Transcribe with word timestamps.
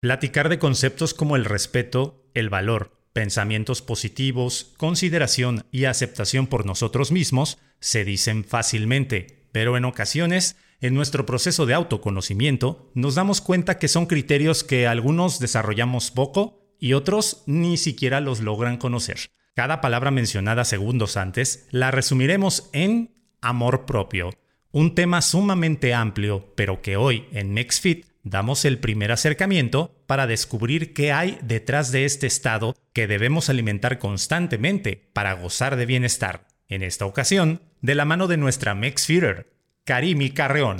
Platicar 0.00 0.48
de 0.48 0.60
conceptos 0.60 1.12
como 1.12 1.34
el 1.34 1.44
respeto, 1.44 2.24
el 2.32 2.50
valor, 2.50 2.92
pensamientos 3.12 3.82
positivos, 3.82 4.72
consideración 4.76 5.64
y 5.72 5.86
aceptación 5.86 6.46
por 6.46 6.64
nosotros 6.64 7.10
mismos 7.10 7.58
se 7.80 8.04
dicen 8.04 8.44
fácilmente, 8.44 9.48
pero 9.50 9.76
en 9.76 9.84
ocasiones, 9.84 10.56
en 10.80 10.94
nuestro 10.94 11.26
proceso 11.26 11.66
de 11.66 11.74
autoconocimiento, 11.74 12.92
nos 12.94 13.16
damos 13.16 13.40
cuenta 13.40 13.80
que 13.80 13.88
son 13.88 14.06
criterios 14.06 14.62
que 14.62 14.86
algunos 14.86 15.40
desarrollamos 15.40 16.12
poco 16.12 16.76
y 16.78 16.92
otros 16.92 17.42
ni 17.46 17.76
siquiera 17.76 18.20
los 18.20 18.38
logran 18.38 18.76
conocer. 18.76 19.18
Cada 19.56 19.80
palabra 19.80 20.12
mencionada 20.12 20.64
segundos 20.64 21.16
antes 21.16 21.66
la 21.72 21.90
resumiremos 21.90 22.70
en 22.72 23.16
amor 23.40 23.84
propio, 23.84 24.30
un 24.70 24.94
tema 24.94 25.22
sumamente 25.22 25.92
amplio, 25.92 26.52
pero 26.54 26.82
que 26.82 26.96
hoy 26.96 27.26
en 27.32 27.52
MexFit 27.52 28.06
damos 28.30 28.64
el 28.64 28.78
primer 28.78 29.12
acercamiento 29.12 30.04
para 30.06 30.26
descubrir 30.26 30.94
qué 30.94 31.12
hay 31.12 31.38
detrás 31.42 31.92
de 31.92 32.04
este 32.04 32.26
estado 32.26 32.76
que 32.92 33.06
debemos 33.06 33.48
alimentar 33.48 33.98
constantemente 33.98 35.10
para 35.12 35.32
gozar 35.34 35.76
de 35.76 35.86
bienestar. 35.86 36.46
En 36.68 36.82
esta 36.82 37.06
ocasión, 37.06 37.62
de 37.80 37.94
la 37.94 38.04
mano 38.04 38.26
de 38.26 38.36
nuestra 38.36 38.74
MexFeeder, 38.74 39.50
Karimi 39.84 40.34
Carreón. 40.34 40.76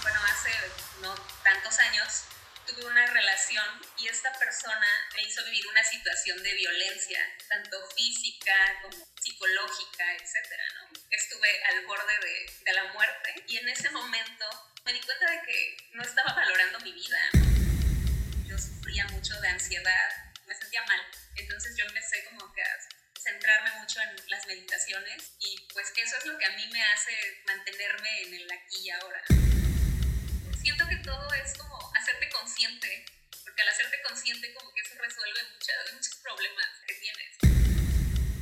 Bueno, 0.00 0.18
hace 0.24 0.50
no 1.02 1.14
tantos 1.44 1.78
años 1.78 2.24
tuve 2.66 2.86
una 2.86 3.04
relación 3.06 3.64
y 3.98 4.06
esta 4.06 4.32
persona 4.38 4.86
me 5.14 5.22
hizo 5.28 5.44
vivir 5.44 5.64
una 5.70 5.84
situación 5.84 6.42
de 6.42 6.54
violencia, 6.54 7.18
tanto 7.50 7.76
física 7.94 8.54
como 8.82 8.96
psicológica, 9.20 10.04
etcétera, 10.16 10.64
¿no? 10.80 10.88
Estuve 11.10 11.48
al 11.68 11.84
borde 11.86 12.16
de, 12.22 12.64
de 12.64 12.72
la 12.72 12.92
muerte 12.94 13.44
y 13.48 13.58
en 13.58 13.68
ese 13.68 13.90
momento 13.90 14.46
me 14.84 14.92
di 14.92 15.00
cuenta 15.00 15.30
de 15.30 15.40
que 15.46 15.76
no 15.92 16.02
estaba 16.02 16.34
valorando 16.34 16.80
mi 16.80 16.92
vida. 16.92 17.18
Yo 18.46 18.58
sufría 18.58 19.06
mucho 19.08 19.40
de 19.40 19.48
ansiedad, 19.48 20.10
me 20.46 20.54
sentía 20.54 20.82
mal. 20.84 21.00
Entonces 21.36 21.76
yo 21.76 21.84
empecé 21.86 22.24
como 22.24 22.52
que 22.52 22.62
a 22.62 22.78
centrarme 23.20 23.70
mucho 23.78 24.00
en 24.00 24.16
las 24.28 24.46
meditaciones 24.46 25.34
y 25.38 25.68
pues 25.72 25.92
eso 25.96 26.16
es 26.16 26.26
lo 26.26 26.36
que 26.36 26.44
a 26.44 26.56
mí 26.56 26.66
me 26.72 26.82
hace 26.82 27.12
mantenerme 27.46 28.22
en 28.22 28.34
el 28.34 28.52
aquí 28.52 28.78
y 28.82 28.90
ahora. 28.90 29.22
Siento 30.60 30.88
que 30.88 30.96
todo 30.96 31.32
es 31.34 31.56
como 31.56 31.92
hacerte 31.96 32.28
consciente, 32.30 33.04
porque 33.44 33.62
al 33.62 33.68
hacerte 33.68 34.02
consciente 34.02 34.52
como 34.54 34.72
que 34.74 34.80
eso 34.80 34.94
resuelve 34.98 35.40
muchos, 35.52 35.94
muchos 35.94 36.14
problemas 36.16 36.68
que 36.86 36.94
tienes. 36.94 37.38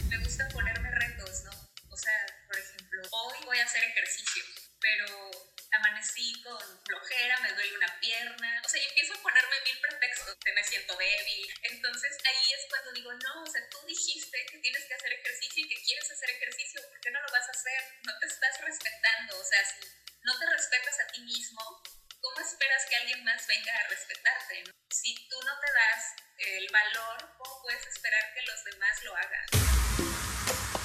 Me 0.08 0.18
gusta 0.18 0.48
ponerme 0.48 0.90
retos, 0.90 1.44
¿no? 1.44 1.50
O 1.90 1.96
sea, 1.96 2.26
por 2.46 2.58
ejemplo, 2.58 3.02
hoy 3.10 3.38
voy 3.44 3.58
a 3.58 3.64
hacer 3.64 3.84
ejercicio, 3.84 4.44
pero 4.80 5.30
amanecí 5.72 6.42
con 6.42 6.84
flojera, 6.84 7.38
me 7.40 7.52
duele 7.52 7.76
una 7.76 8.00
pierna, 8.00 8.62
o 8.64 8.68
sea, 8.68 8.82
yo 8.82 8.88
empiezo 8.88 9.14
a 9.14 9.22
ponerme 9.22 9.60
mil 9.64 9.80
pretextos, 9.80 10.36
me 10.54 10.64
siento 10.64 10.96
débil. 10.96 11.54
Entonces 11.62 12.18
ahí 12.24 12.52
es 12.52 12.66
cuando 12.68 12.92
digo, 12.92 13.12
no, 13.12 13.42
o 13.42 13.46
sea, 13.46 13.68
tú 13.70 13.78
dijiste 13.86 14.46
que 14.50 14.58
tienes 14.58 14.84
que 14.84 14.94
hacer 14.94 15.12
ejercicio 15.12 15.64
y 15.64 15.68
que 15.68 15.82
quieres 15.82 16.10
hacer 16.10 16.30
ejercicio, 16.30 16.80
¿por 16.88 17.00
qué 17.00 17.10
no 17.10 17.20
lo 17.22 17.32
vas 17.32 17.48
a 17.48 17.52
hacer? 17.52 17.84
No 18.04 18.18
te 18.18 18.26
estás 18.26 18.60
respetando, 18.60 19.38
o 19.38 19.44
sea, 19.44 19.64
si 19.64 19.86
no 20.22 20.38
te 20.38 20.46
respetas 20.50 21.00
a 21.00 21.06
ti 21.12 21.20
mismo, 21.20 21.82
¿cómo 22.20 22.40
esperas 22.40 22.86
que 22.88 22.96
alguien 22.96 23.24
más 23.24 23.46
venga 23.46 23.72
a 23.72 23.88
respetarte? 23.88 24.64
Si 24.90 25.28
tú 25.28 25.40
no 25.42 25.60
te 25.60 25.72
das 25.72 26.14
el 26.38 26.68
valor, 26.70 27.36
¿cómo 27.38 27.62
puedes 27.62 27.86
esperar 27.86 28.34
que 28.34 28.42
los 28.42 28.64
demás 28.64 29.02
lo 29.04 29.16
hagan? 29.16 30.79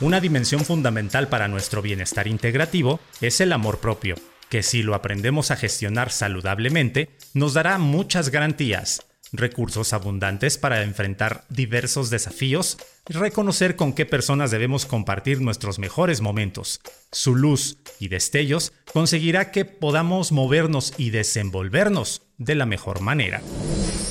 Una 0.00 0.20
dimensión 0.20 0.64
fundamental 0.64 1.26
para 1.26 1.48
nuestro 1.48 1.82
bienestar 1.82 2.28
integrativo 2.28 3.00
es 3.20 3.40
el 3.40 3.52
amor 3.52 3.80
propio, 3.80 4.14
que 4.48 4.62
si 4.62 4.84
lo 4.84 4.94
aprendemos 4.94 5.50
a 5.50 5.56
gestionar 5.56 6.12
saludablemente, 6.12 7.10
nos 7.34 7.54
dará 7.54 7.78
muchas 7.78 8.30
garantías, 8.30 9.07
recursos 9.32 9.92
abundantes 9.92 10.58
para 10.58 10.82
enfrentar 10.82 11.44
diversos 11.48 12.10
desafíos 12.10 12.78
y 13.08 13.12
reconocer 13.14 13.76
con 13.76 13.92
qué 13.92 14.06
personas 14.06 14.50
debemos 14.50 14.86
compartir 14.86 15.40
nuestros 15.40 15.78
mejores 15.78 16.20
momentos. 16.20 16.80
Su 17.12 17.34
luz 17.34 17.78
y 17.98 18.08
destellos 18.08 18.72
conseguirá 18.92 19.50
que 19.50 19.64
podamos 19.64 20.32
movernos 20.32 20.94
y 20.96 21.10
desenvolvernos 21.10 22.22
de 22.36 22.54
la 22.54 22.66
mejor 22.66 23.00
manera. 23.00 23.42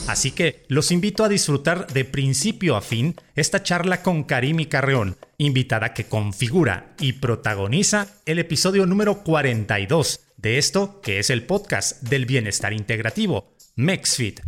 Así 0.08 0.32
que 0.32 0.64
los 0.70 0.92
invito 0.92 1.26
a 1.26 1.30
disfrutar 1.30 1.88
de 1.88 2.06
principio 2.06 2.78
a 2.78 2.82
fin 2.82 3.16
esta 3.36 3.62
charla 3.62 4.02
con 4.02 4.24
Karimi 4.24 4.66
Carreón, 4.66 5.18
invitada 5.38 5.94
que 5.94 6.06
configura 6.06 6.96
y 7.00 7.14
protagoniza 7.14 8.08
el 8.26 8.40
episodio 8.40 8.86
número 8.86 9.24
42 9.24 10.22
de 10.38 10.58
esto 10.58 11.02
que 11.02 11.20
es 11.20 11.30
el 11.30 11.44
podcast 11.44 12.02
del 12.04 12.26
bienestar 12.26 12.72
integrativo, 12.72 13.54
MexFit. 13.76 14.40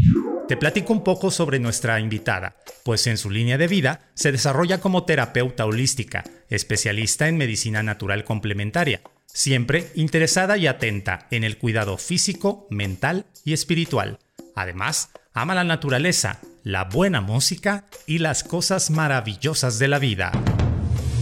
Te 0.50 0.58
platico 0.58 0.94
un 0.94 1.04
poco 1.04 1.30
sobre 1.30 1.60
nuestra 1.60 2.00
invitada, 2.00 2.56
pues 2.84 3.06
en 3.06 3.20
su 3.20 3.30
línea 3.30 3.60
de 3.60 3.68
vida 3.68 4.10
se 4.16 4.32
desarrolla 4.32 4.82
como 4.82 5.04
terapeuta 5.04 5.64
holística, 5.64 6.24
especialista 6.50 7.28
en 7.28 7.38
medicina 7.38 7.84
natural 7.84 8.24
complementaria, 8.24 9.02
siempre 9.28 9.92
interesada 9.94 10.58
y 10.58 10.66
atenta 10.66 11.28
en 11.30 11.44
el 11.44 11.60
cuidado 11.60 12.00
físico, 12.00 12.66
mental 12.72 13.28
y 13.46 13.54
espiritual. 13.54 14.18
Además, 14.56 15.12
ama 15.34 15.54
la 15.54 15.64
naturaleza, 15.64 16.40
la 16.64 16.86
buena 16.86 17.22
música 17.22 17.86
y 18.08 18.18
las 18.18 18.44
cosas 18.44 18.90
maravillosas 18.90 19.78
de 19.78 19.88
la 19.88 20.00
vida. 20.00 20.32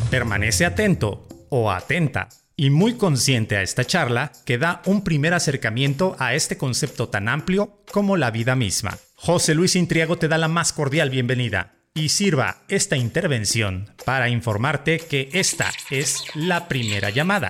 Permanece 0.10 0.66
atento 0.66 1.28
o 1.50 1.70
atenta 1.70 2.30
y 2.58 2.72
muy 2.72 2.96
consciente 2.96 3.56
a 3.56 3.62
esta 3.62 3.86
charla 3.86 4.32
que 4.44 4.58
da 4.58 4.82
un 4.86 5.04
primer 5.04 5.36
acercamiento 5.36 6.16
a 6.20 6.34
este 6.34 6.58
concepto 6.58 7.08
tan 7.08 7.30
amplio 7.30 7.84
como 7.92 8.18
la 8.18 8.32
vida 8.32 8.56
misma. 8.56 8.98
José 9.16 9.54
Luis 9.54 9.76
Intriago 9.76 10.18
te 10.18 10.28
da 10.28 10.40
la 10.40 10.48
más 10.48 10.74
cordial 10.74 11.12
bienvenida 11.12 11.76
y 11.94 12.10
sirva 12.10 12.58
esta 12.68 12.98
intervención 12.98 13.94
para 14.06 14.30
informarte 14.30 15.00
que 15.00 15.30
esta 15.34 15.72
es 15.92 16.24
la 16.34 16.68
primera 16.68 17.12
llamada. 17.12 17.50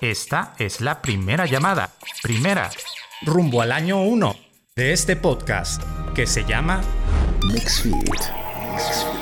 Esta 0.00 0.54
es 0.58 0.80
la 0.80 1.02
primera 1.02 1.46
llamada, 1.46 1.92
primera, 2.22 2.70
rumbo 3.22 3.60
al 3.60 3.72
año 3.72 4.02
1 4.02 4.36
de 4.76 4.92
este 4.92 5.16
podcast 5.16 5.82
que 6.14 6.26
se 6.26 6.44
llama 6.44 6.82
MixFit. 7.52 9.21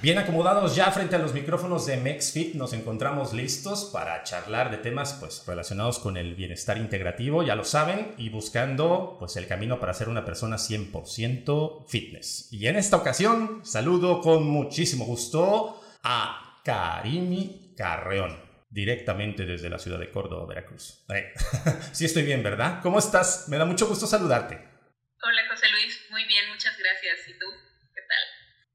Bien 0.00 0.16
acomodados 0.16 0.76
ya 0.76 0.92
frente 0.92 1.16
a 1.16 1.18
los 1.18 1.34
micrófonos 1.34 1.84
de 1.84 1.96
MexFit, 1.96 2.54
nos 2.54 2.72
encontramos 2.72 3.32
listos 3.32 3.90
para 3.92 4.22
charlar 4.22 4.70
de 4.70 4.76
temas 4.76 5.14
pues, 5.14 5.42
relacionados 5.44 5.98
con 5.98 6.16
el 6.16 6.36
bienestar 6.36 6.78
integrativo, 6.78 7.42
ya 7.42 7.56
lo 7.56 7.64
saben, 7.64 8.14
y 8.16 8.28
buscando 8.28 9.16
pues, 9.18 9.34
el 9.34 9.48
camino 9.48 9.80
para 9.80 9.92
ser 9.94 10.08
una 10.08 10.24
persona 10.24 10.54
100% 10.54 11.88
fitness. 11.88 12.46
Y 12.52 12.68
en 12.68 12.76
esta 12.76 12.96
ocasión 12.96 13.64
saludo 13.64 14.20
con 14.20 14.44
muchísimo 14.46 15.04
gusto 15.04 15.82
a 16.04 16.60
Karimi 16.64 17.74
Carreón, 17.76 18.40
directamente 18.70 19.46
desde 19.46 19.68
la 19.68 19.80
ciudad 19.80 19.98
de 19.98 20.12
Córdoba, 20.12 20.46
Veracruz. 20.46 21.04
sí 21.92 22.04
estoy 22.04 22.22
bien, 22.22 22.44
¿verdad? 22.44 22.78
¿Cómo 22.84 23.00
estás? 23.00 23.48
Me 23.48 23.58
da 23.58 23.64
mucho 23.64 23.88
gusto 23.88 24.06
saludarte. 24.06 24.54
Hola 25.20 25.42
José 25.50 25.68
Luis, 25.70 26.06
muy 26.10 26.24
bien, 26.26 26.48
muchas 26.50 26.78
gracias. 26.78 27.26
¿Y 27.26 27.32
tú? 27.36 27.46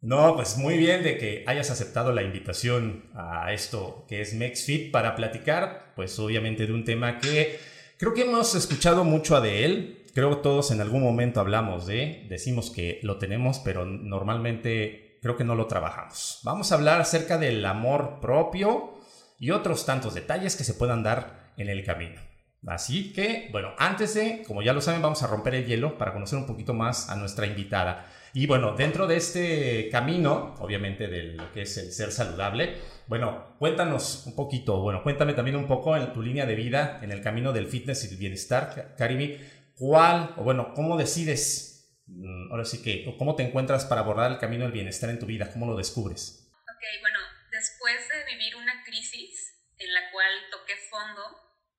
No, 0.03 0.35
pues 0.35 0.57
muy 0.57 0.77
bien 0.77 1.01
de 1.01 1.17
que 1.17 1.45
hayas 1.47 1.71
aceptado 1.71 2.11
la 2.11 2.23
invitación 2.23 3.05
a 3.15 3.53
esto 3.53 4.05
que 4.09 4.19
es 4.19 4.33
MexFit 4.33 4.91
para 4.91 5.15
platicar, 5.15 5.93
pues 5.95 6.19
obviamente 6.19 6.67
de 6.67 6.73
un 6.73 6.83
tema 6.83 7.19
que 7.19 7.57
creo 7.97 8.13
que 8.13 8.23
hemos 8.23 8.53
escuchado 8.53 9.05
mucho 9.05 9.39
de 9.39 9.63
él. 9.63 10.03
Creo 10.13 10.29
que 10.29 10.43
todos 10.43 10.71
en 10.71 10.81
algún 10.81 11.03
momento 11.03 11.39
hablamos 11.39 11.87
de, 11.87 12.25
decimos 12.27 12.69
que 12.69 12.99
lo 13.01 13.17
tenemos, 13.17 13.59
pero 13.59 13.85
normalmente 13.85 15.19
creo 15.21 15.37
que 15.37 15.45
no 15.45 15.55
lo 15.55 15.67
trabajamos. 15.67 16.41
Vamos 16.43 16.73
a 16.73 16.75
hablar 16.75 16.99
acerca 16.99 17.37
del 17.37 17.65
amor 17.65 18.19
propio 18.19 18.95
y 19.39 19.51
otros 19.51 19.85
tantos 19.85 20.13
detalles 20.13 20.57
que 20.57 20.65
se 20.65 20.73
puedan 20.73 21.01
dar 21.01 21.53
en 21.55 21.69
el 21.69 21.85
camino. 21.85 22.19
Así 22.67 23.13
que, 23.13 23.47
bueno, 23.53 23.69
antes 23.77 24.13
de, 24.15 24.43
como 24.45 24.61
ya 24.61 24.73
lo 24.73 24.81
saben, 24.81 25.01
vamos 25.01 25.23
a 25.23 25.27
romper 25.27 25.55
el 25.55 25.65
hielo 25.65 25.97
para 25.97 26.11
conocer 26.11 26.37
un 26.37 26.45
poquito 26.45 26.73
más 26.73 27.09
a 27.09 27.15
nuestra 27.15 27.45
invitada. 27.45 28.05
Y 28.35 28.47
bueno, 28.47 28.73
dentro 28.73 29.05
de 29.05 29.17
este 29.17 29.89
camino, 29.91 30.55
obviamente 30.57 31.07
de 31.07 31.33
lo 31.33 31.51
que 31.51 31.61
es 31.61 31.77
el 31.77 31.91
ser 31.91 32.11
saludable, 32.11 32.81
bueno, 33.05 33.55
cuéntanos 33.59 34.25
un 34.25 34.35
poquito, 34.35 34.81
bueno, 34.81 35.03
cuéntame 35.03 35.35
también 35.35 35.55
un 35.55 35.67
poco 35.67 35.95
en 35.95 36.11
tu 36.13 36.23
línea 36.23 36.47
de 36.47 36.55
vida, 36.55 36.99
en 37.03 37.11
el 37.11 37.21
camino 37.21 37.53
del 37.53 37.67
fitness 37.67 38.05
y 38.05 38.07
el 38.07 38.17
bienestar, 38.17 38.95
Karimi, 38.97 39.37
¿cuál, 39.75 40.33
o 40.37 40.43
bueno, 40.43 40.73
cómo 40.73 40.97
decides, 40.97 42.01
mm, 42.07 42.51
ahora 42.51 42.65
sí 42.65 42.81
que, 42.81 43.05
cómo 43.19 43.35
te 43.35 43.43
encuentras 43.43 43.85
para 43.85 44.01
abordar 44.01 44.31
el 44.31 44.39
camino 44.39 44.63
del 44.63 44.73
bienestar 44.73 45.11
en 45.11 45.19
tu 45.19 45.27
vida? 45.27 45.51
¿Cómo 45.53 45.67
lo 45.67 45.77
descubres? 45.77 46.49
Ok, 46.53 46.83
bueno, 47.01 47.19
después 47.51 47.99
de 48.09 48.33
vivir 48.33 48.55
una 48.55 48.83
crisis 48.83 49.61
en 49.77 49.93
la 49.93 50.09
cual 50.11 50.31
toqué 50.49 50.73
fondo, 50.89 51.21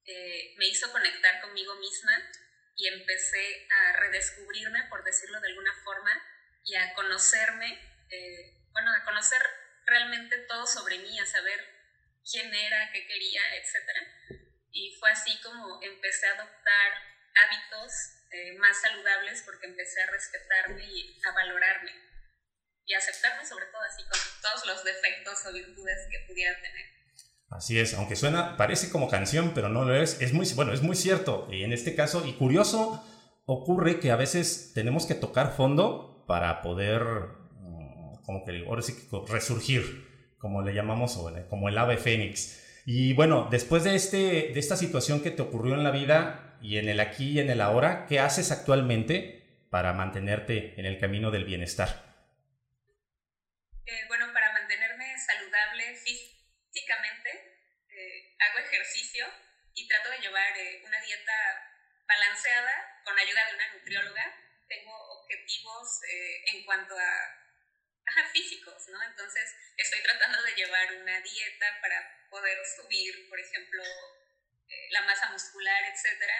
eh, 0.07 0.55
me 0.57 0.69
hizo 0.69 0.93
conectar 0.93 1.41
conmigo 1.41 1.75
misma 1.81 2.13
y 2.77 2.87
empecé 2.87 3.67
a 3.71 3.97
redescubrirme, 3.99 4.85
por 4.89 5.03
decirlo 5.03 5.41
de 5.41 5.49
alguna 5.49 5.73
forma, 5.83 6.13
y 6.65 6.75
a 6.77 6.95
conocerme, 6.95 7.79
eh, 8.11 8.69
bueno, 8.73 8.91
a 8.93 9.05
conocer 9.05 9.41
realmente 9.87 10.39
todo 10.49 10.67
sobre 10.67 10.99
mí, 10.99 11.19
a 11.19 11.27
saber 11.27 11.61
quién 12.29 12.53
era, 12.53 12.91
qué 12.93 13.07
quería, 13.07 13.41
etc. 13.57 14.39
Y 14.71 14.97
fue 14.99 15.11
así 15.11 15.39
como 15.43 15.81
empecé 15.83 16.27
a 16.29 16.35
adoptar 16.35 16.93
hábitos 17.35 17.93
eh, 18.31 18.57
más 18.59 18.81
saludables 18.81 19.43
porque 19.45 19.67
empecé 19.67 20.03
a 20.03 20.11
respetarme 20.11 20.85
y 20.85 21.21
a 21.25 21.33
valorarme 21.33 21.93
y 22.87 22.95
a 22.95 22.99
aceptarme 22.99 23.47
sobre 23.47 23.67
todo 23.67 23.83
así 23.83 24.03
con 24.03 24.21
todos 24.43 24.67
los 24.67 24.85
defectos 24.85 25.47
o 25.47 25.53
virtudes 25.53 26.09
que 26.11 26.27
pudiera 26.27 26.55
tener. 26.61 26.87
Así 27.51 27.79
es, 27.79 27.95
aunque 27.95 28.17
suena, 28.17 28.57
parece 28.57 28.91
como 28.91 29.09
canción, 29.09 29.55
pero 29.55 29.69
no 29.69 29.85
lo 29.85 29.95
es. 29.95 30.21
Es 30.21 30.33
muy, 30.33 30.51
bueno, 30.55 30.73
es 30.73 30.83
muy 30.83 30.97
cierto. 30.97 31.47
Y 31.51 31.63
en 31.63 31.73
este 31.73 31.95
caso, 31.95 32.27
y 32.27 32.35
curioso, 32.35 33.05
ocurre 33.47 34.01
que 34.01 34.11
a 34.11 34.17
veces 34.17 34.73
tenemos 34.75 35.07
que 35.07 35.15
tocar 35.15 35.55
fondo 35.55 36.14
para 36.27 36.63
poder, 36.63 37.03
mm, 37.03 38.23
como 38.25 38.45
que 38.45 38.65
ahora 38.67 38.83
sí 38.83 38.95
resurgir, 39.29 40.35
como 40.39 40.63
le 40.63 40.75
llamamos, 40.75 41.19
como 41.49 41.69
el 41.69 41.79
ave 41.79 41.97
fénix. 41.97 42.83
Y 42.87 43.15
bueno, 43.15 43.49
después 43.51 43.85
de, 43.85 43.95
este, 43.95 44.53
de 44.53 44.61
esta 44.61 44.77
situación 44.77 45.23
que 45.23 45.31
te 45.31 45.43
ocurrió 45.43 45.75
en 45.75 45.85
la 45.85 45.91
vida 45.91 46.59
y 46.61 46.79
en 46.79 46.89
el 46.89 47.01
aquí 47.01 47.33
y 47.33 47.41
en 47.41 47.51
el 47.51 47.61
ahora, 47.61 48.07
¿qué 48.07 48.21
haces 48.21 48.53
actualmente 48.53 49.67
para 49.71 49.93
mantenerte 49.93 50.79
en 50.79 50.87
el 50.87 50.99
camino 50.99 51.31
del 51.31 51.45
bienestar? 51.45 52.15
Eh, 53.87 54.05
bueno, 54.09 54.33
para 54.33 54.53
mantenerme 54.53 55.13
saludable 55.19 55.97
físicamente, 55.97 57.31
eh, 57.89 58.37
hago 58.39 58.59
ejercicio 58.65 59.27
y 59.75 59.89
trato 59.89 60.11
de 60.11 60.19
llevar 60.21 60.57
eh, 60.57 60.83
una 60.87 61.01
dieta 61.01 61.33
balanceada 62.07 62.73
con 63.05 63.19
ayuda 63.19 63.41
de 63.49 63.55
una 63.57 63.75
nutrióloga. 63.75 64.44
Tengo 64.69 64.93
objetivos 65.21 66.01
en 66.47 66.65
cuanto 66.65 66.97
a 66.97 67.45
físicos, 68.33 68.89
¿no? 68.89 69.03
Entonces 69.03 69.55
estoy 69.77 70.03
tratando 70.03 70.43
de 70.43 70.55
llevar 70.55 70.93
una 70.95 71.21
dieta 71.21 71.79
para 71.81 72.29
poder 72.31 72.59
subir, 72.77 73.29
por 73.29 73.39
ejemplo, 73.39 73.83
la 74.91 75.03
masa 75.03 75.31
muscular, 75.31 75.85
etcétera. 75.85 76.35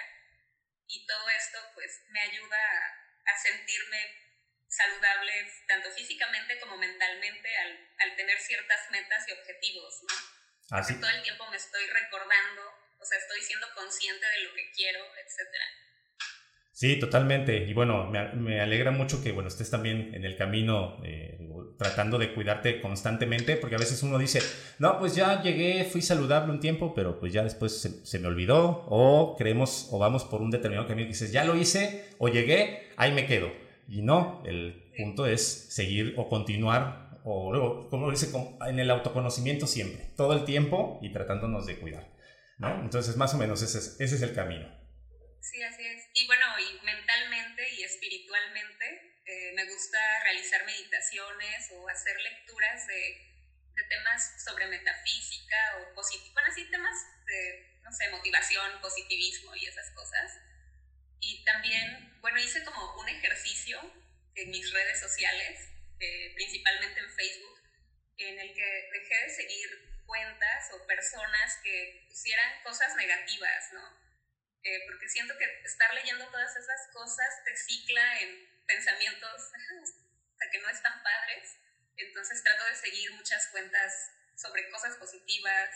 Y 0.87 1.05
todo 1.07 1.29
esto, 1.29 1.59
pues, 1.73 2.03
me 2.09 2.21
ayuda 2.21 2.57
a, 2.57 3.31
a 3.31 3.37
sentirme 3.37 4.25
saludable 4.67 5.51
tanto 5.67 5.91
físicamente 5.91 6.59
como 6.59 6.77
mentalmente 6.77 7.57
al, 7.57 7.95
al 7.99 8.15
tener 8.15 8.39
ciertas 8.39 8.91
metas 8.91 9.27
y 9.27 9.31
objetivos, 9.31 10.03
¿no? 10.03 10.77
Así. 10.77 10.99
Todo 10.99 11.09
el 11.09 11.23
tiempo 11.23 11.49
me 11.49 11.57
estoy 11.57 11.85
recordando, 11.87 12.95
o 12.99 13.05
sea, 13.05 13.17
estoy 13.17 13.41
siendo 13.41 13.73
consciente 13.73 14.25
de 14.25 14.39
lo 14.39 14.53
que 14.53 14.71
quiero, 14.71 15.15
etcétera. 15.17 15.65
Sí, 16.75 16.99
totalmente. 16.99 17.65
Y 17.69 17.73
bueno, 17.73 18.11
me, 18.11 18.59
alegra 18.59 18.91
mucho 18.91 19.23
que 19.23 19.31
bueno, 19.31 19.47
estés 19.47 19.69
también 19.69 20.13
en 20.13 20.25
el 20.25 20.35
camino 20.35 20.97
eh, 21.05 21.39
tratando 21.77 22.17
de 22.17 22.33
cuidarte 22.33 22.81
constantemente, 22.81 23.55
porque 23.55 23.75
a 23.75 23.79
veces 23.79 24.03
uno 24.03 24.17
dice, 24.17 24.41
no, 24.79 24.99
pues 24.99 25.15
ya 25.15 25.41
llegué, 25.41 25.85
fui 25.85 26.01
saludable 26.01 26.51
un 26.51 26.59
tiempo, 26.59 26.93
pero 26.93 27.17
pues 27.17 27.31
ya 27.31 27.45
después 27.45 28.01
se, 28.03 28.19
me 28.19 28.27
olvidó, 28.27 28.85
o 28.89 29.37
creemos 29.37 29.87
o 29.91 29.99
vamos 29.99 30.25
por 30.25 30.41
un 30.41 30.51
determinado 30.51 30.85
camino 30.85 31.05
y 31.05 31.11
dices, 31.11 31.31
ya 31.31 31.45
lo 31.45 31.55
hice, 31.55 32.09
o 32.17 32.27
llegué, 32.27 32.89
ahí 32.97 33.13
me 33.13 33.25
quedo. 33.25 33.53
Y 33.87 34.01
no, 34.01 34.43
el 34.45 34.91
punto 34.97 35.27
es 35.27 35.43
seguir 35.73 36.13
o 36.17 36.27
continuar, 36.27 37.21
o 37.23 37.53
luego, 37.53 37.87
como 37.89 38.11
dice, 38.11 38.29
en 38.67 38.79
el 38.79 38.91
autoconocimiento 38.91 39.65
siempre, 39.65 40.11
todo 40.17 40.33
el 40.33 40.43
tiempo 40.43 40.99
y 41.01 41.13
tratándonos 41.13 41.67
de 41.67 41.77
cuidar. 41.79 42.11
Entonces, 42.59 43.15
más 43.15 43.33
o 43.33 43.37
menos 43.37 43.61
ese 43.61 43.77
es, 43.77 43.95
ese 44.01 44.15
es 44.15 44.21
el 44.21 44.33
camino. 44.33 44.67
Sí, 45.45 45.61
así 45.61 45.85
es. 45.85 46.09
Y 46.13 46.25
bueno, 46.25 46.45
y 46.59 46.83
mentalmente 46.83 47.69
y 47.69 47.83
espiritualmente 47.83 49.21
eh, 49.25 49.51
me 49.53 49.65
gusta 49.65 49.99
realizar 50.23 50.65
meditaciones 50.65 51.69
o 51.71 51.87
hacer 51.87 52.19
lecturas 52.19 52.87
de, 52.87 52.95
de 53.75 53.83
temas 53.83 54.43
sobre 54.43 54.65
metafísica 54.65 55.55
o 55.77 55.93
positivo, 55.93 56.33
bueno, 56.33 56.49
así 56.51 56.65
temas 56.71 56.97
de, 57.27 57.79
no 57.83 57.91
sé, 57.91 58.09
motivación, 58.09 58.81
positivismo 58.81 59.55
y 59.55 59.67
esas 59.67 59.91
cosas. 59.91 60.31
Y 61.19 61.43
también, 61.43 62.19
bueno, 62.21 62.39
hice 62.39 62.63
como 62.63 62.95
un 62.99 63.07
ejercicio 63.07 63.79
en 64.33 64.49
mis 64.49 64.73
redes 64.73 64.99
sociales, 64.99 65.69
eh, 65.99 66.33
principalmente 66.33 66.99
en 66.99 67.09
Facebook, 67.11 67.61
en 68.17 68.39
el 68.39 68.51
que 68.51 68.89
dejé 68.93 69.15
de 69.25 69.29
seguir 69.29 70.03
cuentas 70.07 70.71
o 70.73 70.87
personas 70.87 71.57
que 71.63 72.07
pusieran 72.09 72.63
cosas 72.63 72.95
negativas, 72.95 73.73
¿no? 73.73 74.04
Eh, 74.65 74.81
porque 74.87 75.07
siento 75.07 75.37
que 75.37 75.45
estar 75.63 75.93
leyendo 75.93 76.25
todas 76.25 76.49
esas 76.57 76.89
cosas 76.91 77.29
te 77.45 77.55
cicla 77.55 78.19
en 78.21 78.49
pensamientos 78.65 79.51
hasta 80.33 80.49
que 80.51 80.59
no 80.59 80.69
están 80.69 81.03
padres. 81.03 81.57
Entonces 81.97 82.43
trato 82.43 82.65
de 82.65 82.75
seguir 82.75 83.13
muchas 83.13 83.47
cuentas 83.51 83.93
sobre 84.35 84.67
cosas 84.71 84.97
positivas, 84.97 85.69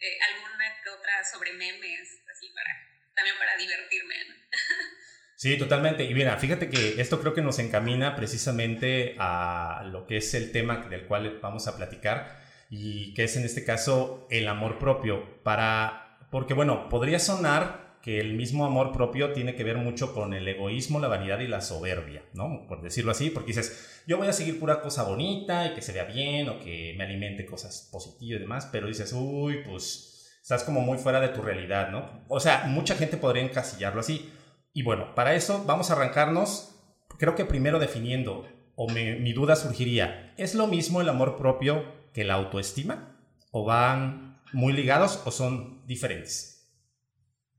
eh, 0.00 0.18
alguna 0.34 0.82
que 0.82 0.90
otra 0.90 1.24
sobre 1.24 1.52
memes, 1.52 2.08
así 2.28 2.50
para 2.50 2.74
también 3.14 3.38
para 3.38 3.56
divertirme. 3.56 4.14
Sí, 5.36 5.58
totalmente. 5.58 6.04
Y 6.04 6.14
mira, 6.14 6.38
fíjate 6.38 6.70
que 6.70 7.00
esto 7.02 7.20
creo 7.20 7.34
que 7.34 7.42
nos 7.42 7.58
encamina 7.58 8.14
precisamente 8.14 9.16
a 9.18 9.82
lo 9.84 10.06
que 10.06 10.18
es 10.18 10.32
el 10.32 10.52
tema 10.52 10.86
del 10.88 11.06
cual 11.06 11.40
vamos 11.40 11.66
a 11.66 11.76
platicar 11.76 12.40
y 12.70 13.12
que 13.14 13.24
es 13.24 13.36
en 13.36 13.44
este 13.44 13.64
caso 13.64 14.28
el 14.30 14.46
amor 14.46 14.78
propio. 14.78 15.42
Para, 15.42 16.28
porque 16.30 16.54
bueno, 16.54 16.88
podría 16.88 17.18
sonar 17.18 17.83
que 18.04 18.20
el 18.20 18.34
mismo 18.34 18.66
amor 18.66 18.92
propio 18.92 19.32
tiene 19.32 19.54
que 19.54 19.64
ver 19.64 19.78
mucho 19.78 20.12
con 20.12 20.34
el 20.34 20.46
egoísmo, 20.46 21.00
la 21.00 21.08
vanidad 21.08 21.40
y 21.40 21.48
la 21.48 21.62
soberbia, 21.62 22.22
¿no? 22.34 22.66
Por 22.68 22.82
decirlo 22.82 23.12
así, 23.12 23.30
porque 23.30 23.54
dices, 23.54 24.02
yo 24.06 24.18
voy 24.18 24.28
a 24.28 24.34
seguir 24.34 24.60
pura 24.60 24.82
cosa 24.82 25.04
bonita 25.04 25.68
y 25.68 25.74
que 25.74 25.80
se 25.80 25.92
vea 25.92 26.04
bien 26.04 26.50
o 26.50 26.58
que 26.58 26.94
me 26.98 27.04
alimente 27.04 27.46
cosas 27.46 27.88
positivas 27.90 28.40
y 28.40 28.42
demás, 28.42 28.68
pero 28.70 28.88
dices, 28.88 29.10
uy, 29.14 29.62
pues 29.66 30.36
estás 30.42 30.64
como 30.64 30.82
muy 30.82 30.98
fuera 30.98 31.18
de 31.18 31.30
tu 31.30 31.40
realidad, 31.40 31.88
¿no? 31.88 32.26
O 32.28 32.40
sea, 32.40 32.64
mucha 32.66 32.94
gente 32.94 33.16
podría 33.16 33.42
encasillarlo 33.42 34.00
así. 34.00 34.30
Y 34.74 34.82
bueno, 34.82 35.14
para 35.14 35.34
eso 35.34 35.64
vamos 35.66 35.88
a 35.88 35.94
arrancarnos, 35.94 36.78
creo 37.18 37.34
que 37.34 37.46
primero 37.46 37.78
definiendo, 37.78 38.46
o 38.74 38.86
mi 38.86 39.32
duda 39.32 39.56
surgiría, 39.56 40.34
¿es 40.36 40.54
lo 40.54 40.66
mismo 40.66 41.00
el 41.00 41.08
amor 41.08 41.38
propio 41.38 41.86
que 42.12 42.24
la 42.24 42.34
autoestima? 42.34 43.16
¿O 43.50 43.64
van 43.64 44.42
muy 44.52 44.74
ligados 44.74 45.22
o 45.24 45.30
son 45.30 45.86
diferentes? 45.86 46.53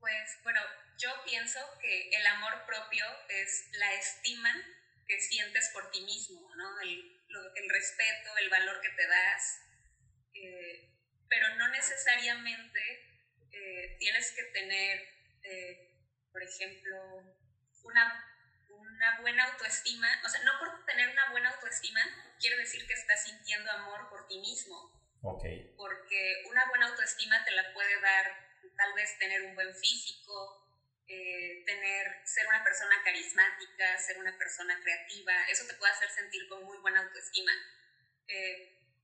Pues 0.06 0.38
bueno, 0.44 0.60
yo 0.98 1.10
pienso 1.24 1.58
que 1.80 2.10
el 2.10 2.24
amor 2.28 2.64
propio 2.64 3.04
es 3.28 3.70
la 3.72 3.92
estima 3.94 4.54
que 5.04 5.18
sientes 5.18 5.68
por 5.74 5.90
ti 5.90 6.00
mismo, 6.02 6.48
¿no? 6.54 6.80
El, 6.80 7.24
el 7.56 7.70
respeto, 7.70 8.36
el 8.38 8.48
valor 8.48 8.80
que 8.80 8.90
te 8.90 9.04
das. 9.04 9.62
Eh, 10.32 10.92
pero 11.28 11.56
no 11.56 11.66
necesariamente 11.70 12.80
eh, 13.50 13.96
tienes 13.98 14.30
que 14.30 14.44
tener, 14.44 15.08
eh, 15.42 15.90
por 16.30 16.40
ejemplo, 16.40 17.36
una, 17.82 18.24
una 18.68 19.20
buena 19.22 19.44
autoestima. 19.46 20.06
O 20.24 20.28
sea, 20.28 20.40
no 20.44 20.52
por 20.60 20.86
tener 20.86 21.08
una 21.08 21.32
buena 21.32 21.50
autoestima 21.50 22.00
quiere 22.38 22.58
decir 22.58 22.86
que 22.86 22.94
estás 22.94 23.24
sintiendo 23.24 23.72
amor 23.72 24.08
por 24.08 24.28
ti 24.28 24.38
mismo. 24.38 25.18
Okay. 25.20 25.74
Porque 25.76 26.44
una 26.48 26.64
buena 26.68 26.86
autoestima 26.86 27.44
te 27.44 27.50
la 27.50 27.74
puede 27.74 28.00
dar 28.00 28.45
tal 28.76 28.92
vez 28.94 29.18
tener 29.18 29.42
un 29.42 29.54
buen 29.54 29.74
físico, 29.74 30.62
eh, 31.08 31.62
tener, 31.64 32.20
ser 32.24 32.46
una 32.46 32.62
persona 32.64 33.02
carismática, 33.04 33.98
ser 33.98 34.18
una 34.18 34.36
persona 34.36 34.78
creativa, 34.82 35.32
eso 35.48 35.66
te 35.66 35.74
puede 35.74 35.92
hacer 35.92 36.10
sentir 36.10 36.48
con 36.48 36.64
muy 36.64 36.78
buena 36.78 37.00
autoestima. 37.00 37.52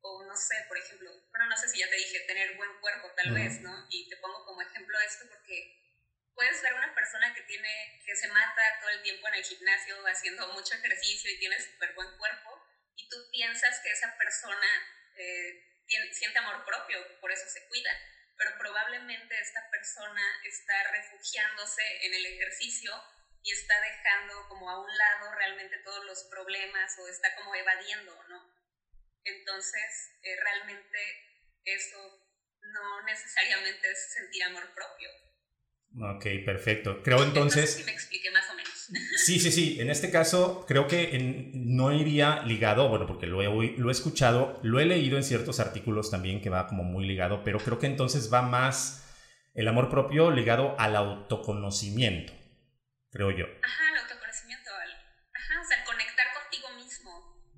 O 0.05 0.25
no 0.25 0.37
sé, 0.37 0.57
por 0.67 0.77
ejemplo, 0.77 1.11
bueno, 1.31 1.47
no 1.47 1.57
sé 1.57 1.69
si 1.69 1.79
ya 1.79 1.89
te 1.89 1.95
dije, 1.95 2.19
tener 2.27 2.57
buen 2.57 2.81
cuerpo 2.81 3.09
tal 3.15 3.33
vez, 3.35 3.61
¿no? 3.61 3.87
Y 3.89 4.09
te 4.09 4.17
pongo 4.17 4.45
como 4.45 4.61
ejemplo 4.61 4.99
esto 5.01 5.29
porque 5.29 5.79
puedes 6.35 6.61
ver 6.61 6.75
una 6.75 6.93
persona 6.93 7.33
que 7.35 7.43
tiene, 7.43 8.03
que 8.05 8.17
se 8.17 8.27
mata 8.29 8.63
todo 8.81 8.91
el 8.91 9.03
tiempo 9.03 9.29
en 9.29 9.35
el 9.35 9.45
gimnasio 9.45 9.97
haciendo 10.07 10.49
mucho 10.55 10.75
ejercicio 10.75 11.31
y 11.31 11.39
tiene 11.39 11.61
súper 11.61 11.95
buen 11.95 12.17
cuerpo 12.19 12.67
y 12.97 13.09
tú 13.09 13.17
piensas 13.31 13.81
que 13.81 13.91
esa 13.91 14.17
persona 14.17 14.67
eh, 15.17 15.85
tiene, 15.87 16.13
siente 16.13 16.39
amor 16.39 16.65
propio, 16.65 16.99
por 17.21 17.31
eso 17.31 17.49
se 17.49 17.67
cuida, 17.69 17.91
pero 18.37 18.59
probablemente 18.59 19.39
esta 19.41 19.69
persona 19.71 20.23
está 20.45 20.91
refugiándose 20.91 21.83
en 22.07 22.15
el 22.15 22.27
ejercicio 22.27 22.93
y 23.43 23.53
está 23.53 23.81
dejando 23.81 24.49
como 24.49 24.71
a 24.71 24.81
un 24.81 24.97
lado 24.97 25.33
realmente 25.35 25.79
todos 25.79 26.05
los 26.05 26.25
problemas 26.25 26.99
o 26.99 27.09
está 27.09 27.35
como 27.37 27.55
evadiendo, 27.55 28.15
¿no? 28.29 28.53
Entonces, 29.25 30.19
eh, 30.23 30.37
realmente 30.43 30.99
eso 31.65 31.99
no 32.61 33.03
necesariamente 33.03 33.91
es 33.91 34.13
sentir 34.13 34.45
amor 34.45 34.73
propio. 34.75 35.11
Ok, 36.01 36.25
perfecto. 36.45 37.03
Creo 37.03 37.23
entonces... 37.23 37.75
si 37.75 37.85
me 37.85 37.93
expliqué 37.93 38.31
más 38.31 38.49
o 38.51 38.55
menos. 38.55 38.73
Sí, 39.17 39.39
sí, 39.39 39.53
sí. 39.53 39.81
En 39.81 39.91
este 39.91 40.11
caso 40.11 40.65
creo 40.67 40.87
que 40.87 41.19
no 41.55 41.93
iría 41.93 42.43
ligado, 42.43 42.89
bueno, 42.89 43.07
porque 43.07 43.27
lo 43.27 43.41
he, 43.41 43.77
lo 43.79 43.89
he 43.89 43.93
escuchado, 43.93 44.61
lo 44.63 44.81
he 44.81 44.85
leído 44.85 45.17
en 45.17 45.25
ciertos 45.25 45.61
artículos 45.61 46.11
también 46.11 46.43
que 46.43 46.51
va 46.51 46.67
como 46.67 46.83
muy 46.83 47.07
ligado, 47.07 47.43
pero 47.45 47.59
creo 47.59 47.79
que 47.79 47.87
entonces 47.87 48.33
va 48.33 48.43
más 48.43 49.03
el 49.55 49.69
amor 49.69 49.89
propio 49.89 50.31
ligado 50.31 50.75
al 50.79 50.97
autoconocimiento, 50.97 52.33
creo 53.11 53.31
yo. 53.31 53.47
Ajá, 53.63 53.85
el 53.93 53.99
autoconocimiento, 54.01 54.71
ajá, 54.71 55.61
o 55.61 55.65
sea, 55.65 55.85
conectar 55.85 56.27
contigo 56.35 56.69
mismo. 56.77 57.13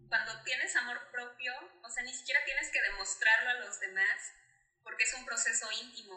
Cuando 0.09 0.33
tienes 0.45 0.75
amor 0.77 0.99
propio, 1.11 1.53
o 1.83 1.89
sea, 1.89 2.05
ni 2.05 2.13
siquiera 2.13 2.41
tienes 2.45 2.71
que 2.71 2.83
demostrarlo 2.83 3.51
a 3.51 3.67
los 3.67 3.81
demás, 3.81 4.19
porque 4.83 5.05
es 5.05 5.15
un 5.15 5.25
proceso 5.25 5.67
íntimo. 5.83 6.15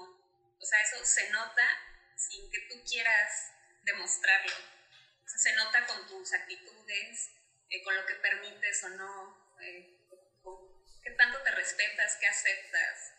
O 0.60 0.66
sea, 0.66 0.82
eso 0.82 0.98
se 1.06 1.32
nota 1.32 1.64
sin 2.18 2.50
que 2.52 2.60
tú 2.70 2.84
quieras 2.90 3.32
demostrarlo. 3.84 4.52
O 4.52 5.28
sea, 5.30 5.40
se 5.40 5.56
nota 5.56 5.86
con 5.86 6.08
tus 6.08 6.34
actitudes, 6.34 7.32
eh, 7.70 7.84
con 7.84 7.96
lo 7.96 8.06
que 8.06 8.16
permites 8.16 8.84
o 8.84 8.90
no, 8.90 9.58
eh, 9.62 9.98
qué 11.04 11.12
tanto 11.12 11.40
te 11.44 11.52
respetas, 11.52 12.18
qué 12.20 12.28
aceptas 12.28 13.18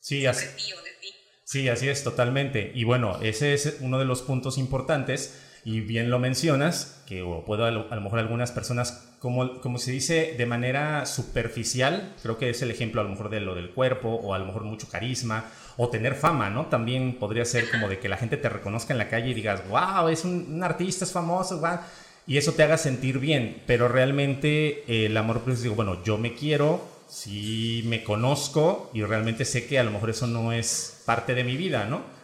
sí, 0.00 0.24
sobre 0.24 0.46
ti 0.56 0.72
o 0.72 0.82
de 0.82 0.92
ti. 0.92 1.14
Sí, 1.44 1.68
así 1.68 1.88
es, 1.88 2.02
totalmente. 2.04 2.72
Y 2.74 2.84
bueno, 2.84 3.20
ese 3.22 3.54
es 3.54 3.76
uno 3.80 3.98
de 3.98 4.04
los 4.04 4.22
puntos 4.22 4.58
importantes 4.58 5.55
y 5.66 5.80
bien 5.80 6.10
lo 6.10 6.20
mencionas, 6.20 7.02
que 7.06 7.24
puedo 7.44 7.64
a 7.64 7.72
lo, 7.72 8.00
mejor 8.00 8.20
algunas 8.20 8.52
personas, 8.52 9.08
como, 9.18 9.60
como 9.60 9.78
se 9.80 9.90
dice 9.90 10.36
de 10.38 10.46
manera 10.46 11.06
superficial, 11.06 12.14
creo 12.22 12.38
que 12.38 12.50
es 12.50 12.62
el 12.62 12.70
ejemplo 12.70 13.00
a 13.00 13.04
lo 13.04 13.10
mejor 13.10 13.30
de 13.30 13.40
lo 13.40 13.56
del 13.56 13.70
cuerpo 13.70 14.10
o 14.10 14.32
a 14.32 14.38
lo 14.38 14.46
mejor 14.46 14.62
mucho 14.62 14.88
carisma 14.88 15.46
o 15.76 15.88
tener 15.88 16.14
fama, 16.14 16.50
¿no? 16.50 16.66
También 16.66 17.18
podría 17.18 17.44
ser 17.44 17.68
como 17.68 17.88
de 17.88 17.98
que 17.98 18.08
la 18.08 18.16
gente 18.16 18.36
te 18.36 18.48
reconozca 18.48 18.94
en 18.94 18.98
la 18.98 19.08
calle 19.08 19.30
y 19.30 19.34
digas, 19.34 19.68
wow, 19.68 20.06
es 20.06 20.24
un, 20.24 20.62
artista, 20.62 21.04
es 21.04 21.10
famoso, 21.10 21.58
wow, 21.58 21.80
y 22.28 22.36
eso 22.36 22.52
te 22.52 22.62
haga 22.62 22.78
sentir 22.78 23.18
bien, 23.18 23.64
pero 23.66 23.88
realmente 23.88 25.04
el 25.04 25.16
amor 25.16 25.40
propio 25.40 25.60
digo, 25.60 25.74
bueno, 25.74 26.00
yo 26.04 26.16
me 26.16 26.34
quiero, 26.34 26.80
si 27.08 27.82
me 27.86 28.04
conozco 28.04 28.88
y 28.94 29.02
realmente 29.02 29.44
sé 29.44 29.66
que 29.66 29.80
a 29.80 29.82
lo 29.82 29.90
mejor 29.90 30.10
eso 30.10 30.28
no 30.28 30.52
es 30.52 31.02
parte 31.04 31.34
de 31.34 31.42
mi 31.42 31.56
vida, 31.56 31.86
¿no? 31.86 32.15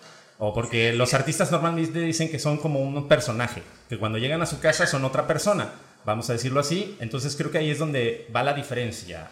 O 0.45 0.53
porque 0.53 0.93
los 0.93 1.15
artistas 1.15 1.53
normalmente 1.53 2.01
dicen 2.01 2.29
que 2.29 2.41
son 2.41 2.59
como 2.59 2.81
un 2.81 3.07
personaje, 3.07 3.63
que 3.89 3.97
cuando 3.97 4.19
llegan 4.19 4.43
a 4.43 4.47
su 4.47 4.59
casa 4.59 4.89
son 4.89 5.05
otra 5.05 5.25
persona, 5.29 5.73
vamos 6.05 6.29
a 6.31 6.33
decirlo 6.33 6.59
así. 6.59 6.97
Entonces 6.99 7.37
creo 7.37 7.53
que 7.53 7.59
ahí 7.59 7.71
es 7.71 7.79
donde 7.79 8.27
va 8.35 8.43
la 8.43 8.53
diferencia. 8.53 9.31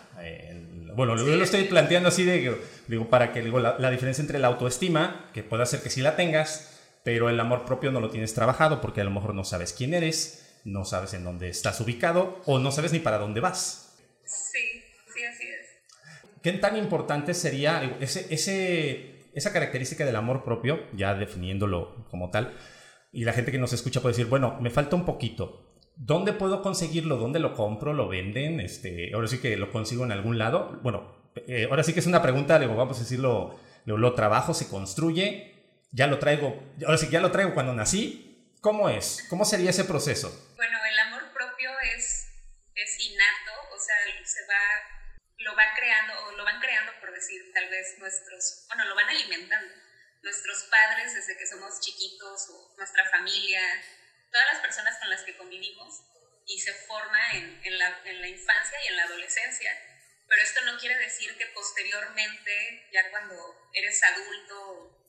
bueno, 0.95 1.17
yo 1.17 1.35
lo 1.35 1.43
estoy 1.43 1.65
planteando 1.65 2.11
así, 2.11 2.23
de, 2.23 2.57
digo, 2.87 3.11
para 3.11 3.33
que 3.33 3.43
digo, 3.43 3.59
la, 3.59 3.77
la, 3.81 3.91
diferencia 3.91 4.23
entre 4.23 4.39
la 4.39 4.47
autoestima, 4.47 5.29
que 5.35 5.43
puede 5.43 5.67
ser 5.67 5.83
que 5.83 5.91
sí 5.91 6.01
la 6.01 6.15
tengas, 6.15 6.79
pero 7.03 7.29
el 7.29 7.41
amor 7.41 7.65
propio 7.65 7.91
no 7.91 7.99
lo 7.99 8.11
tienes 8.11 8.33
trabajado 8.33 8.81
porque 8.81 9.01
a 9.01 9.05
lo 9.05 9.11
mejor 9.11 9.35
no 9.35 9.43
sabes 9.43 9.73
quién 9.73 9.95
eres, 9.95 10.61
no 10.65 10.85
sabes 10.85 11.13
en 11.15 11.25
dónde 11.25 11.49
estás 11.49 11.81
ubicado 11.81 12.41
o 12.47 12.61
no 12.61 12.71
sabes 12.71 12.93
ni 12.93 13.01
para 13.01 13.19
dónde 13.19 13.41
vas. 13.41 13.97
Sí. 14.25 14.85
¿Qué 16.41 16.53
tan 16.53 16.77
importante 16.77 17.35
sería 17.35 17.97
ese, 18.01 18.33
ese, 18.33 19.20
esa 19.35 19.53
característica 19.53 20.05
del 20.05 20.17
amor 20.17 20.45
propio, 20.45 20.87
ya 20.93 21.15
definiéndolo 21.15 22.07
como 22.11 22.31
tal? 22.31 22.57
Y 23.13 23.25
la 23.25 23.33
gente 23.33 23.53
que 23.53 23.59
nos 23.59 23.73
escucha 23.73 24.01
puede 24.01 24.15
decir, 24.15 24.27
bueno, 24.27 24.59
me 24.61 24.71
falta 24.71 24.97
un 24.97 25.05
poquito. 25.05 25.79
¿Dónde 25.97 26.33
puedo 26.33 26.63
conseguirlo? 26.63 27.17
¿Dónde 27.17 27.41
lo 27.41 27.55
compro? 27.55 27.93
¿Lo 27.93 28.09
venden? 28.09 28.61
Este, 28.61 29.13
ahora 29.15 29.29
sí 29.29 29.41
que 29.41 29.57
lo 29.57 29.71
consigo 29.71 30.05
en 30.05 30.13
algún 30.13 30.39
lado. 30.39 30.81
Bueno, 30.83 31.31
eh, 31.47 31.67
ahora 31.69 31.83
sí 31.83 31.93
que 31.93 32.01
es 32.01 32.07
una 32.07 32.23
pregunta, 32.23 32.59
digo, 32.59 32.75
vamos 32.75 32.97
a 32.99 33.01
decirlo, 33.01 33.59
lo, 33.85 33.99
lo 33.99 34.15
trabajo, 34.15 34.55
se 34.55 34.69
construye, 34.69 35.55
ya 35.93 36.07
lo 36.07 36.19
traigo, 36.19 36.63
ahora 36.87 36.97
sí 36.97 37.07
que 37.07 37.13
ya 37.13 37.21
lo 37.21 37.31
traigo 37.31 37.55
cuando 37.55 37.75
nací. 37.75 38.55
¿Cómo 38.61 38.89
es? 38.89 39.27
¿Cómo 39.31 39.45
sería 39.45 39.71
ese 39.71 39.85
proceso? 39.85 40.29
Bueno, 40.57 40.77
el 40.91 40.99
amor 40.99 41.23
propio 41.33 41.71
es, 41.97 42.29
es 42.75 43.07
innato, 43.07 43.53
o 43.75 43.79
sea, 43.79 43.97
se 44.25 44.41
va 44.47 44.90
lo 45.51 45.57
van 45.57 45.75
creando, 45.75 46.27
o 46.27 46.33
lo 46.33 46.45
van 46.45 46.61
creando 46.61 46.93
por 47.01 47.13
decir, 47.13 47.53
tal 47.53 47.69
vez 47.69 47.99
nuestros, 47.99 48.65
bueno, 48.69 48.85
lo 48.85 48.95
van 48.95 49.09
alimentando. 49.09 49.75
Nuestros 50.23 50.65
padres 50.65 51.15
desde 51.15 51.37
que 51.37 51.47
somos 51.47 51.81
chiquitos, 51.81 52.49
o 52.51 52.75
nuestra 52.77 53.09
familia, 53.11 53.63
todas 54.31 54.47
las 54.53 54.63
personas 54.63 54.99
con 54.99 55.11
las 55.11 55.23
que 55.23 55.37
convivimos, 55.37 56.03
y 56.47 56.61
se 56.61 56.73
forma 56.87 57.33
en, 57.33 57.61
en, 57.65 57.79
la, 57.79 58.01
en 58.05 58.21
la 58.21 58.29
infancia 58.29 58.79
y 58.85 58.89
en 58.89 58.97
la 58.97 59.05
adolescencia. 59.05 59.71
Pero 60.29 60.43
esto 60.43 60.61
no 60.65 60.79
quiere 60.79 60.97
decir 60.99 61.37
que 61.37 61.47
posteriormente, 61.47 62.89
ya 62.93 63.11
cuando 63.11 63.71
eres 63.73 64.03
adulto, 64.05 65.07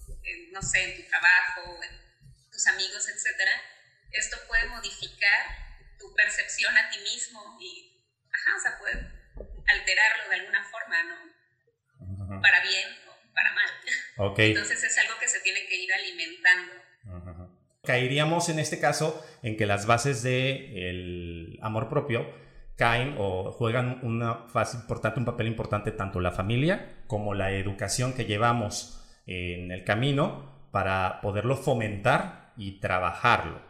no 0.51 0.61
sé, 0.61 0.83
en 0.83 1.03
tu 1.03 1.09
trabajo, 1.09 1.79
en 1.83 2.51
tus 2.51 2.67
amigos, 2.67 3.07
etcétera, 3.07 3.51
esto 4.11 4.37
puede 4.47 4.65
modificar 4.65 5.45
tu 5.99 6.13
percepción 6.15 6.75
a 6.77 6.89
ti 6.89 6.99
mismo 6.99 7.57
y, 7.59 8.03
ajá, 8.31 8.55
o 8.55 8.59
sea, 8.59 8.79
puede 8.79 9.10
de 10.29 10.35
alguna 10.35 10.63
forma, 10.63 11.03
¿no? 11.03 12.41
Para 12.41 12.61
bien 12.61 12.87
o 13.07 13.33
para 13.33 13.51
mal. 13.53 13.69
Entonces 14.37 14.83
es 14.83 14.97
algo 14.99 15.19
que 15.19 15.27
se 15.27 15.39
tiene 15.41 15.65
que 15.67 15.75
ir 15.75 15.93
alimentando. 15.93 16.73
Caeríamos 17.83 18.49
en 18.49 18.59
este 18.59 18.79
caso 18.79 19.25
en 19.41 19.57
que 19.57 19.65
las 19.65 19.85
bases 19.85 20.21
del 20.21 21.57
amor 21.61 21.89
propio 21.89 22.31
caen 22.77 23.15
o 23.17 23.51
juegan 23.51 23.99
una 24.03 24.47
fase 24.49 24.77
importante, 24.77 25.19
un 25.19 25.25
papel 25.25 25.47
importante 25.47 25.91
tanto 25.91 26.19
la 26.19 26.31
familia 26.31 27.03
como 27.07 27.33
la 27.33 27.51
educación 27.51 28.13
que 28.13 28.25
llevamos 28.25 29.01
en 29.25 29.71
el 29.71 29.83
camino 29.83 30.69
para 30.71 31.21
poderlo 31.21 31.57
fomentar 31.57 32.53
y 32.57 32.79
trabajarlo. 32.79 33.61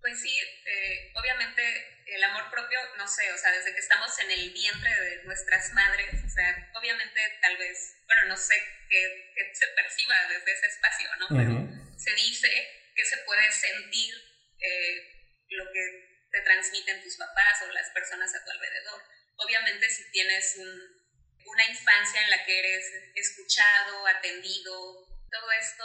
Pues 0.00 0.20
sí, 0.20 0.30
eh, 0.30 1.12
obviamente 1.14 1.62
el 2.06 2.24
amor 2.24 2.44
propio, 2.50 2.78
no 3.04 3.10
sé, 3.10 3.30
o 3.30 3.36
sea, 3.36 3.52
desde 3.52 3.74
que 3.74 3.80
estamos 3.80 4.18
en 4.18 4.30
el 4.30 4.50
vientre 4.50 4.88
de 4.88 5.24
nuestras 5.24 5.74
madres, 5.74 6.24
o 6.24 6.28
sea, 6.30 6.72
obviamente 6.74 7.20
tal 7.42 7.54
vez, 7.58 8.00
bueno, 8.06 8.28
no 8.28 8.36
sé 8.36 8.56
qué, 8.88 9.30
se 9.52 9.66
perciba 9.76 10.16
desde 10.30 10.52
ese 10.52 10.66
espacio, 10.68 11.10
¿no? 11.18 11.26
Pero 11.28 11.68
se 11.98 12.14
dice 12.14 12.48
que 12.96 13.04
se 13.04 13.18
puede 13.26 13.52
sentir 13.52 14.14
eh, 14.58 15.44
lo 15.50 15.70
que 15.70 16.28
te 16.32 16.40
transmiten 16.40 17.02
tus 17.02 17.18
papás 17.18 17.60
o 17.62 17.72
las 17.72 17.90
personas 17.90 18.34
a 18.34 18.42
tu 18.42 18.50
alrededor. 18.52 19.02
Obviamente 19.36 19.86
si 19.90 20.10
tienes 20.10 20.56
una 20.56 21.66
infancia 21.68 22.22
en 22.22 22.30
la 22.30 22.42
que 22.46 22.58
eres 22.58 22.86
escuchado, 23.16 24.06
atendido, 24.06 25.28
todo 25.30 25.52
esto, 25.60 25.84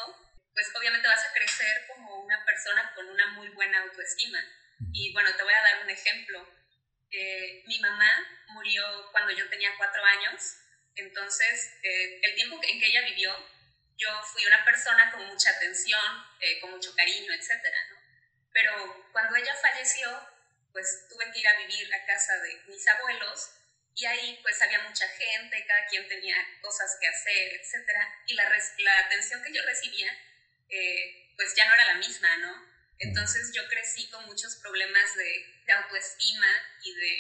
pues 0.54 0.72
obviamente 0.74 1.06
vas 1.06 1.26
a 1.26 1.34
crecer 1.34 1.86
como 1.88 2.24
una 2.24 2.46
persona 2.46 2.94
con 2.96 3.10
una 3.10 3.28
muy 3.34 3.50
buena 3.50 3.82
autoestima 3.82 4.40
y 4.94 5.12
bueno, 5.12 5.30
te 5.36 5.44
voy 5.44 5.54
a 5.54 5.62
dar 5.62 5.84
un 5.84 5.90
ejemplo. 5.90 6.59
Eh, 7.12 7.64
mi 7.66 7.80
mamá 7.80 8.44
murió 8.50 9.10
cuando 9.12 9.32
yo 9.34 9.50
tenía 9.50 9.76
cuatro 9.78 10.04
años, 10.04 10.58
entonces 10.96 11.74
eh, 11.82 12.20
el 12.22 12.36
tiempo 12.36 12.60
en 12.62 12.80
que 12.80 12.86
ella 12.86 13.02
vivió, 13.02 13.34
yo 13.98 14.10
fui 14.32 14.46
una 14.46 14.64
persona 14.64 15.12
con 15.12 15.26
mucha 15.28 15.50
atención, 15.52 16.02
eh, 16.40 16.60
con 16.60 16.72
mucho 16.72 16.96
cariño, 16.96 17.34
etc. 17.34 17.52
Pero 18.54 19.10
cuando 19.12 19.36
ella 19.36 19.56
falleció, 19.56 20.08
pues 20.72 21.08
tuve 21.10 21.32
que 21.32 21.40
ir 21.40 21.48
a 21.48 21.58
vivir 21.58 21.94
a 21.94 22.06
casa 22.06 22.38
de 22.40 22.62
mis 22.68 22.88
abuelos 22.88 23.52
y 23.96 24.06
ahí 24.06 24.40
pues 24.44 24.62
había 24.62 24.80
mucha 24.84 25.08
gente, 25.08 25.66
cada 25.66 25.86
quien 25.88 26.08
tenía 26.08 26.36
cosas 26.62 26.96
que 27.02 27.08
hacer, 27.08 27.54
etc. 27.56 27.90
Y 28.28 28.36
la, 28.36 28.50
la 28.78 29.00
atención 29.00 29.44
que 29.44 29.54
yo 29.54 29.62
recibía, 29.66 30.12
pues 31.36 31.56
ya 31.56 31.66
no 31.66 31.74
era 31.74 31.86
la 31.86 31.96
misma, 31.96 32.38
¿no? 32.38 32.69
Entonces 33.00 33.52
yo 33.56 33.66
crecí 33.70 34.10
con 34.10 34.26
muchos 34.26 34.58
problemas 34.58 35.16
de, 35.16 35.64
de 35.66 35.74
autoestima 35.74 36.48
y 36.84 36.94
de, 36.94 37.14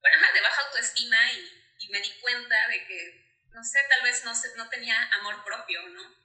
bueno, 0.00 0.18
de 0.32 0.40
baja 0.40 0.62
autoestima 0.62 1.32
y, 1.32 1.84
y, 1.84 1.88
me 1.90 2.00
di 2.00 2.10
cuenta 2.20 2.68
de 2.68 2.86
que, 2.86 3.42
no 3.50 3.62
sé, 3.62 3.78
tal 3.90 4.02
vez 4.02 4.24
no, 4.24 4.32
no 4.56 4.68
tenía 4.70 5.02
amor 5.20 5.44
propio, 5.44 5.86
¿no? 5.88 6.18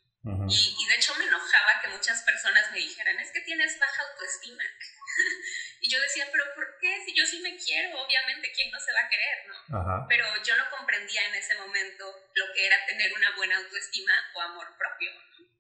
y, 0.48 0.76
y, 0.80 0.88
de 0.88 0.96
hecho 0.96 1.14
me 1.16 1.26
enojaba 1.26 1.82
que 1.82 1.90
muchas 1.90 2.24
personas 2.24 2.72
me 2.72 2.78
dijeran, 2.78 3.20
es 3.20 3.30
que 3.32 3.42
tienes 3.42 3.78
baja 3.78 4.04
autoestima. 4.04 4.64
y 5.82 5.92
yo 5.92 6.00
decía, 6.00 6.30
pero 6.32 6.46
¿por 6.56 6.78
qué? 6.80 7.04
Si 7.06 7.14
yo 7.14 7.26
sí 7.26 7.42
me 7.42 7.58
quiero, 7.58 8.02
obviamente, 8.02 8.54
¿quién 8.56 8.72
no 8.72 8.80
se 8.80 8.94
va 8.94 9.02
a 9.02 9.10
querer, 9.10 9.48
no? 9.48 10.06
Pero 10.08 10.26
yo 10.44 10.56
no 10.56 10.70
comprendía 10.70 11.28
en 11.28 11.36
ese 11.36 11.56
momento 11.56 12.30
lo 12.36 12.54
que 12.54 12.68
era 12.68 12.86
tener 12.86 13.12
una 13.12 13.36
buena 13.36 13.58
autoestima 13.58 14.14
o 14.34 14.42
amor 14.42 14.78
propio, 14.78 15.12
¿no? 15.12 15.53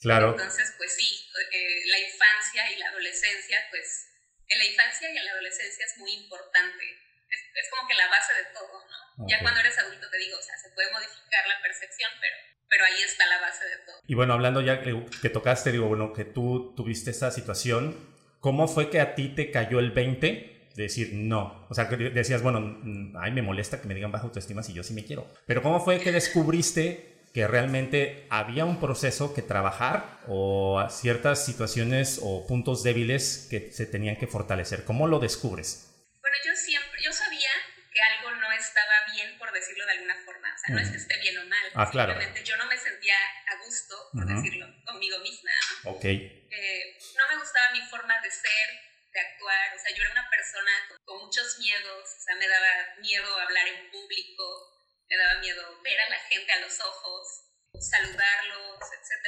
Claro. 0.00 0.30
Entonces, 0.30 0.74
pues 0.78 0.94
sí, 0.94 1.28
eh, 1.52 1.82
la 1.86 1.98
infancia 1.98 2.70
y 2.72 2.78
la 2.78 2.88
adolescencia, 2.88 3.58
pues 3.70 4.10
en 4.48 4.58
la 4.58 4.64
infancia 4.64 5.12
y 5.12 5.16
en 5.16 5.24
la 5.24 5.32
adolescencia 5.32 5.84
es 5.84 5.98
muy 5.98 6.12
importante. 6.12 6.84
Es, 7.30 7.70
como 7.70 7.86
que 7.86 7.94
la 7.94 8.08
base 8.08 8.32
de 8.34 8.44
todo, 8.52 8.72
¿no? 8.90 9.28
Ya 9.28 9.38
cuando 9.40 9.60
eres 9.60 9.78
adulto 9.78 10.10
te 10.10 10.18
digo, 10.18 10.36
o 10.36 10.42
sea, 10.42 10.56
se 10.58 10.70
puede 10.70 10.90
modificar 10.90 11.46
la 11.46 11.62
percepción, 11.62 12.10
pero, 12.20 12.36
pero 12.68 12.84
ahí 12.84 13.02
está 13.02 13.26
la 13.28 13.40
base 13.40 13.64
de 13.64 13.76
todo. 13.86 13.96
Y 14.06 14.14
bueno, 14.14 14.32
hablando 14.32 14.60
ya 14.60 14.82
que, 14.82 15.30
tocaste, 15.30 15.70
digo, 15.70 15.86
bueno, 15.86 16.12
que 16.12 16.24
tú 16.24 16.74
tuviste 16.76 17.12
esa 17.12 17.30
situación, 17.30 17.94
¿cómo 18.40 18.66
fue 18.66 18.90
que 18.90 19.00
a 19.00 19.14
ti 19.14 19.28
te 19.28 19.52
cayó 19.52 19.78
el 19.78 19.92
20? 19.92 20.70
De 20.74 20.82
decir 20.82 21.10
no. 21.12 21.66
O 21.68 21.74
sea, 21.74 21.88
que 21.88 21.96
decías, 21.96 22.42
bueno, 22.42 22.60
mm, 22.60 23.16
ay, 23.18 23.30
me 23.30 23.42
molesta 23.42 23.80
que 23.80 23.86
me 23.86 23.94
digan 23.94 24.10
baja 24.10 24.24
autoestima 24.24 24.64
si 24.64 24.72
yo 24.72 24.82
sí 24.82 24.94
me 24.94 25.04
quiero. 25.04 25.32
Pero 25.46 25.62
¿cómo 25.62 25.84
fue 25.84 26.00
que 26.00 26.10
descubriste 26.12 27.09
que 27.32 27.46
realmente 27.46 28.26
había 28.30 28.64
un 28.64 28.80
proceso 28.80 29.34
que 29.34 29.42
trabajar 29.42 30.20
o 30.26 30.84
ciertas 30.90 31.44
situaciones 31.44 32.18
o 32.22 32.46
puntos 32.46 32.82
débiles 32.82 33.46
que 33.50 33.70
se 33.72 33.86
tenían 33.86 34.16
que 34.16 34.26
fortalecer. 34.26 34.84
¿Cómo 34.84 35.06
lo 35.06 35.20
descubres? 35.20 35.94
Bueno, 36.20 36.36
yo 36.44 36.56
siempre, 36.56 37.00
yo 37.04 37.12
sabía 37.12 37.50
que 37.92 38.00
algo 38.02 38.34
no 38.34 38.50
estaba 38.52 39.14
bien, 39.14 39.38
por 39.38 39.52
decirlo 39.52 39.86
de 39.86 39.92
alguna 39.92 40.16
forma. 40.24 40.48
O 40.54 40.58
sea, 40.58 40.74
no 40.74 40.80
es 40.80 40.90
que 40.90 40.96
esté 40.96 41.18
bien 41.20 41.38
o 41.38 41.44
mal. 41.46 41.66
Ah, 41.74 41.90
claro. 41.90 42.12
Simplemente 42.12 42.44
yo 42.44 42.56
no 42.56 42.66
me 42.66 42.76
sentía 42.76 43.16
a 43.46 43.64
gusto, 43.64 43.94
por 44.12 44.26
decirlo, 44.26 44.66
conmigo 44.84 45.18
misma. 45.20 45.50
Ok. 45.84 46.04
Eh, 46.04 46.98
no 47.16 47.28
me 47.28 47.38
gustaba 47.38 47.70
mi 47.72 47.82
forma 47.86 48.20
de 48.20 48.30
ser, 48.30 48.68
de 49.12 49.20
actuar. 49.20 49.76
O 49.76 49.78
sea, 49.78 49.94
yo 49.94 50.02
era 50.02 50.12
una 50.12 50.28
persona 50.30 50.70
con, 50.88 50.98
con 51.04 51.26
muchos 51.26 51.58
miedos. 51.58 52.02
O 52.02 52.22
sea, 52.22 52.34
me 52.34 52.48
daba 52.48 52.98
miedo 53.00 53.38
hablar 53.38 53.68
en 53.68 53.90
público 53.90 54.79
me 55.10 55.16
daba 55.16 55.40
miedo 55.40 55.82
ver 55.82 56.00
a 56.00 56.08
la 56.08 56.18
gente 56.20 56.52
a 56.52 56.60
los 56.60 56.80
ojos, 56.80 57.50
saludarlos, 57.80 58.78
etc. 58.92 59.26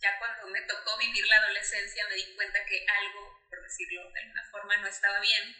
Ya 0.00 0.18
cuando 0.18 0.46
me 0.48 0.62
tocó 0.62 0.96
vivir 0.96 1.26
la 1.26 1.36
adolescencia 1.36 2.08
me 2.08 2.14
di 2.14 2.34
cuenta 2.34 2.64
que 2.64 2.86
algo, 2.88 3.38
por 3.50 3.62
decirlo 3.62 4.10
de 4.10 4.20
alguna 4.20 4.48
forma, 4.50 4.76
no 4.78 4.88
estaba 4.88 5.20
bien, 5.20 5.54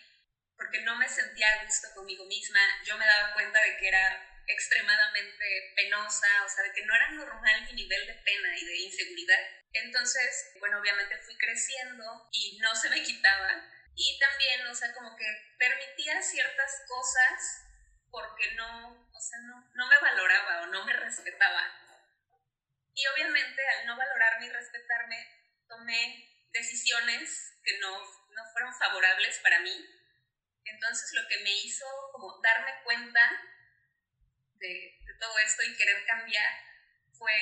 porque 0.56 0.80
no 0.80 0.96
me 0.96 1.08
sentía 1.08 1.46
a 1.52 1.64
gusto 1.64 1.88
conmigo 1.94 2.24
misma. 2.24 2.60
Yo 2.84 2.96
me 2.96 3.04
daba 3.04 3.34
cuenta 3.34 3.62
de 3.62 3.76
que 3.76 3.88
era 3.88 4.42
extremadamente 4.46 5.72
penosa, 5.76 6.44
o 6.44 6.48
sea, 6.48 6.64
de 6.64 6.72
que 6.72 6.86
no 6.86 6.94
era 6.94 7.10
normal 7.10 7.64
mi 7.64 7.72
nivel 7.74 8.06
de 8.06 8.14
pena 8.14 8.56
y 8.56 8.64
de 8.64 8.76
inseguridad. 8.78 9.38
Entonces, 9.74 10.52
bueno, 10.58 10.80
obviamente 10.80 11.18
fui 11.18 11.36
creciendo 11.36 12.28
y 12.32 12.58
no 12.60 12.74
se 12.74 12.88
me 12.88 13.02
quitaba. 13.02 13.62
Y 13.94 14.18
también, 14.18 14.66
o 14.66 14.74
sea, 14.74 14.92
como 14.94 15.14
que 15.16 15.26
permitía 15.58 16.22
ciertas 16.22 16.82
cosas 16.88 17.68
porque 18.10 18.52
no, 18.54 19.07
o 19.18 19.20
sea, 19.20 19.38
no, 19.40 19.68
no 19.74 19.86
me 19.88 19.98
valoraba 19.98 20.62
o 20.62 20.66
no 20.66 20.84
me 20.84 20.92
respetaba. 20.92 21.74
Y 22.94 23.06
obviamente 23.08 23.62
al 23.68 23.86
no 23.86 23.96
valorarme 23.96 24.46
y 24.46 24.50
respetarme, 24.50 25.16
tomé 25.68 26.46
decisiones 26.52 27.58
que 27.64 27.78
no, 27.78 27.98
no 27.98 28.44
fueron 28.52 28.72
favorables 28.74 29.38
para 29.38 29.60
mí. 29.60 29.74
Entonces 30.64 31.12
lo 31.14 31.26
que 31.28 31.38
me 31.42 31.52
hizo 31.52 31.84
como 32.12 32.40
darme 32.42 32.72
cuenta 32.84 33.42
de, 34.54 34.98
de 35.04 35.14
todo 35.18 35.36
esto 35.40 35.62
y 35.64 35.76
querer 35.76 36.04
cambiar 36.06 36.52
fue, 37.12 37.32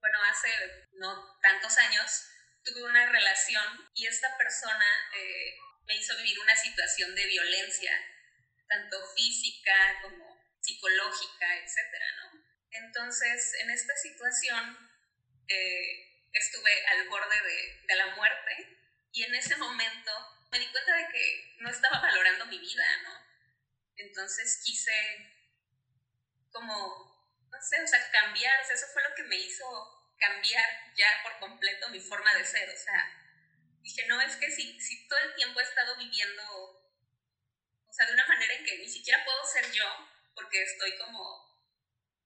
bueno, 0.00 0.22
hace 0.24 0.48
no 0.92 1.38
tantos 1.40 1.76
años 1.78 2.28
tuve 2.64 2.82
una 2.82 3.06
relación 3.10 3.90
y 3.94 4.06
esta 4.06 4.36
persona 4.38 4.86
eh, 5.14 5.56
me 5.84 5.96
hizo 5.96 6.16
vivir 6.16 6.38
una 6.40 6.56
situación 6.56 7.14
de 7.14 7.26
violencia 7.26 7.92
tanto 8.68 8.96
física 9.14 10.00
como 10.02 10.35
psicológica, 10.60 11.56
etcétera, 11.56 12.06
¿no? 12.16 12.44
Entonces, 12.70 13.54
en 13.60 13.70
esta 13.70 13.96
situación 13.96 14.90
eh, 15.48 16.28
estuve 16.32 16.86
al 16.88 17.08
borde 17.08 17.40
de, 17.40 17.82
de 17.86 17.94
la 17.94 18.14
muerte 18.16 18.78
y 19.12 19.22
en 19.24 19.34
ese 19.34 19.56
momento 19.56 20.12
me 20.50 20.58
di 20.58 20.66
cuenta 20.70 20.96
de 20.96 21.08
que 21.08 21.56
no 21.60 21.70
estaba 21.70 22.00
valorando 22.00 22.46
mi 22.46 22.58
vida, 22.58 22.84
¿no? 23.02 23.26
Entonces 23.96 24.60
quise 24.64 24.92
como, 26.50 27.46
no 27.50 27.62
sé, 27.62 27.82
o 27.82 27.86
sea, 27.86 28.10
cambiar, 28.10 28.60
o 28.62 28.66
sea, 28.66 28.74
eso 28.74 28.86
fue 28.92 29.02
lo 29.02 29.14
que 29.14 29.24
me 29.24 29.36
hizo 29.36 30.14
cambiar 30.18 30.94
ya 30.96 31.20
por 31.22 31.38
completo 31.38 31.88
mi 31.90 32.00
forma 32.00 32.34
de 32.34 32.44
ser, 32.44 32.68
o 32.68 32.76
sea, 32.76 33.22
dije, 33.82 34.06
no, 34.06 34.20
es 34.20 34.36
que 34.36 34.50
si, 34.50 34.80
si 34.80 35.06
todo 35.08 35.18
el 35.20 35.34
tiempo 35.34 35.60
he 35.60 35.64
estado 35.64 35.96
viviendo 35.96 36.76
o 37.88 37.98
sea, 37.98 38.06
de 38.08 38.12
una 38.12 38.26
manera 38.26 38.52
en 38.54 38.64
que 38.64 38.76
ni 38.76 38.88
siquiera 38.88 39.24
puedo 39.24 39.42
ser 39.46 39.72
yo, 39.72 39.86
porque 40.36 40.62
estoy 40.62 40.96
como 40.98 41.46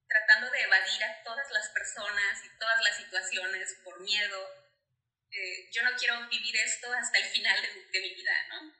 tratando 0.06 0.50
de 0.50 0.62
evadir 0.62 1.04
a 1.04 1.22
todas 1.22 1.48
las 1.52 1.68
personas 1.70 2.44
y 2.44 2.58
todas 2.58 2.82
las 2.82 2.96
situaciones 2.96 3.74
por 3.84 4.00
miedo. 4.00 4.70
Eh, 5.30 5.70
yo 5.70 5.84
no 5.84 5.96
quiero 5.96 6.28
vivir 6.28 6.56
esto 6.56 6.92
hasta 6.92 7.18
el 7.18 7.26
final 7.26 7.62
de, 7.62 7.68
de, 7.68 8.00
mi 8.00 8.14
vida, 8.14 8.32
¿no? 8.48 8.74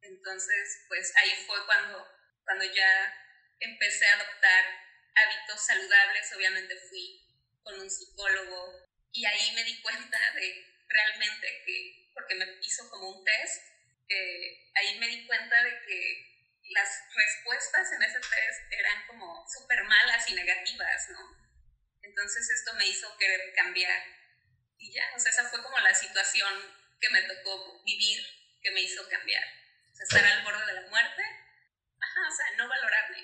Entonces, 0.00 0.84
pues 0.88 1.12
ahí 1.16 1.30
fue 1.46 1.64
cuando, 1.66 2.08
cuando 2.44 2.64
ya 2.64 3.14
empecé 3.60 4.06
a 4.06 4.14
adoptar 4.14 4.64
hábitos 5.14 5.66
saludables, 5.66 6.32
obviamente 6.34 6.74
fui 6.88 7.22
con 7.62 7.78
un 7.78 7.90
psicólogo 7.90 8.88
y 9.12 9.26
ahí 9.26 9.52
me 9.54 9.64
di 9.64 9.82
cuenta 9.82 10.18
de 10.34 10.66
realmente 10.88 11.62
que, 11.66 12.10
porque 12.14 12.34
me 12.34 12.46
hizo 12.62 12.88
como 12.88 13.10
un 13.10 13.24
test, 13.24 13.62
ahí 14.74 14.98
me 14.98 15.08
di 15.08 15.26
cuenta 15.26 15.62
de 15.62 15.80
que 15.86 16.31
las 16.70 16.88
respuestas 17.14 17.92
en 17.92 18.02
ese 18.02 18.18
test 18.20 18.60
eran 18.70 19.06
como 19.06 19.44
súper 19.48 19.84
malas 19.84 20.28
y 20.28 20.34
negativas, 20.34 21.08
¿no? 21.10 21.18
Entonces 22.02 22.48
esto 22.50 22.74
me 22.74 22.86
hizo 22.86 23.06
querer 23.18 23.52
cambiar 23.54 24.02
y 24.78 24.92
ya, 24.92 25.04
o 25.14 25.18
sea, 25.18 25.30
esa 25.30 25.48
fue 25.48 25.62
como 25.62 25.78
la 25.78 25.94
situación 25.94 26.52
que 27.00 27.10
me 27.10 27.22
tocó 27.22 27.82
vivir, 27.84 28.18
que 28.60 28.72
me 28.72 28.82
hizo 28.82 29.08
cambiar. 29.08 29.42
O 29.92 29.94
sea, 29.94 30.04
estar 30.04 30.24
al 30.24 30.44
borde 30.44 30.66
de 30.66 30.80
la 30.80 30.88
muerte, 30.88 31.22
ajá, 32.00 32.28
o 32.28 32.36
sea, 32.36 32.46
no 32.58 32.68
valorarme. 32.68 33.18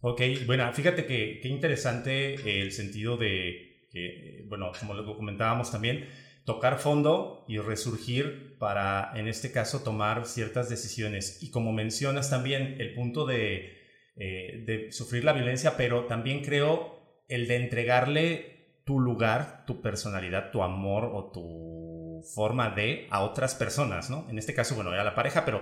Ok, 0.00 0.46
bueno, 0.46 0.72
fíjate 0.72 1.06
que, 1.06 1.40
qué 1.42 1.48
interesante 1.48 2.60
el 2.62 2.72
sentido 2.72 3.16
de 3.16 3.88
que, 3.92 4.44
bueno, 4.46 4.72
como 4.78 4.94
lo 4.94 5.16
comentábamos 5.16 5.70
también, 5.70 6.08
tocar 6.48 6.78
fondo 6.78 7.44
y 7.46 7.58
resurgir 7.58 8.56
para, 8.58 9.12
en 9.14 9.28
este 9.28 9.52
caso, 9.52 9.80
tomar 9.80 10.24
ciertas 10.24 10.70
decisiones. 10.70 11.42
Y 11.42 11.50
como 11.50 11.74
mencionas 11.74 12.30
también, 12.30 12.80
el 12.80 12.94
punto 12.94 13.26
de, 13.26 13.76
eh, 14.16 14.64
de 14.64 14.90
sufrir 14.90 15.24
la 15.24 15.34
violencia, 15.34 15.76
pero 15.76 16.06
también 16.06 16.42
creo 16.42 17.22
el 17.28 17.48
de 17.48 17.56
entregarle 17.56 18.80
tu 18.86 18.98
lugar, 18.98 19.64
tu 19.66 19.82
personalidad, 19.82 20.50
tu 20.50 20.62
amor 20.62 21.10
o 21.12 21.30
tu 21.30 22.22
forma 22.34 22.70
de 22.70 23.06
a 23.10 23.20
otras 23.24 23.54
personas, 23.54 24.08
¿no? 24.08 24.26
En 24.30 24.38
este 24.38 24.54
caso, 24.54 24.74
bueno, 24.74 24.94
era 24.94 25.04
la 25.04 25.14
pareja, 25.14 25.44
pero 25.44 25.60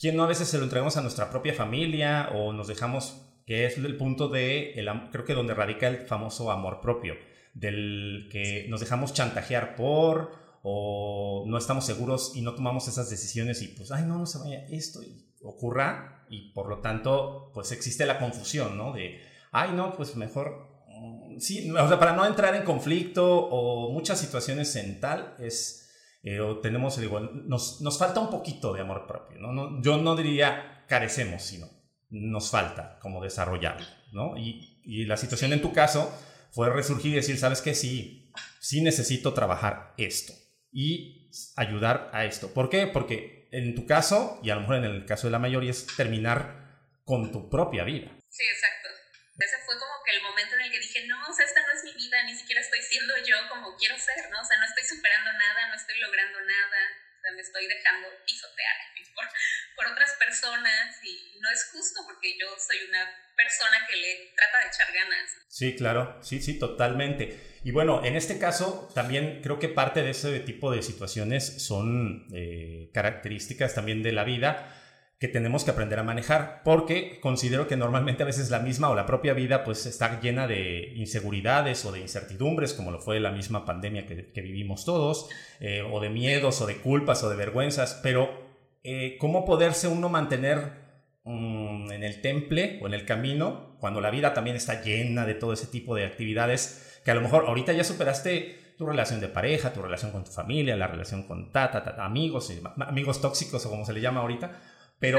¿quién 0.00 0.16
no 0.16 0.24
a 0.24 0.28
veces 0.28 0.48
se 0.48 0.58
lo 0.58 0.64
entregamos 0.64 0.96
a 0.96 1.02
nuestra 1.02 1.30
propia 1.30 1.54
familia 1.54 2.30
o 2.34 2.52
nos 2.52 2.66
dejamos, 2.66 3.40
que 3.46 3.66
es 3.66 3.78
el 3.78 3.96
punto 3.96 4.26
de, 4.26 4.72
el, 4.72 4.88
creo 5.12 5.24
que 5.24 5.34
donde 5.34 5.54
radica 5.54 5.86
el 5.86 5.98
famoso 5.98 6.50
amor 6.50 6.80
propio? 6.80 7.14
Del 7.54 8.28
que 8.30 8.66
nos 8.68 8.80
dejamos 8.80 9.14
chantajear 9.14 9.76
por 9.76 10.32
o 10.62 11.44
no 11.46 11.56
estamos 11.56 11.86
seguros 11.86 12.32
y 12.34 12.42
no 12.42 12.54
tomamos 12.54 12.88
esas 12.88 13.08
decisiones 13.10 13.62
y 13.62 13.68
pues, 13.68 13.92
ay, 13.92 14.04
no, 14.04 14.18
no 14.18 14.26
se 14.26 14.38
vaya 14.38 14.66
esto 14.68 15.02
y 15.02 15.24
ocurra 15.42 16.24
y 16.28 16.52
por 16.52 16.68
lo 16.68 16.78
tanto, 16.78 17.50
pues 17.54 17.70
existe 17.72 18.06
la 18.06 18.18
confusión, 18.18 18.76
¿no? 18.76 18.92
De, 18.92 19.20
ay, 19.52 19.72
no, 19.72 19.94
pues 19.94 20.16
mejor, 20.16 20.84
mm, 20.88 21.38
sí, 21.38 21.70
o 21.70 21.88
sea, 21.88 21.98
para 21.98 22.14
no 22.14 22.26
entrar 22.26 22.54
en 22.54 22.64
conflicto 22.64 23.46
o 23.46 23.92
muchas 23.92 24.18
situaciones 24.18 24.74
en 24.76 25.00
tal, 25.00 25.36
es, 25.38 25.90
eh, 26.22 26.40
o 26.40 26.58
tenemos, 26.60 26.98
digo, 26.98 27.20
nos, 27.20 27.82
nos 27.82 27.98
falta 27.98 28.20
un 28.20 28.30
poquito 28.30 28.72
de 28.72 28.80
amor 28.80 29.06
propio, 29.06 29.38
¿no? 29.38 29.52
no 29.52 29.82
yo 29.82 29.98
no 29.98 30.16
diría 30.16 30.84
carecemos, 30.88 31.42
sino 31.42 31.68
nos 32.08 32.50
falta 32.50 32.98
como 33.00 33.22
desarrollarlo, 33.22 33.86
¿no? 34.12 34.36
Y, 34.38 34.80
y 34.84 35.04
la 35.04 35.16
situación 35.16 35.52
en 35.52 35.60
tu 35.60 35.72
caso 35.72 36.10
fue 36.54 36.70
resurgir 36.70 37.12
y 37.12 37.16
decir, 37.16 37.36
¿sabes 37.36 37.60
qué? 37.60 37.74
Sí, 37.74 38.30
sí 38.60 38.80
necesito 38.80 39.34
trabajar 39.34 39.92
esto 39.98 40.32
y 40.70 41.30
ayudar 41.56 42.10
a 42.12 42.24
esto. 42.24 42.54
¿Por 42.54 42.70
qué? 42.70 42.86
Porque 42.86 43.48
en 43.50 43.74
tu 43.74 43.86
caso, 43.86 44.38
y 44.42 44.50
a 44.50 44.54
lo 44.54 44.60
mejor 44.62 44.76
en 44.76 44.84
el 44.84 45.04
caso 45.04 45.26
de 45.26 45.32
la 45.32 45.42
mayoría, 45.42 45.72
es 45.72 45.86
terminar 45.96 46.78
con 47.04 47.32
tu 47.32 47.50
propia 47.50 47.82
vida. 47.82 48.06
Sí, 48.30 48.46
exacto. 48.46 48.88
Ese 49.34 49.58
fue 49.66 49.74
como 49.74 49.98
que 50.06 50.14
el 50.14 50.22
momento 50.22 50.54
en 50.54 50.62
el 50.62 50.70
que 50.70 50.78
dije, 50.78 51.06
no, 51.08 51.18
o 51.26 51.34
sea, 51.34 51.44
esta 51.44 51.60
no 51.60 51.72
es 51.74 51.82
mi 51.82 51.92
vida, 51.94 52.22
ni 52.22 52.36
siquiera 52.38 52.60
estoy 52.60 52.82
siendo 52.82 53.14
yo 53.26 53.36
como 53.48 53.76
quiero 53.76 53.98
ser, 53.98 54.30
¿no? 54.30 54.40
O 54.40 54.44
sea, 54.44 54.56
no 54.58 54.64
estoy 54.64 54.84
superando 54.96 55.32
nada, 55.32 55.68
no 55.68 55.74
estoy 55.74 55.98
logrando 55.98 56.40
nada, 56.40 56.80
o 57.18 57.20
sea, 57.20 57.32
me 57.32 57.42
estoy 57.42 57.66
dejando 57.66 58.08
pisotear 58.24 58.76
por, 59.14 59.26
por 59.74 59.86
otras 59.90 60.14
personas 60.22 61.02
y 61.02 61.38
no 61.40 61.50
es 61.50 61.68
justo 61.72 62.06
porque 62.06 62.38
yo 62.38 62.46
soy 62.58 62.78
una 62.88 63.23
persona 63.36 63.86
que 63.88 63.96
le 63.96 64.32
trata 64.36 64.58
de 64.60 64.68
echar 64.68 64.94
ganas. 64.94 65.30
Sí, 65.48 65.76
claro, 65.76 66.18
sí, 66.22 66.40
sí, 66.40 66.58
totalmente. 66.58 67.38
Y 67.64 67.70
bueno, 67.70 68.04
en 68.04 68.16
este 68.16 68.38
caso 68.38 68.90
también 68.94 69.40
creo 69.42 69.58
que 69.58 69.68
parte 69.68 70.02
de 70.02 70.10
ese 70.10 70.40
tipo 70.40 70.70
de 70.70 70.82
situaciones 70.82 71.64
son 71.64 72.26
eh, 72.34 72.90
características 72.92 73.74
también 73.74 74.02
de 74.02 74.12
la 74.12 74.24
vida 74.24 74.80
que 75.18 75.28
tenemos 75.28 75.64
que 75.64 75.70
aprender 75.70 75.98
a 75.98 76.02
manejar, 76.02 76.60
porque 76.64 77.18
considero 77.20 77.66
que 77.66 77.76
normalmente 77.76 78.24
a 78.24 78.26
veces 78.26 78.50
la 78.50 78.58
misma 78.58 78.90
o 78.90 78.94
la 78.94 79.06
propia 79.06 79.32
vida 79.32 79.64
pues 79.64 79.86
está 79.86 80.20
llena 80.20 80.46
de 80.46 80.92
inseguridades 80.96 81.84
o 81.86 81.92
de 81.92 82.00
incertidumbres, 82.00 82.74
como 82.74 82.90
lo 82.90 83.00
fue 83.00 83.20
la 83.20 83.30
misma 83.30 83.64
pandemia 83.64 84.06
que, 84.06 84.42
vivimos 84.42 84.84
todos, 84.84 85.30
eh, 85.60 85.82
o 85.82 86.00
de 86.00 86.10
miedos 86.10 86.60
o 86.60 86.66
de 86.66 86.76
culpas 86.76 87.22
o 87.22 87.30
de 87.30 87.36
vergüenzas, 87.36 87.98
pero 88.02 88.44
eh, 88.82 89.16
cómo 89.18 89.46
poderse 89.46 89.88
uno 89.88 90.10
mantener 90.10 90.83
Mm, 91.24 91.90
en 91.90 92.04
el 92.04 92.20
temple 92.20 92.78
o 92.82 92.86
en 92.86 92.94
el 92.94 93.06
camino, 93.06 93.76
cuando 93.80 94.00
la 94.00 94.10
vida 94.10 94.34
también 94.34 94.56
está 94.56 94.82
llena 94.82 95.24
de 95.24 95.34
todo 95.34 95.52
ese 95.54 95.66
tipo 95.66 95.94
de 95.94 96.04
actividades, 96.04 97.00
que 97.04 97.10
a 97.10 97.14
lo 97.14 97.22
mejor 97.22 97.46
ahorita 97.46 97.72
ya 97.72 97.84
superaste 97.84 98.74
tu 98.76 98.86
relación 98.86 99.20
de 99.20 99.28
pareja, 99.28 99.72
tu 99.72 99.80
relación 99.80 100.10
con 100.10 100.24
tu 100.24 100.32
familia, 100.32 100.76
la 100.76 100.86
relación 100.86 101.26
con 101.26 101.52
tata, 101.52 101.82
tata 101.82 102.04
amigos, 102.04 102.52
amigos 102.86 103.20
tóxicos 103.20 103.64
o 103.64 103.70
como 103.70 103.86
se 103.86 103.92
le 103.92 104.00
llama 104.00 104.20
ahorita, 104.20 104.60
pero 104.98 105.18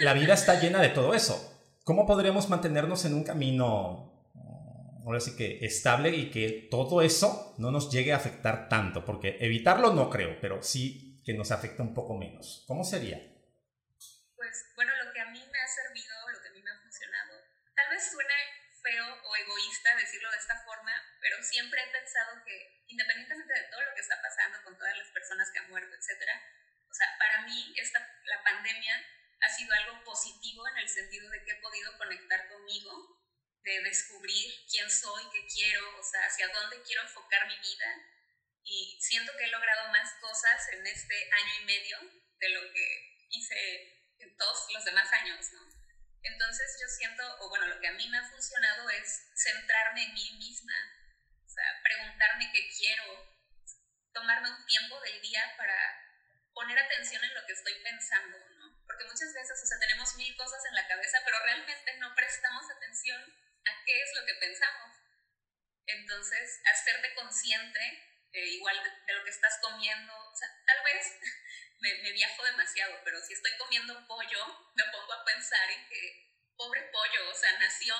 la 0.00 0.14
vida 0.14 0.34
está 0.34 0.60
llena 0.60 0.80
de 0.80 0.88
todo 0.88 1.14
eso. 1.14 1.50
¿Cómo 1.84 2.06
podríamos 2.06 2.48
mantenernos 2.48 3.04
en 3.04 3.14
un 3.14 3.24
camino 3.24 4.14
ahora 5.04 5.20
sí 5.20 5.36
que 5.36 5.58
estable 5.64 6.10
y 6.10 6.30
que 6.30 6.68
todo 6.70 7.02
eso 7.02 7.54
no 7.58 7.70
nos 7.70 7.92
llegue 7.92 8.12
a 8.12 8.16
afectar 8.16 8.68
tanto, 8.68 9.04
porque 9.04 9.36
evitarlo 9.40 9.92
no 9.92 10.08
creo, 10.08 10.38
pero 10.40 10.62
sí 10.62 11.20
que 11.24 11.34
nos 11.34 11.50
afecta 11.52 11.82
un 11.82 11.94
poco 11.94 12.16
menos. 12.16 12.64
¿Cómo 12.66 12.84
sería? 12.84 13.18
Pues 14.36 14.72
bueno, 14.76 14.92
lo 15.04 15.12
que 15.12 15.20
a 15.20 15.30
mí 15.30 15.40
me 15.40 15.58
ha 15.60 15.68
servido, 15.68 16.14
lo 16.32 16.40
que 16.40 16.48
a 16.48 16.52
mí 16.52 16.62
me 16.62 16.70
ha 16.70 16.80
funcionado, 16.80 17.32
tal 17.76 17.83
vez 17.94 18.10
suene 18.10 18.34
feo 18.82 19.06
o 19.22 19.36
egoísta 19.36 19.96
decirlo 19.96 20.30
de 20.30 20.38
esta 20.38 20.60
forma, 20.64 20.92
pero 21.20 21.42
siempre 21.42 21.80
he 21.80 21.86
pensado 21.86 22.44
que 22.44 22.84
independientemente 22.88 23.54
de 23.54 23.68
todo 23.70 23.80
lo 23.80 23.94
que 23.94 24.00
está 24.02 24.20
pasando 24.20 24.62
con 24.62 24.76
todas 24.76 24.98
las 24.98 25.08
personas 25.08 25.50
que 25.50 25.58
han 25.60 25.70
muerto, 25.70 25.94
etcétera, 25.94 26.42
o 26.90 26.94
sea, 26.94 27.08
para 27.18 27.42
mí 27.42 27.74
esta, 27.76 27.98
la 28.24 28.42
pandemia 28.42 28.94
ha 29.40 29.48
sido 29.48 29.72
algo 29.74 30.04
positivo 30.04 30.66
en 30.68 30.78
el 30.78 30.88
sentido 30.88 31.30
de 31.30 31.44
que 31.44 31.52
he 31.52 31.60
podido 31.62 31.96
conectar 31.98 32.48
conmigo 32.48 33.20
de 33.62 33.82
descubrir 33.82 34.52
quién 34.68 34.90
soy, 34.90 35.24
qué 35.32 35.46
quiero, 35.46 35.98
o 35.98 36.02
sea, 36.02 36.26
hacia 36.26 36.48
dónde 36.48 36.82
quiero 36.82 37.02
enfocar 37.02 37.46
mi 37.46 37.56
vida. 37.56 37.88
Y 38.62 38.98
siento 39.00 39.32
que 39.36 39.44
he 39.44 39.48
logrado 39.48 39.88
más 39.88 40.12
cosas 40.20 40.68
en 40.72 40.86
este 40.86 41.30
año 41.32 41.62
y 41.62 41.64
medio 41.64 41.98
de 42.38 42.48
lo 42.50 42.72
que 42.72 43.26
hice 43.30 44.14
en 44.18 44.36
todos 44.36 44.66
los 44.72 44.84
demás 44.84 45.10
años, 45.12 45.52
¿no? 45.52 45.73
Entonces 46.24 46.78
yo 46.80 46.88
siento, 46.88 47.22
o 47.40 47.48
bueno, 47.48 47.66
lo 47.66 47.78
que 47.80 47.88
a 47.88 47.92
mí 47.92 48.08
me 48.08 48.18
ha 48.18 48.28
funcionado 48.28 48.88
es 48.90 49.30
centrarme 49.36 50.04
en 50.04 50.14
mí 50.14 50.32
misma, 50.38 50.72
o 51.44 51.48
sea, 51.48 51.80
preguntarme 51.82 52.50
qué 52.52 52.68
quiero, 52.76 53.36
tomarme 54.12 54.50
un 54.50 54.66
tiempo 54.66 55.00
del 55.00 55.20
día 55.20 55.54
para 55.56 55.76
poner 56.54 56.78
atención 56.78 57.22
en 57.22 57.34
lo 57.34 57.44
que 57.46 57.52
estoy 57.52 57.74
pensando, 57.82 58.38
¿no? 58.56 58.82
Porque 58.86 59.04
muchas 59.04 59.34
veces, 59.34 59.60
o 59.62 59.66
sea, 59.66 59.78
tenemos 59.78 60.16
mil 60.16 60.34
cosas 60.36 60.64
en 60.64 60.74
la 60.74 60.88
cabeza, 60.88 61.18
pero 61.24 61.38
realmente 61.44 61.96
no 61.98 62.14
prestamos 62.14 62.70
atención 62.70 63.20
a 63.20 63.84
qué 63.84 64.02
es 64.02 64.10
lo 64.14 64.24
que 64.24 64.34
pensamos. 64.34 64.96
Entonces, 65.86 66.60
hacerte 66.72 67.14
consciente, 67.14 68.13
eh, 68.34 68.48
igual 68.48 68.76
de, 68.82 69.14
lo 69.14 69.22
que 69.22 69.30
estás 69.30 69.58
comiendo, 69.62 70.12
o 70.12 70.36
sea, 70.36 70.48
tal 70.66 70.82
vez 70.84 71.18
me, 71.80 71.94
me, 72.02 72.12
viajo 72.12 72.44
demasiado, 72.44 73.00
pero 73.04 73.20
si 73.20 73.32
estoy 73.32 73.52
comiendo 73.58 74.06
pollo, 74.06 74.72
me 74.74 74.84
pongo 74.92 75.12
a 75.12 75.24
pensar 75.24 75.70
en 75.70 75.88
que, 75.88 76.34
pobre 76.56 76.82
pollo, 76.92 77.30
o 77.30 77.34
sea, 77.34 77.58
nació 77.58 77.94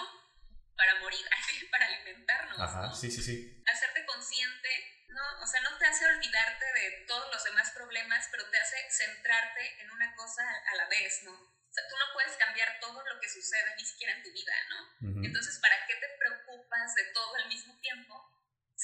para 0.76 0.96
morir, 1.00 1.24
para 1.70 1.86
alimentarnos. 1.86 2.60
Ajá, 2.60 2.92
sí, 2.92 3.10
sí, 3.10 3.22
sí. 3.22 3.62
Hacerte 3.64 4.04
consciente, 4.06 5.04
no, 5.08 5.22
o 5.40 5.46
sea, 5.46 5.60
no 5.60 5.78
te 5.78 5.86
hace 5.86 6.04
olvidarte 6.04 6.64
de 6.72 7.04
todos 7.06 7.32
los 7.32 7.44
demás 7.44 7.70
problemas, 7.70 8.26
pero 8.32 8.50
te 8.50 8.58
hace 8.58 8.76
centrarte 8.90 9.82
en 9.82 9.90
una 9.92 10.14
cosa 10.16 10.42
a 10.42 10.74
la 10.74 10.88
vez, 10.88 11.22
¿no? 11.22 11.32
O 11.32 11.72
sea, 11.74 11.88
tú 11.88 11.96
no 11.96 12.06
puedes 12.12 12.36
cambiar 12.36 12.78
todo 12.80 13.02
lo 13.04 13.20
que 13.20 13.28
sucede 13.28 13.74
ni 13.76 13.84
siquiera 13.84 14.14
en 14.14 14.22
tu 14.22 14.32
vida, 14.32 14.52
¿no? 14.68 15.24
Entonces, 15.24 15.58
¿para 15.60 15.86
qué 15.86 15.94
te 15.94 16.08
preocupas 16.18 16.94
de 16.94 17.04
todo 17.12 17.34
al 17.36 17.48
mismo 17.48 17.78
tiempo 17.80 18.33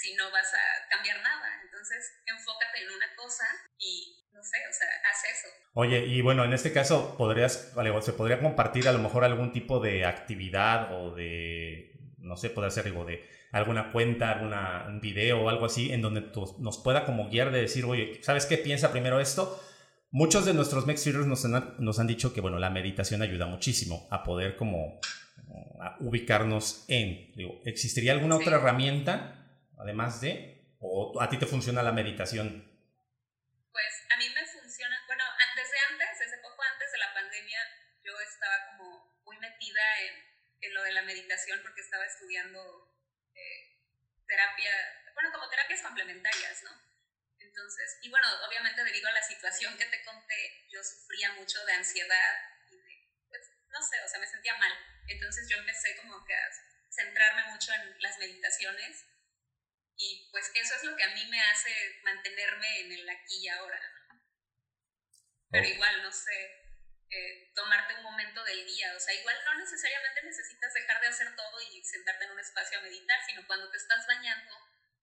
si 0.01 0.15
no 0.15 0.31
vas 0.31 0.53
a 0.55 0.89
cambiar 0.89 1.21
nada? 1.23 1.49
Entonces, 1.63 2.23
enfócate 2.27 2.83
en 2.83 2.91
una 2.91 3.07
cosa 3.17 3.45
y, 3.79 4.27
no 4.33 4.43
sé, 4.43 4.59
o 4.69 4.73
sea, 4.73 4.89
haz 5.11 5.25
eso. 5.25 5.49
Oye, 5.75 6.07
y 6.07 6.21
bueno, 6.21 6.45
en 6.45 6.53
este 6.53 6.73
caso, 6.73 7.17
podrías, 7.17 7.73
se 8.03 8.13
podría 8.13 8.41
compartir 8.41 8.89
a 8.89 8.93
lo 8.93 8.99
mejor 8.99 9.25
algún 9.25 9.53
tipo 9.53 9.81
de 9.81 10.05
actividad 10.05 10.93
o 10.93 11.15
de, 11.15 11.93
no 12.19 12.37
sé, 12.37 12.51
puede 12.51 12.71
ser 12.71 12.87
algo 12.87 13.05
de 13.05 13.29
alguna 13.53 13.91
cuenta, 13.91 14.31
alguna, 14.31 14.87
un 14.87 15.01
video 15.01 15.43
o 15.43 15.49
algo 15.49 15.67
así, 15.67 15.93
en 15.93 16.03
donde 16.03 16.31
nos 16.59 16.79
pueda 16.79 17.05
como 17.05 17.29
guiar 17.29 17.51
de 17.51 17.63
decir, 17.63 17.85
oye, 17.85 18.21
¿sabes 18.23 18.47
qué? 18.47 18.57
Piensa 18.59 18.93
primero 18.93 19.21
esto 19.21 19.61
Muchos 20.13 20.45
de 20.45 20.55
nuestros 20.55 20.89
Max 20.89 21.07
nos 21.07 21.45
han, 21.45 21.75
nos 21.79 22.01
han 22.01 22.09
dicho 22.09 22.33
que, 22.33 22.41
bueno, 22.41 22.59
la 22.59 22.69
meditación 22.69 23.23
ayuda 23.23 23.47
muchísimo 23.47 24.09
a 24.11 24.25
poder 24.25 24.57
como 24.57 24.99
ubicarnos 26.01 26.85
en, 26.89 27.33
digo, 27.37 27.61
¿existiría 27.65 28.13
alguna 28.13 28.37
otra 28.37 28.57
herramienta 28.57 29.40
además 29.81 30.21
de, 30.21 30.77
o 30.81 31.21
a 31.21 31.29
ti 31.29 31.39
te 31.39 31.47
funciona 31.47 31.83
la 31.83 31.93
meditación? 31.93 32.69
Pues 33.73 33.93
a 34.11 34.17
mí 34.17 34.29
me 34.29 34.47
funciona, 34.47 35.03
bueno, 35.07 35.25
desde 35.57 35.79
antes, 35.91 36.19
desde 36.19 36.39
poco 36.39 36.63
antes 36.63 36.93
de 36.93 36.99
la 36.99 37.15
pandemia, 37.15 37.61
yo 38.03 38.19
estaba 38.21 38.67
como 38.67 39.21
muy 39.25 39.39
metida 39.39 39.83
en, 40.01 40.15
en 40.61 40.75
lo 40.75 40.83
de 40.83 40.93
la 40.93 41.03
meditación 41.03 41.61
porque 41.63 41.81
estaba 41.81 42.05
estudiando 42.05 42.61
eh, 43.35 43.79
terapia, 44.27 44.73
bueno, 45.15 45.33
como 45.33 45.49
terapias 45.49 45.83
complementarias, 45.83 46.63
¿no? 46.63 46.71
Entonces, 47.39 47.99
y 48.03 48.11
bueno, 48.11 48.27
obviamente 48.47 48.85
debido 48.85 49.09
a 49.09 49.13
la 49.13 49.23
situación 49.23 49.77
que 49.77 49.87
te 49.87 50.05
conté, 50.05 50.67
yo 50.71 50.83
sufría 50.85 51.33
mucho 51.35 51.65
de 51.65 51.73
ansiedad 51.73 52.37
y 52.71 52.77
de, 52.77 53.09
pues, 53.29 53.43
no 53.69 53.83
sé, 53.83 54.01
o 54.05 54.09
sea, 54.09 54.21
me 54.21 54.27
sentía 54.27 54.57
mal. 54.57 54.73
Entonces 55.09 55.49
yo 55.49 55.57
empecé 55.59 55.97
como 55.97 56.25
que 56.25 56.35
a 56.35 56.51
centrarme 56.91 57.51
mucho 57.51 57.73
en 57.73 58.01
las 58.01 58.19
meditaciones 58.19 59.05
y 60.01 60.29
pues 60.33 60.51
eso 60.55 60.75
es 60.77 60.85
lo 60.85 60.97
que 60.97 61.05
a 61.05 61.15
mí 61.15 61.27
me 61.27 61.41
hace 61.43 62.01
mantenerme 62.03 62.81
en 62.81 62.93
el 62.93 63.11
aquí 63.11 63.45
y 63.45 63.49
ahora, 63.49 63.79
¿no? 64.09 64.25
Pero 65.51 65.67
igual, 65.67 66.03
no 66.03 66.11
sé, 66.11 66.57
eh, 67.11 67.53
tomarte 67.55 67.95
un 67.97 68.05
momento 68.05 68.43
del 68.45 68.65
día, 68.67 68.95
o 68.97 69.01
sea, 69.01 69.13
igual 69.13 69.37
no 69.45 69.59
necesariamente 69.59 70.23
necesitas 70.23 70.73
dejar 70.73 71.01
de 71.03 71.09
hacer 71.09 71.37
todo 71.37 71.61
y 71.61 71.85
sentarte 71.85 72.25
en 72.25 72.31
un 72.31 72.41
espacio 72.41 72.79
a 72.79 72.83
meditar, 72.83 73.19
sino 73.27 73.47
cuando 73.47 73.71
te 73.71 73.77
estás 73.77 74.07
bañando, 74.07 74.55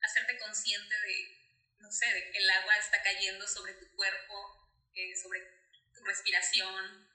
hacerte 0.01 0.39
consciente 0.39 0.95
de 1.01 1.47
no 1.79 1.91
sé, 1.91 2.07
el 2.33 2.49
agua 2.49 2.75
está 2.77 3.03
cayendo 3.03 3.47
sobre 3.47 3.73
tu 3.73 3.87
cuerpo, 3.95 4.67
eh, 4.95 5.15
sobre 5.15 5.41
tu 5.93 6.03
respiración, 6.05 7.07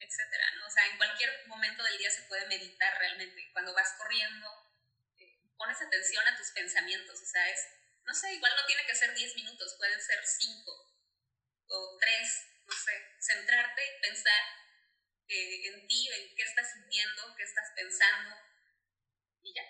etcétera, 0.00 0.44
¿no? 0.56 0.66
O 0.66 0.70
sea, 0.70 0.86
en 0.86 0.96
cualquier 0.96 1.46
momento 1.48 1.82
del 1.84 1.98
día 1.98 2.10
se 2.10 2.22
puede 2.22 2.46
meditar 2.46 2.98
realmente. 2.98 3.50
Cuando 3.52 3.74
vas 3.74 3.92
corriendo, 3.98 4.65
pones 5.58 5.80
atención 5.80 6.26
a 6.26 6.36
tus 6.36 6.50
pensamientos, 6.52 7.20
o 7.20 7.26
sea, 7.26 7.50
es, 7.50 7.60
no 8.04 8.14
sé, 8.14 8.34
igual 8.34 8.52
no 8.56 8.66
tiene 8.66 8.86
que 8.86 8.94
ser 8.94 9.14
10 9.14 9.36
minutos, 9.36 9.76
pueden 9.78 10.00
ser 10.00 10.18
5 10.22 10.62
o 11.68 11.98
3, 12.00 12.12
no 12.66 12.74
sé, 12.74 12.92
centrarte 13.20 13.82
y 13.82 14.02
pensar 14.02 14.42
eh, 15.28 15.66
en 15.68 15.86
ti, 15.88 16.08
en 16.08 16.36
qué 16.36 16.42
estás 16.42 16.72
sintiendo, 16.72 17.34
qué 17.36 17.42
estás 17.42 17.72
pensando 17.74 18.36
y 19.42 19.54
ya. 19.54 19.62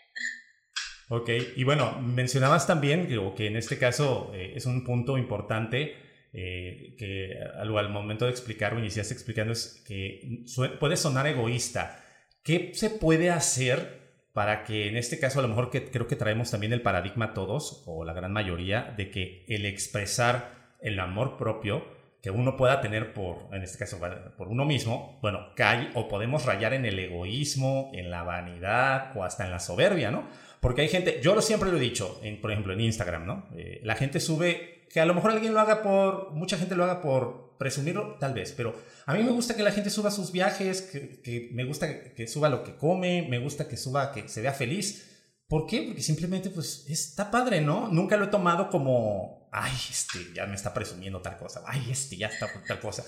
Ok, 1.08 1.30
y 1.56 1.64
bueno, 1.64 2.00
mencionabas 2.00 2.66
también 2.66 3.06
que, 3.06 3.46
en 3.46 3.56
este 3.56 3.78
caso 3.78 4.32
eh, 4.34 4.54
es 4.56 4.66
un 4.66 4.84
punto 4.84 5.16
importante 5.16 6.28
eh, 6.32 6.96
que 6.98 7.38
al, 7.54 7.76
al, 7.78 7.88
momento 7.90 8.24
de 8.24 8.32
explicar 8.32 8.74
o 8.74 8.78
iniciaste 8.78 9.14
explicando 9.14 9.52
es 9.52 9.82
que 9.86 10.44
puede 10.80 10.96
sonar 10.96 11.26
egoísta. 11.26 12.02
¿Qué 12.42 12.72
se 12.74 12.90
puede 12.90 13.30
hacer 13.30 14.05
para 14.36 14.64
que 14.64 14.86
en 14.86 14.98
este 14.98 15.18
caso 15.18 15.38
a 15.38 15.42
lo 15.42 15.48
mejor 15.48 15.70
que 15.70 15.90
creo 15.90 16.06
que 16.06 16.14
traemos 16.14 16.50
también 16.50 16.74
el 16.74 16.82
paradigma 16.82 17.32
todos 17.32 17.82
o 17.86 18.04
la 18.04 18.12
gran 18.12 18.34
mayoría 18.34 18.92
de 18.94 19.10
que 19.10 19.46
el 19.48 19.64
expresar 19.64 20.74
el 20.82 21.00
amor 21.00 21.38
propio 21.38 21.86
que 22.20 22.30
uno 22.30 22.54
pueda 22.54 22.82
tener 22.82 23.14
por, 23.14 23.48
en 23.52 23.62
este 23.62 23.78
caso, 23.78 23.98
por 24.36 24.48
uno 24.48 24.66
mismo, 24.66 25.18
bueno, 25.22 25.54
cae 25.54 25.90
o 25.94 26.06
podemos 26.06 26.44
rayar 26.44 26.74
en 26.74 26.84
el 26.84 26.98
egoísmo, 26.98 27.90
en 27.94 28.10
la 28.10 28.24
vanidad 28.24 29.16
o 29.16 29.24
hasta 29.24 29.46
en 29.46 29.52
la 29.52 29.58
soberbia, 29.58 30.10
¿no? 30.10 30.28
Porque 30.60 30.82
hay 30.82 30.88
gente, 30.88 31.18
yo 31.22 31.40
siempre 31.40 31.70
lo 31.70 31.78
he 31.78 31.80
dicho, 31.80 32.20
en, 32.22 32.38
por 32.38 32.52
ejemplo 32.52 32.74
en 32.74 32.82
Instagram, 32.82 33.24
¿no? 33.24 33.46
Eh, 33.56 33.80
la 33.84 33.94
gente 33.94 34.20
sube, 34.20 34.75
que 34.90 35.00
a 35.00 35.06
lo 35.06 35.14
mejor 35.14 35.32
alguien 35.32 35.54
lo 35.54 35.60
haga 35.60 35.82
por, 35.82 36.32
mucha 36.32 36.58
gente 36.58 36.74
lo 36.74 36.84
haga 36.84 37.00
por 37.00 37.56
presumirlo, 37.58 38.16
tal 38.18 38.34
vez, 38.34 38.52
pero 38.52 38.74
a 39.06 39.14
mí 39.14 39.22
me 39.22 39.30
gusta 39.30 39.56
que 39.56 39.62
la 39.62 39.72
gente 39.72 39.90
suba 39.90 40.10
sus 40.10 40.32
viajes, 40.32 40.82
que, 40.82 41.50
me 41.52 41.64
gusta 41.64 42.12
que 42.14 42.26
suba 42.28 42.48
lo 42.48 42.64
que 42.64 42.76
come, 42.76 43.26
me 43.28 43.38
gusta 43.38 43.68
que 43.68 43.76
suba, 43.76 44.12
que 44.12 44.28
se 44.28 44.42
vea 44.42 44.52
feliz. 44.52 45.12
¿Por 45.48 45.66
qué? 45.66 45.82
Porque 45.82 46.02
simplemente, 46.02 46.50
pues, 46.50 46.86
está 46.88 47.30
padre, 47.30 47.60
¿no? 47.60 47.88
Nunca 47.88 48.16
lo 48.16 48.24
he 48.24 48.28
tomado 48.28 48.68
como, 48.68 49.48
ay, 49.52 49.72
este 49.90 50.18
ya 50.34 50.46
me 50.46 50.56
está 50.56 50.74
presumiendo 50.74 51.22
tal 51.22 51.36
cosa, 51.38 51.62
ay, 51.66 51.86
este 51.90 52.16
ya 52.16 52.26
está 52.26 52.48
tal 52.66 52.80
cosa 52.80 53.04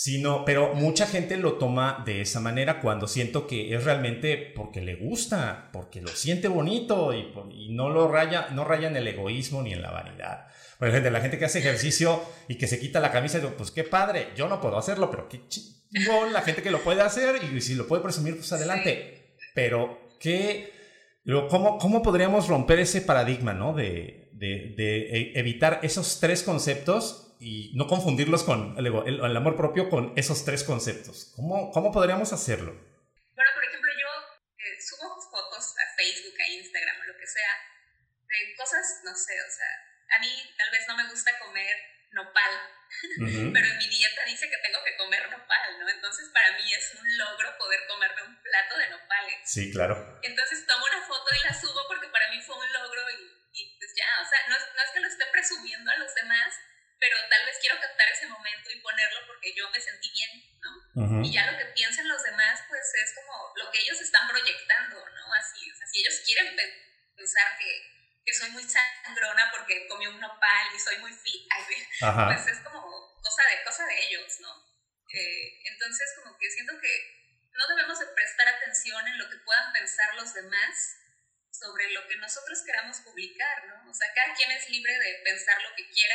sino, 0.00 0.46
pero 0.46 0.72
mucha 0.74 1.06
gente 1.06 1.36
lo 1.36 1.58
toma 1.58 2.02
de 2.06 2.22
esa 2.22 2.40
manera 2.40 2.80
cuando 2.80 3.06
siento 3.06 3.46
que 3.46 3.74
es 3.74 3.84
realmente 3.84 4.52
porque 4.56 4.80
le 4.80 4.94
gusta, 4.94 5.68
porque 5.74 6.00
lo 6.00 6.08
siente 6.08 6.48
bonito 6.48 7.12
y, 7.12 7.68
no 7.74 7.90
lo 7.90 8.08
raya, 8.08 8.48
no 8.52 8.64
raya 8.64 8.88
en 8.88 8.96
el 8.96 9.06
egoísmo 9.08 9.62
ni 9.62 9.74
en 9.74 9.82
la 9.82 9.90
vanidad. 9.90 10.46
Por 10.80 10.88
ejemplo, 10.88 11.10
la 11.10 11.20
gente 11.20 11.38
que 11.38 11.44
hace 11.44 11.58
ejercicio 11.58 12.24
y 12.48 12.56
que 12.56 12.66
se 12.66 12.80
quita 12.80 13.00
la 13.00 13.12
camisa, 13.12 13.38
pues 13.54 13.70
qué 13.70 13.84
padre, 13.84 14.28
yo 14.34 14.48
no 14.48 14.62
puedo 14.62 14.78
hacerlo, 14.78 15.10
pero 15.10 15.28
qué 15.28 15.46
chingón 15.46 16.32
la 16.32 16.40
gente 16.40 16.62
que 16.62 16.70
lo 16.70 16.82
puede 16.82 17.02
hacer 17.02 17.38
y 17.44 17.60
si 17.60 17.74
lo 17.74 17.86
puede 17.86 18.02
presumir, 18.02 18.36
pues 18.36 18.50
adelante. 18.54 19.36
Pero, 19.54 20.08
¿qué, 20.18 20.72
cómo, 21.50 21.76
¿cómo 21.76 22.02
podríamos 22.02 22.48
romper 22.48 22.78
ese 22.78 23.02
paradigma, 23.02 23.52
¿no? 23.52 23.74
De, 23.74 24.30
de, 24.32 24.72
de 24.74 25.00
e, 25.10 25.38
evitar 25.38 25.80
esos 25.82 26.18
tres 26.18 26.42
conceptos 26.42 27.36
y 27.40 27.72
no 27.74 27.86
confundirlos 27.86 28.42
con 28.42 28.74
el, 28.78 28.86
el, 28.86 29.36
amor 29.36 29.56
propio 29.56 29.90
con 29.90 30.14
esos 30.16 30.46
tres 30.46 30.64
conceptos. 30.64 31.34
¿Cómo, 31.36 31.72
cómo 31.72 31.92
podríamos 31.92 32.32
hacerlo? 32.32 32.72
Bueno, 32.72 33.50
por 33.54 33.64
ejemplo, 33.64 33.90
yo 33.92 34.08
eh, 34.56 34.80
subo 34.80 35.20
fotos 35.30 35.74
a 35.76 35.94
Facebook, 35.94 36.40
a 36.40 36.52
Instagram, 36.54 36.96
lo 37.06 37.18
que 37.20 37.26
sea, 37.26 37.52
de 38.24 38.56
cosas, 38.56 39.02
no 39.04 39.14
sé, 39.14 39.34
o 39.34 39.52
sea, 39.52 39.89
a 40.10 40.18
mí 40.18 40.54
tal 40.56 40.70
vez 40.70 40.86
no 40.88 40.96
me 40.96 41.08
gusta 41.08 41.38
comer 41.38 41.76
nopal, 42.12 42.52
pero 43.54 43.66
en 43.66 43.78
mi 43.78 43.88
dieta 43.88 44.24
dice 44.24 44.50
que 44.50 44.58
tengo 44.58 44.82
que 44.84 44.96
comer 44.96 45.30
nopal, 45.30 45.78
¿no? 45.78 45.88
Entonces 45.88 46.28
para 46.32 46.52
mí 46.58 46.72
es 46.72 46.94
un 46.94 47.18
logro 47.18 47.56
poder 47.58 47.86
comerme 47.86 48.22
un 48.22 48.42
plato 48.42 48.78
de 48.78 48.90
nopales. 48.90 49.38
Sí, 49.44 49.72
claro. 49.72 50.20
Entonces 50.22 50.66
tomo 50.66 50.84
una 50.84 51.02
foto 51.02 51.30
y 51.34 51.46
la 51.46 51.54
subo 51.54 51.86
porque 51.86 52.08
para 52.08 52.28
mí 52.30 52.40
fue 52.42 52.56
un 52.56 52.72
logro 52.72 53.02
y, 53.52 53.76
pues 53.78 53.92
ya, 53.96 54.06
o 54.20 54.28
sea, 54.28 54.40
no, 54.48 54.56
no 54.58 54.82
es 54.82 54.90
que 54.90 55.00
lo 55.00 55.08
esté 55.08 55.26
presumiendo 55.26 55.90
a 55.90 55.98
los 55.98 56.14
demás, 56.14 56.54
pero 56.98 57.16
tal 57.28 57.46
vez 57.46 57.56
quiero 57.60 57.80
captar 57.80 58.08
ese 58.08 58.26
momento 58.26 58.70
y 58.70 58.80
ponerlo 58.80 59.26
porque 59.26 59.54
yo 59.54 59.70
me 59.70 59.80
sentí 59.80 60.10
bien, 60.12 60.30
¿no? 60.60 61.24
Y 61.24 61.32
ya 61.32 61.50
lo 61.50 61.56
que 61.56 61.64
piensen 61.66 62.08
los 62.08 62.22
demás, 62.22 62.60
pues 62.68 62.92
es 62.94 63.14
como 63.14 63.52
lo 63.56 63.70
que 63.70 63.80
ellos 63.80 64.00
están 64.00 64.28
proyectando, 64.28 64.96
¿no? 64.96 65.34
Así, 65.34 65.70
o 65.70 65.74
sea, 65.74 65.86
si 65.86 66.00
ellos 66.00 66.20
quieren 66.26 66.56
pensar 67.16 67.56
que, 67.58 67.99
que 68.30 68.38
soy 68.38 68.50
muy 68.50 68.62
sangrona 68.62 69.50
porque 69.50 69.88
comí 69.88 70.06
un 70.06 70.20
nopal 70.20 70.66
y 70.72 70.78
soy 70.78 70.98
muy 70.98 71.12
fit, 71.12 71.50
pues 71.98 72.46
es 72.46 72.60
como 72.60 73.18
cosa 73.20 73.42
de, 73.50 73.64
cosa 73.64 73.84
de 73.86 74.06
ellos, 74.06 74.38
¿no? 74.38 74.54
Eh, 75.12 75.58
entonces, 75.64 76.14
como 76.14 76.38
que 76.38 76.48
siento 76.48 76.78
que 76.80 77.50
no 77.50 77.66
debemos 77.74 77.98
de 77.98 78.06
prestar 78.14 78.46
atención 78.46 79.08
en 79.08 79.18
lo 79.18 79.28
que 79.28 79.38
puedan 79.38 79.72
pensar 79.72 80.14
los 80.14 80.32
demás 80.32 80.96
sobre 81.50 81.90
lo 81.90 82.06
que 82.06 82.16
nosotros 82.18 82.62
queramos 82.64 83.00
publicar, 83.00 83.66
¿no? 83.66 83.90
O 83.90 83.94
sea, 83.94 84.06
cada 84.14 84.32
quien 84.34 84.52
es 84.52 84.70
libre 84.70 84.96
de 84.96 85.22
pensar 85.24 85.60
lo 85.62 85.74
que 85.74 85.90
quiera 85.90 86.14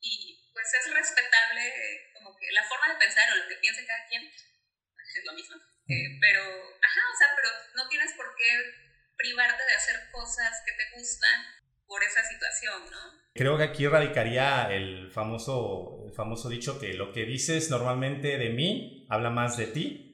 y 0.00 0.50
pues 0.54 0.72
es 0.72 0.94
respetable 0.94 2.10
como 2.14 2.34
que 2.38 2.50
la 2.52 2.64
forma 2.64 2.88
de 2.88 2.98
pensar 2.98 3.30
o 3.32 3.36
lo 3.36 3.48
que 3.48 3.56
piense 3.56 3.84
cada 3.84 4.06
quien 4.06 4.24
es 4.24 5.24
lo 5.24 5.34
mismo. 5.34 5.56
Eh, 5.88 6.18
pero, 6.22 6.42
ajá, 6.82 7.00
o 7.12 7.16
sea, 7.18 7.28
pero 7.36 7.50
no 7.74 7.88
tienes 7.88 8.14
por 8.14 8.34
qué 8.34 8.87
privarte 9.18 9.62
de 9.68 9.74
hacer 9.74 9.96
cosas 10.10 10.62
que 10.64 10.72
te 10.72 10.98
gustan 10.98 11.44
por 11.86 12.02
esa 12.02 12.22
situación, 12.22 12.90
¿no? 12.90 13.18
Creo 13.34 13.58
que 13.58 13.64
aquí 13.64 13.86
radicaría 13.86 14.72
el 14.72 15.10
famoso, 15.10 16.04
el 16.06 16.14
famoso 16.14 16.48
dicho 16.48 16.80
que 16.80 16.94
lo 16.94 17.12
que 17.12 17.24
dices 17.24 17.70
normalmente 17.70 18.38
de 18.38 18.50
mí 18.50 19.06
habla 19.10 19.30
más 19.30 19.56
de 19.56 19.66
ti 19.66 20.04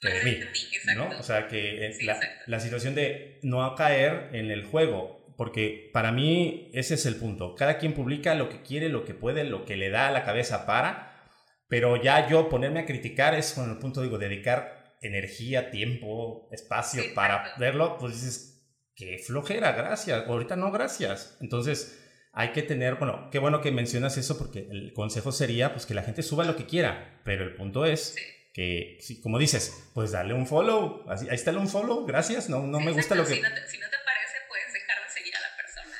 que 0.00 0.10
de 0.10 0.24
mí. 0.24 0.40
¿no? 0.96 1.08
O 1.18 1.22
sea, 1.22 1.48
que 1.48 1.96
la, 2.02 2.18
la, 2.46 2.60
situación 2.60 2.94
de 2.94 3.38
no 3.42 3.74
caer 3.74 4.28
en 4.32 4.50
el 4.50 4.64
juego 4.64 5.24
porque 5.36 5.90
para 5.92 6.12
mí 6.12 6.70
ese 6.74 6.94
es 6.94 7.06
el 7.06 7.16
punto. 7.16 7.54
Cada 7.54 7.78
quien 7.78 7.94
publica 7.94 8.34
lo 8.34 8.48
que 8.48 8.62
quiere, 8.62 8.88
lo 8.88 9.04
que 9.04 9.14
puede, 9.14 9.44
lo 9.44 9.64
que 9.64 9.76
le 9.76 9.90
da 9.90 10.08
a 10.08 10.12
la 10.12 10.24
cabeza 10.24 10.66
para, 10.66 11.28
pero 11.68 12.00
ya 12.00 12.28
yo 12.28 12.48
ponerme 12.48 12.80
a 12.80 12.86
criticar 12.86 13.34
es 13.34 13.52
con 13.52 13.70
el 13.70 13.78
punto, 13.78 14.02
digo, 14.02 14.18
dedicar 14.18 14.96
energía, 15.00 15.70
tiempo, 15.70 16.48
espacio 16.52 17.02
para 17.14 17.54
verlo, 17.58 17.98
pues 17.98 18.14
dices, 18.14 18.53
qué 18.94 19.18
flojera, 19.18 19.72
gracias, 19.72 20.26
ahorita 20.26 20.56
no, 20.56 20.70
gracias. 20.70 21.36
Entonces, 21.40 22.00
hay 22.32 22.52
que 22.52 22.62
tener, 22.62 22.96
bueno, 22.96 23.28
qué 23.30 23.38
bueno 23.38 23.60
que 23.60 23.70
mencionas 23.70 24.16
eso 24.16 24.36
porque 24.38 24.66
el 24.70 24.92
consejo 24.92 25.32
sería 25.32 25.72
pues 25.72 25.86
que 25.86 25.94
la 25.94 26.02
gente 26.02 26.22
suba 26.22 26.44
lo 26.44 26.56
que 26.56 26.66
quiera, 26.66 27.20
pero 27.24 27.44
el 27.44 27.54
punto 27.54 27.86
es 27.86 28.16
que, 28.52 28.98
como 29.22 29.38
dices, 29.38 29.90
pues 29.94 30.12
darle 30.12 30.34
un 30.34 30.46
follow, 30.46 31.04
ahí 31.08 31.28
está 31.30 31.50
el 31.50 31.58
un 31.58 31.68
follow, 31.68 32.06
gracias, 32.06 32.48
no, 32.48 32.66
no 32.66 32.80
me 32.80 32.92
gusta 32.92 33.14
lo 33.14 33.24
que... 33.24 33.42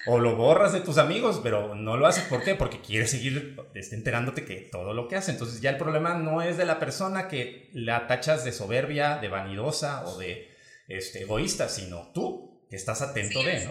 O 0.06 0.18
lo 0.18 0.36
borras 0.36 0.74
de 0.74 0.80
tus 0.80 0.98
amigos, 0.98 1.40
pero 1.42 1.74
no 1.74 1.96
lo 1.96 2.06
haces. 2.06 2.24
¿Por 2.24 2.44
qué? 2.44 2.54
Porque 2.54 2.82
quieres 2.82 3.10
seguir 3.10 3.56
este, 3.72 3.96
enterándote 3.96 4.44
que 4.44 4.56
todo 4.56 4.92
lo 4.92 5.08
que 5.08 5.16
hace. 5.16 5.30
Entonces 5.30 5.62
ya 5.62 5.70
el 5.70 5.78
problema 5.78 6.12
no 6.12 6.42
es 6.42 6.58
de 6.58 6.66
la 6.66 6.78
persona 6.78 7.26
que 7.26 7.70
la 7.72 8.06
tachas 8.06 8.44
de 8.44 8.52
soberbia, 8.52 9.16
de 9.16 9.28
vanidosa 9.28 10.04
o 10.04 10.18
de 10.18 10.54
este, 10.88 11.22
egoísta, 11.22 11.70
sino 11.70 12.10
tú, 12.12 12.53
que 12.74 12.82
estás 12.82 13.06
atento 13.06 13.38
de, 13.38 13.70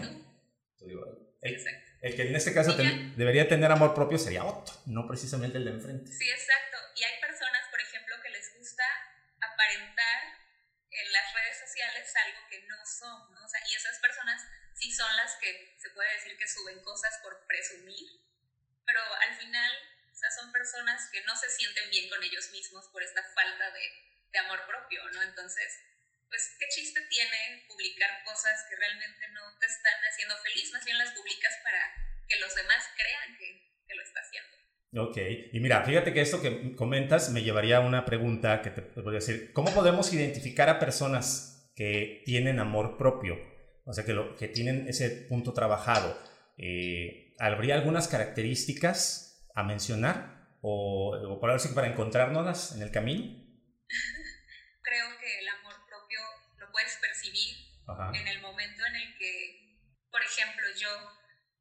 El, 1.44 1.60
el, 2.00 2.16
que 2.16 2.22
en 2.24 2.34
este 2.34 2.56
caso 2.56 2.72
debería 2.72 3.44
tener 3.44 3.68
amor 3.68 3.92
propio 3.92 4.16
sería 4.16 4.48
otro, 4.48 4.72
no 4.88 5.04
precisamente 5.04 5.60
el 5.60 5.68
de 5.68 5.76
enfrente. 5.76 6.08
Sí, 6.08 6.24
exacto. 6.24 6.80
Y 6.96 7.04
hay 7.04 7.20
personas, 7.20 7.68
por 7.68 7.84
ejemplo, 7.84 8.16
que 8.24 8.32
les 8.32 8.48
gusta 8.56 8.84
aparentar 9.44 10.40
en 10.88 11.12
las 11.12 11.34
redes 11.36 11.60
sociales 11.68 12.08
algo 12.16 12.48
que 12.48 12.64
no 12.64 12.80
son, 12.88 13.34
¿no? 13.36 13.44
O 13.44 13.48
sea, 13.48 13.60
y 13.68 13.76
esas 13.76 14.00
personas 14.00 14.40
sí 14.72 14.88
son 14.90 15.14
las 15.20 15.36
que 15.36 15.76
se 15.76 15.90
puede 15.90 16.08
decir 16.16 16.32
que 16.38 16.48
suben 16.48 16.80
cosas 16.80 17.12
por 17.22 17.44
presumir, 17.44 18.08
pero 18.88 19.04
al 19.04 19.36
final 19.36 19.70
o 20.08 20.16
sea, 20.16 20.30
son 20.30 20.50
personas 20.50 21.10
que 21.12 21.20
no 21.28 21.36
se 21.36 21.50
sienten 21.50 21.90
bien 21.90 22.08
con 22.08 22.24
ellos 22.24 22.48
mismos 22.52 22.88
por 22.88 23.02
esta 23.02 23.22
falta 23.36 23.70
de, 23.70 23.84
de 24.32 24.38
amor 24.38 24.64
propio, 24.64 25.04
¿no? 25.12 25.20
Entonces, 25.20 25.76
pues, 26.28 26.56
¿qué 26.58 26.66
chiste 26.68 27.00
tiene 27.08 27.64
publicar 27.68 28.22
cosas 28.24 28.64
que 28.68 28.76
realmente 28.76 29.28
no 29.32 29.42
te 29.58 29.66
están 29.66 30.00
haciendo 30.10 30.36
feliz? 30.38 30.72
Más 30.72 30.84
bien 30.84 30.98
las 30.98 31.12
publicas 31.12 31.54
para 31.62 31.80
que 32.28 32.38
los 32.40 32.54
demás 32.54 32.84
crean 32.96 33.36
que, 33.38 33.76
que 33.86 33.94
lo 33.94 34.02
está 34.02 34.20
haciendo. 34.20 34.56
Ok, 34.96 35.16
y 35.52 35.60
mira, 35.60 35.84
fíjate 35.84 36.12
que 36.12 36.20
esto 36.20 36.40
que 36.40 36.76
comentas 36.76 37.30
me 37.30 37.42
llevaría 37.42 37.78
a 37.78 37.80
una 37.80 38.04
pregunta 38.04 38.62
que 38.62 38.70
te 38.70 38.82
podría 38.82 39.20
decir, 39.20 39.52
¿cómo 39.52 39.74
podemos 39.74 40.12
identificar 40.12 40.68
a 40.68 40.78
personas 40.78 41.72
que 41.74 42.22
tienen 42.24 42.60
amor 42.60 42.96
propio? 42.96 43.54
o 43.86 43.92
sea, 43.92 44.04
que, 44.04 44.12
lo, 44.12 44.36
que 44.36 44.48
tienen 44.48 44.88
ese 44.88 45.10
punto 45.10 45.52
trabajado, 45.52 46.18
eh, 46.56 47.34
¿habría 47.38 47.74
algunas 47.74 48.08
características 48.08 49.46
a 49.54 49.62
mencionar 49.62 50.48
o, 50.62 51.16
o 51.16 51.40
para, 51.40 51.56
para 51.74 51.88
encontrarnos 51.88 52.74
en 52.74 52.82
el 52.82 52.90
camino? 52.90 53.24
Creo 54.82 55.18
que 55.20 55.38
el 55.40 55.48
amor 55.48 55.74
propio 55.86 56.18
lo 56.58 56.72
puedes 56.72 56.96
percibir 57.86 58.20
en 58.22 58.28
el 58.28 58.40
momento 58.40 58.84
en 58.86 58.96
el 58.96 59.18
que, 59.18 59.78
por 60.10 60.22
ejemplo, 60.22 60.66
yo 60.76 60.90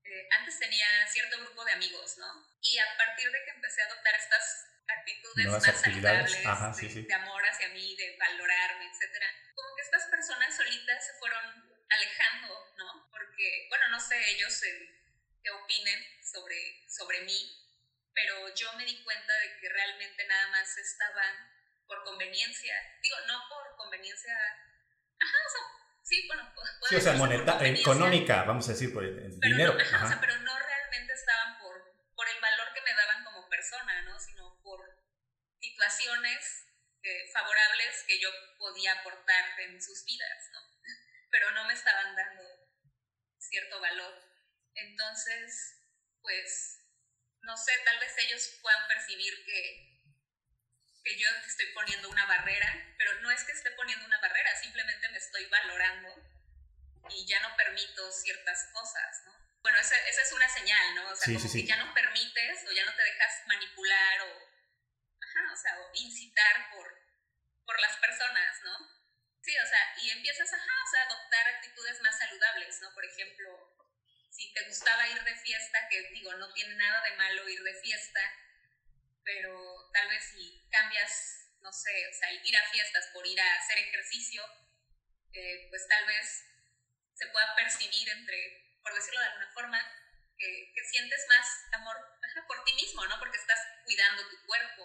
eh, 0.03 0.27
antes 0.39 0.59
tenía 0.59 0.87
cierto 1.07 1.39
grupo 1.39 1.63
de 1.65 1.73
amigos, 1.73 2.17
¿no? 2.17 2.27
Y 2.61 2.77
a 2.77 2.97
partir 2.97 3.31
de 3.31 3.43
que 3.43 3.51
empecé 3.51 3.81
a 3.81 3.85
adoptar 3.85 4.15
estas 4.15 4.67
actitudes 4.87 5.47
más 5.47 5.63
saludables 5.63 6.31
de, 6.33 7.03
de, 7.03 7.13
amor 7.13 7.41
hacia 7.47 7.69
mí, 7.69 7.95
de 7.95 8.17
valorarme, 8.17 8.89
etcétera, 8.91 9.27
como 9.55 9.75
que 9.75 9.81
estas 9.81 10.03
personas 10.05 10.55
solitas 10.55 11.05
se 11.05 11.13
fueron 11.19 11.43
alejando, 11.89 12.73
¿no? 12.77 13.09
Porque, 13.11 13.67
bueno, 13.69 13.87
no 13.89 13.99
sé 13.99 14.17
ellos 14.31 14.61
qué 15.41 15.51
opinen 15.51 16.03
sobre, 16.23 16.87
sobre 16.89 17.21
mí, 17.21 17.63
pero 18.13 18.53
yo 18.55 18.73
me 18.73 18.85
di 18.85 19.03
cuenta 19.03 19.33
de 19.39 19.57
que 19.59 19.69
realmente 19.69 20.25
nada 20.27 20.47
más 20.47 20.77
estaban 20.77 21.53
por 21.87 22.03
conveniencia, 22.03 22.75
digo, 23.01 23.17
no 23.27 23.41
por 23.49 23.75
conveniencia, 23.77 24.33
ajá, 25.19 25.37
o 25.47 25.51
sea, 25.51 25.82
sí, 26.03 26.27
bueno, 26.27 26.53
sí, 26.89 26.95
o 26.95 27.01
sea, 27.01 27.13
moneta, 27.13 27.57
económica, 27.65 28.43
vamos 28.43 28.67
a 28.69 28.73
decir, 28.73 28.93
por 28.93 29.03
el, 29.03 29.39
dinero. 29.39 29.75
ajá, 29.79 30.05
O 30.05 30.07
sea, 30.07 30.19
pero 30.21 30.37
no 30.39 30.57
realmente 30.57 31.13
estaban 31.13 31.57
por, 31.59 31.73
por 32.15 32.27
el 32.29 32.39
valor 32.39 32.67
que 32.73 32.81
me 32.81 32.93
daban 32.93 33.23
como 33.23 33.49
persona, 33.49 34.01
¿no? 34.03 34.19
Sino 34.19 34.59
por 34.61 34.79
situaciones 35.59 36.67
eh, 37.01 37.31
favorables 37.33 38.03
que 38.07 38.19
yo 38.19 38.29
podía 38.57 38.99
aportar 38.99 39.59
en 39.59 39.81
sus 39.81 40.05
vidas, 40.05 40.49
¿no? 40.53 40.59
pero 41.31 41.51
no 41.51 41.65
me 41.65 41.73
estaban 41.73 42.15
dando 42.15 42.43
cierto 43.39 43.79
valor. 43.79 44.13
Entonces, 44.75 45.79
pues, 46.21 46.79
no 47.41 47.57
sé, 47.57 47.71
tal 47.85 47.99
vez 47.99 48.13
ellos 48.17 48.59
puedan 48.61 48.87
percibir 48.87 49.33
que, 49.45 49.92
que 51.03 51.17
yo 51.17 51.27
estoy 51.45 51.67
poniendo 51.73 52.09
una 52.09 52.25
barrera, 52.25 52.95
pero 52.97 53.13
no 53.21 53.31
es 53.31 53.43
que 53.43 53.51
esté 53.51 53.71
poniendo 53.71 54.05
una 54.05 54.19
barrera, 54.19 54.55
simplemente 54.55 55.09
me 55.09 55.17
estoy 55.17 55.45
valorando 55.47 56.15
y 57.09 57.27
ya 57.27 57.41
no 57.41 57.55
permito 57.55 58.11
ciertas 58.11 58.69
cosas, 58.71 59.23
¿no? 59.25 59.33
Bueno, 59.61 59.79
esa, 59.79 59.95
esa 60.07 60.21
es 60.21 60.31
una 60.31 60.49
señal, 60.49 60.95
¿no? 60.95 61.09
O 61.09 61.15
sea, 61.15 61.33
como 61.33 61.51
que 61.51 61.65
ya 61.65 61.77
no 61.77 61.93
permites 61.93 62.65
o 62.67 62.71
ya 62.71 62.85
no 62.85 62.95
te 62.95 63.03
dejas 63.03 63.47
manipular 63.47 64.21
o, 64.21 64.49
ajá, 65.21 65.53
o, 65.53 65.55
sea, 65.55 65.79
o 65.79 65.91
incitar 65.93 66.69
por, 66.71 66.87
por 67.65 67.79
las 67.79 67.95
personas, 67.97 68.61
¿no? 68.63 69.03
Sí, 69.41 69.57
o 69.57 69.67
sea, 69.67 69.93
y 70.01 70.09
empiezas 70.11 70.51
ajá, 70.53 70.71
o 70.83 70.91
sea, 70.91 71.01
a 71.01 71.05
adoptar 71.05 71.47
actitudes 71.47 72.01
más 72.01 72.17
saludables, 72.17 72.79
¿no? 72.81 72.93
Por 72.93 73.05
ejemplo, 73.05 73.73
si 74.31 74.53
te 74.53 74.63
gustaba 74.67 75.07
ir 75.07 75.21
de 75.23 75.35
fiesta, 75.35 75.87
que 75.89 76.09
digo, 76.11 76.33
no 76.35 76.51
tiene 76.53 76.75
nada 76.75 77.01
de 77.01 77.15
malo 77.17 77.47
ir 77.47 77.61
de 77.61 77.73
fiesta, 77.81 78.21
pero 79.23 79.51
tal 79.93 80.09
vez 80.09 80.23
si 80.23 80.67
cambias, 80.69 81.49
no 81.61 81.71
sé, 81.71 81.91
o 82.09 82.13
sea, 82.13 82.31
ir 82.31 82.55
a 82.57 82.69
fiestas 82.71 83.09
por 83.13 83.25
ir 83.25 83.39
a 83.39 83.55
hacer 83.55 83.77
ejercicio, 83.79 84.43
eh, 85.33 85.67
pues 85.69 85.87
tal 85.87 86.05
vez 86.05 86.45
se 87.13 87.27
pueda 87.27 87.55
percibir 87.55 88.09
entre, 88.09 88.77
por 88.81 88.93
decirlo 88.93 89.19
de 89.19 89.25
alguna 89.25 89.51
forma, 89.53 89.79
que, 90.37 90.73
sientes 90.91 91.25
más 91.29 91.47
amor 91.71 91.95
por 92.47 92.63
ti 92.65 92.73
mismo, 92.75 93.05
¿no? 93.05 93.17
Porque 93.19 93.37
estás 93.37 93.59
cuidando 93.85 94.21
tu 94.29 94.45
cuerpo, 94.45 94.83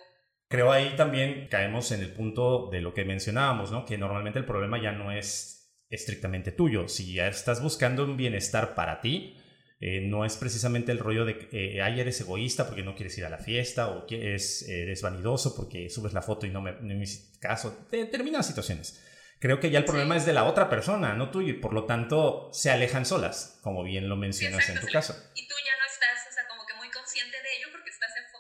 Creo 0.49 0.73
ahí 0.73 0.97
también 0.97 1.49
caemos 1.49 1.93
en 1.93 2.01
el 2.01 2.15
punto 2.15 2.71
de 2.71 2.81
lo 2.81 2.95
que 2.95 3.05
mencionábamos, 3.05 3.71
¿no? 3.71 3.85
Que 3.85 3.99
normalmente 3.99 4.39
el 4.39 4.47
problema 4.47 4.81
ya 4.81 4.93
no 4.93 5.13
es 5.13 5.59
estrictamente 5.91 6.53
tuyo. 6.53 6.89
Si 6.89 7.13
ya 7.13 7.29
estás 7.29 7.63
buscando 7.63 8.05
un 8.05 8.17
bienestar 8.17 8.75
para 8.75 9.03
ti, 9.03 9.37
eh, 9.81 10.01
no 10.01 10.25
es 10.25 10.37
precisamente 10.37 10.91
el 10.93 10.99
rollo 10.99 11.25
de 11.25 11.49
eh, 11.53 11.81
eres 11.81 12.21
egoísta 12.21 12.67
porque 12.67 12.83
no 12.83 12.95
quieres 12.95 13.17
ir 13.19 13.25
a 13.25 13.31
la 13.31 13.39
fiesta 13.39 13.89
o 13.89 14.07
que 14.07 14.31
eres, 14.31 14.69
eres 14.69 15.03
vanidoso 15.03 15.55
porque 15.55 15.89
subes 15.89 16.13
la 16.13 16.23
foto 16.23 16.47
y 16.47 16.51
no 16.51 16.61
me, 16.61 16.73
no 16.73 16.95
me 16.95 17.07
caso. 17.41 17.87
Determinadas 17.91 18.47
situaciones. 18.47 19.05
Creo 19.41 19.61
que 19.61 19.71
ya 19.71 19.79
el 19.79 19.85
problema 19.85 20.17
es 20.17 20.27
de 20.27 20.33
la 20.33 20.45
otra 20.45 20.69
persona, 20.69 21.15
no 21.15 21.31
tuyo, 21.31 21.51
y 21.51 21.61
por 21.61 21.73
lo 21.73 21.85
tanto 21.85 22.51
se 22.53 22.71
alejan 22.71 23.07
solas, 23.07 23.61
como 23.63 23.85
bien 23.85 24.09
lo 24.09 24.17
mencionas 24.17 24.69
en 24.69 24.81
tu 24.81 24.89
caso. 24.89 25.15
Y 25.37 25.47
tú 25.47 25.55
ya 25.65 25.79
no 25.79 25.87
estás, 25.87 26.27
o 26.29 26.35
sea, 26.35 26.43
como 26.49 26.67
que 26.67 26.75
muy 26.75 26.91
consciente 26.91 27.37
de 27.37 27.49
ello 27.57 27.69
porque 27.71 27.91
estás 27.91 28.11
enfocado 28.17 28.39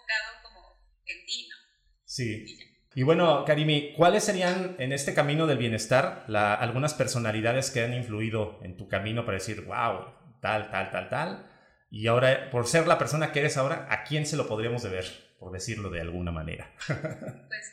Sí. 2.09 2.46
Y 2.94 3.03
bueno, 3.03 3.44
Karimi, 3.44 3.92
¿cuáles 3.92 4.24
serían 4.24 4.77
en 4.79 4.92
este 4.92 5.14
camino 5.14 5.46
del 5.46 5.59
bienestar 5.59 6.24
algunas 6.35 6.94
personalidades 6.94 7.70
que 7.70 7.85
han 7.85 7.94
influido 7.94 8.59
en 8.64 8.77
tu 8.77 8.88
camino 8.88 9.24
para 9.24 9.37
decir, 9.37 9.61
wow, 9.66 10.17
tal, 10.40 10.70
tal, 10.70 10.90
tal, 10.90 11.09
tal? 11.09 11.48
Y 11.90 12.07
ahora, 12.07 12.51
por 12.51 12.66
ser 12.66 12.87
la 12.87 12.98
persona 12.98 13.33
que 13.33 13.40
eres 13.40 13.57
ahora, 13.57 13.87
¿a 13.90 14.05
quién 14.05 14.27
se 14.27 14.37
lo 14.37 14.46
podríamos 14.46 14.83
deber? 14.83 15.37
Por 15.38 15.53
decirlo 15.53 15.90
de 15.90 16.01
alguna 16.01 16.33
manera. 16.33 16.74
pues, 16.87 17.64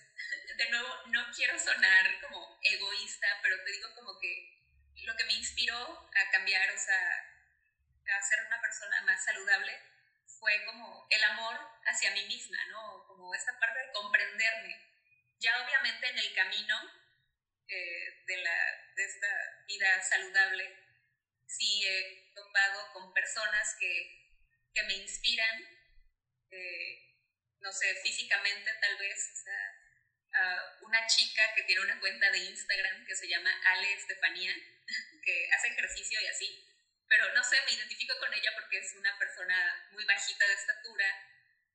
de 0.57 0.69
nuevo, 0.69 0.87
no 1.07 1.25
quiero 1.35 1.57
sonar 1.59 2.05
como 2.21 2.59
egoísta, 2.61 3.27
pero 3.43 3.55
te 3.65 3.71
digo 3.71 3.87
como 3.95 4.19
que 4.19 4.55
lo 5.03 5.15
que 5.15 5.25
me 5.25 5.33
inspiró 5.33 5.77
a 5.77 6.31
cambiar, 6.31 6.71
o 6.71 6.77
sea, 6.77 7.01
a 8.17 8.21
ser 8.21 8.45
una 8.47 8.61
persona 8.61 9.01
más 9.05 9.23
saludable, 9.23 9.71
fue 10.39 10.51
como 10.65 11.07
el 11.09 11.23
amor 11.23 11.55
hacia 11.85 12.11
mí 12.11 12.25
misma, 12.27 12.57
¿no? 12.69 13.05
Como 13.07 13.33
esta 13.33 13.57
parte 13.59 13.79
de 13.79 13.91
comprenderme. 13.93 14.75
Ya 15.39 15.51
obviamente 15.63 16.07
en 16.07 16.17
el 16.17 16.33
camino 16.33 16.75
eh, 17.67 18.23
de, 18.27 18.37
la, 18.37 18.57
de 18.95 19.05
esta 19.05 19.27
vida 19.67 20.01
saludable, 20.01 20.77
sí 21.47 21.85
topado 22.35 22.91
con 22.93 23.13
personas 23.13 23.75
que, 23.79 24.35
que 24.73 24.83
me 24.83 24.93
inspiran, 24.93 25.63
eh, 26.51 27.15
no 27.59 27.71
sé, 27.71 27.95
físicamente 28.03 28.71
tal 28.81 28.97
vez, 28.97 29.31
o 29.33 29.43
sea, 29.43 29.85
una 30.81 31.07
chica 31.07 31.41
que 31.55 31.63
tiene 31.63 31.81
una 31.81 31.99
cuenta 31.99 32.29
de 32.29 32.39
Instagram 32.39 33.05
que 33.05 33.15
se 33.15 33.27
llama 33.27 33.49
Ale 33.65 33.93
Estefanía, 33.93 34.53
que 35.23 35.49
hace 35.51 35.69
ejercicio 35.69 36.19
y 36.21 36.27
así, 36.27 36.65
pero 37.07 37.33
no 37.33 37.43
sé, 37.43 37.57
me 37.65 37.71
identifico 37.71 38.13
con 38.19 38.33
ella 38.33 38.51
porque 38.53 38.79
es 38.79 38.93
una 38.95 39.17
persona 39.17 39.87
muy 39.91 40.03
bajita 40.05 40.45
de 40.45 40.53
estatura 40.53 41.07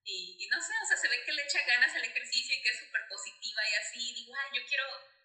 y, 0.05 0.37
y 0.39 0.49
no 0.49 0.61
sé, 0.61 0.75
o 0.83 0.87
sea, 0.87 0.97
se 0.97 1.09
ve 1.09 1.25
que 1.25 1.33
le 1.33 1.43
echa 1.43 1.65
ganas 1.65 1.95
al 1.95 2.05
ejercicio 2.05 2.55
y 2.55 2.63
que 2.63 2.69
es 2.69 2.79
súper 2.79 3.03
positiva 3.09 3.63
y 3.69 3.75
así, 3.75 4.11
y 4.11 4.15
digo, 4.15 4.35
ay, 4.37 4.59
yo 4.61 4.67
quiero 4.67 4.85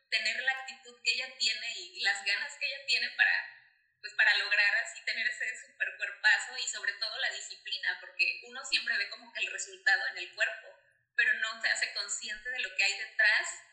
tener 0.09 0.41
la 0.41 0.51
actitud 0.51 0.95
que 1.03 1.11
ella 1.13 1.37
tiene 1.37 1.73
y 1.75 2.01
las 2.01 2.23
ganas 2.23 2.53
que 2.57 2.65
ella 2.67 2.85
tiene 2.87 3.09
para 3.17 3.64
pues 4.05 4.13
para 4.13 4.37
lograr 4.37 4.69
así 4.85 5.01
tener 5.01 5.25
ese 5.25 5.49
super 5.65 5.89
cuerpazo 5.97 6.53
y 6.61 6.67
sobre 6.69 6.93
todo 7.01 7.17
la 7.17 7.33
disciplina, 7.33 7.97
porque 7.99 8.37
uno 8.45 8.61
siempre 8.63 8.95
ve 9.01 9.09
como 9.09 9.33
que 9.33 9.41
el 9.41 9.51
resultado 9.51 10.05
en 10.13 10.21
el 10.21 10.29
cuerpo, 10.35 10.77
pero 11.17 11.33
no 11.41 11.59
se 11.59 11.69
hace 11.69 11.91
consciente 11.97 12.51
de 12.51 12.59
lo 12.59 12.69
que 12.77 12.83
hay 12.83 12.93
detrás 13.01 13.65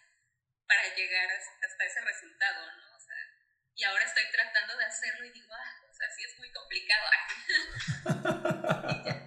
para 0.64 0.88
llegar 0.97 1.29
hasta 1.37 1.85
ese 1.85 2.01
resultado, 2.01 2.64
¿no? 2.64 2.97
O 2.97 3.01
sea, 3.01 3.21
y 3.77 3.85
ahora 3.85 4.05
estoy 4.09 4.25
tratando 4.33 4.73
de 4.79 4.85
hacerlo 4.87 5.27
y 5.27 5.33
digo, 5.33 5.53
ah, 5.53 5.85
o 5.85 5.92
sea, 5.92 6.09
sí 6.16 6.25
es 6.25 6.38
muy 6.38 6.49
complicado. 6.57 7.05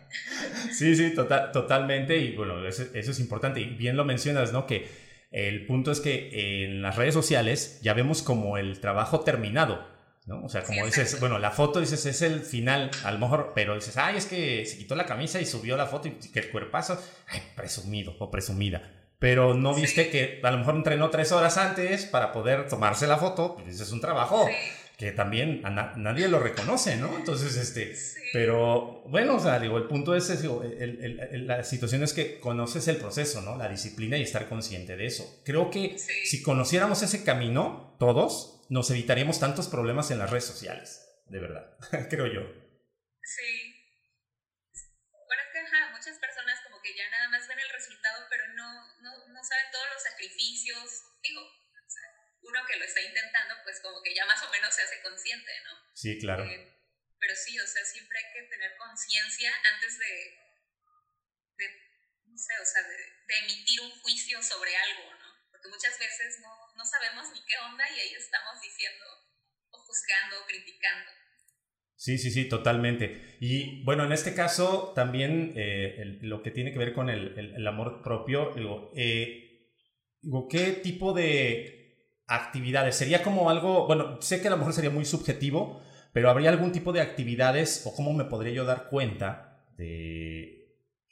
sí, 0.73 0.95
sí, 0.95 1.13
total, 1.13 1.51
totalmente, 1.51 2.17
y 2.17 2.35
bueno, 2.35 2.67
eso, 2.67 2.81
eso 2.95 3.11
es 3.11 3.19
importante, 3.19 3.59
y 3.59 3.65
bien 3.77 3.95
lo 3.95 4.05
mencionas, 4.05 4.51
¿no? 4.51 4.65
Que 4.65 4.89
el 5.29 5.67
punto 5.67 5.91
es 5.91 5.99
que 5.99 6.63
en 6.63 6.81
las 6.81 6.95
redes 6.95 7.13
sociales 7.13 7.79
ya 7.83 7.93
vemos 7.93 8.23
como 8.23 8.57
el 8.57 8.81
trabajo 8.81 9.23
terminado, 9.23 9.94
¿no? 10.25 10.43
O 10.43 10.49
sea, 10.49 10.63
como 10.63 10.85
dices, 10.85 11.19
bueno, 11.19 11.39
la 11.39 11.51
foto 11.51 11.79
dices 11.79 12.05
es 12.05 12.21
el 12.21 12.41
final, 12.41 12.91
a 13.03 13.11
lo 13.11 13.19
mejor, 13.19 13.51
pero 13.53 13.75
dices, 13.75 13.97
ay, 13.97 14.17
es 14.17 14.25
que 14.25 14.65
se 14.65 14.77
quitó 14.77 14.95
la 14.95 15.05
camisa 15.05 15.39
y 15.39 15.45
subió 15.45 15.77
la 15.77 15.85
foto 15.85 16.07
y 16.07 16.11
que 16.11 16.39
el 16.39 16.51
cuerpazo, 16.51 17.01
ay, 17.27 17.41
presumido 17.55 18.15
o 18.19 18.31
presumida. 18.31 18.81
Pero 19.19 19.53
no 19.53 19.73
viste 19.73 20.09
que 20.09 20.41
a 20.43 20.51
lo 20.51 20.57
mejor 20.57 20.75
entrenó 20.75 21.09
tres 21.09 21.31
horas 21.31 21.57
antes 21.57 22.05
para 22.05 22.31
poder 22.31 22.67
tomarse 22.67 23.07
la 23.07 23.17
foto, 23.17 23.55
pues 23.55 23.79
es 23.79 23.91
un 23.91 24.01
trabajo 24.01 24.47
que 24.97 25.11
también 25.11 25.61
nadie 25.97 26.27
lo 26.27 26.39
reconoce, 26.39 26.95
¿no? 26.95 27.17
Entonces, 27.17 27.57
este, 27.57 27.95
pero 28.31 29.03
bueno, 29.07 29.35
o 29.35 29.39
sea, 29.39 29.59
digo, 29.59 29.77
el 29.77 29.87
punto 29.87 30.15
es, 30.15 30.29
la 30.29 31.63
situación 31.63 32.03
es 32.03 32.13
que 32.13 32.39
conoces 32.39 32.87
el 32.87 32.97
proceso, 32.97 33.41
¿no? 33.41 33.57
La 33.57 33.67
disciplina 33.67 34.17
y 34.17 34.21
estar 34.21 34.47
consciente 34.47 34.95
de 34.95 35.05
eso. 35.05 35.41
Creo 35.43 35.69
que 35.69 35.97
si 35.97 36.41
conociéramos 36.41 37.01
ese 37.01 37.23
camino, 37.25 37.95
todos, 37.99 38.65
nos 38.69 38.89
evitaríamos 38.89 39.39
tantos 39.39 39.67
problemas 39.67 40.11
en 40.11 40.19
las 40.19 40.29
redes 40.29 40.45
sociales, 40.45 41.05
de 41.27 41.39
verdad, 41.39 41.77
creo 42.09 42.27
yo. 42.27 42.41
Sí. 43.21 43.75
Bueno, 45.11 45.41
es 45.43 45.51
que 45.51 45.59
ajá, 45.59 45.91
muchas 45.91 46.17
personas 46.19 46.59
como 46.63 46.81
que 46.81 46.95
ya 46.95 47.09
nada 47.09 47.29
más 47.29 47.47
ven 47.47 47.59
el 47.59 47.69
resultado, 47.73 48.25
pero 48.29 48.47
no, 48.55 48.69
no, 49.01 49.11
no 49.27 49.43
saben 49.43 49.65
todos 49.71 49.87
los 49.93 50.03
sacrificios. 50.03 51.03
Digo, 51.21 51.41
uno 52.47 52.59
que 52.67 52.77
lo 52.77 52.85
está 52.85 53.01
intentando, 53.01 53.55
pues 53.63 53.74
como 53.85 54.01
que 54.01 54.13
ya 54.13 54.25
más 54.25 54.41
o 54.41 54.49
menos 54.49 54.73
se 54.73 54.81
hace 54.81 55.01
consciente, 55.01 55.51
¿no? 55.63 55.71
Sí, 55.93 56.17
claro. 56.17 56.43
Eh, 56.43 56.73
pero 57.19 57.35
sí, 57.35 57.57
o 57.59 57.67
sea, 57.67 57.85
siempre 57.85 58.17
hay 58.17 58.33
que 58.33 58.49
tener 58.49 58.75
conciencia 58.77 59.53
antes 59.73 59.97
de, 59.97 60.11
de, 61.57 61.65
no 62.25 62.37
sé, 62.37 62.53
o 62.59 62.65
sea, 62.65 62.83
de, 62.83 62.97
de 62.97 63.35
emitir 63.45 63.81
un 63.81 63.91
juicio 64.01 64.41
sobre 64.43 64.75
algo, 64.75 65.13
¿no? 65.13 65.25
muchas 65.69 65.97
veces 65.99 66.39
no, 66.41 66.49
no 66.77 66.85
sabemos 66.85 67.27
ni 67.33 67.39
qué 67.45 67.55
onda 67.57 67.83
y 67.89 67.99
ahí 67.99 68.13
estamos 68.15 68.61
diciendo 68.61 69.05
o 69.71 69.77
juzgando 69.77 70.41
o 70.41 70.47
criticando. 70.47 71.11
Sí, 71.95 72.17
sí, 72.17 72.29
sí, 72.31 72.45
totalmente. 72.49 73.37
Y 73.39 73.83
bueno, 73.83 74.03
en 74.03 74.11
este 74.11 74.35
caso 74.35 74.93
también 74.95 75.53
eh, 75.55 76.19
lo 76.21 76.43
que 76.43 76.51
tiene 76.51 76.71
que 76.71 76.79
ver 76.79 76.93
con 76.93 77.09
el, 77.09 77.37
el, 77.37 77.67
amor 77.67 78.01
propio, 78.03 78.51
digo, 78.53 78.91
eh, 78.95 79.71
digo, 80.21 80.47
¿qué 80.49 80.73
tipo 80.73 81.13
de 81.13 81.84
actividades? 82.27 82.95
Sería 82.95 83.23
como 83.23 83.49
algo, 83.49 83.87
bueno, 83.87 84.21
sé 84.21 84.41
que 84.41 84.47
a 84.47 84.51
lo 84.51 84.57
mejor 84.57 84.73
sería 84.73 84.89
muy 84.89 85.05
subjetivo, 85.05 85.81
pero 86.13 86.29
¿habría 86.29 86.49
algún 86.49 86.71
tipo 86.71 86.93
de 86.93 87.01
actividades 87.01 87.83
o 87.85 87.95
cómo 87.95 88.13
me 88.13 88.25
podría 88.25 88.53
yo 88.53 88.65
dar 88.65 88.87
cuenta 88.89 89.65
de, 89.77 90.55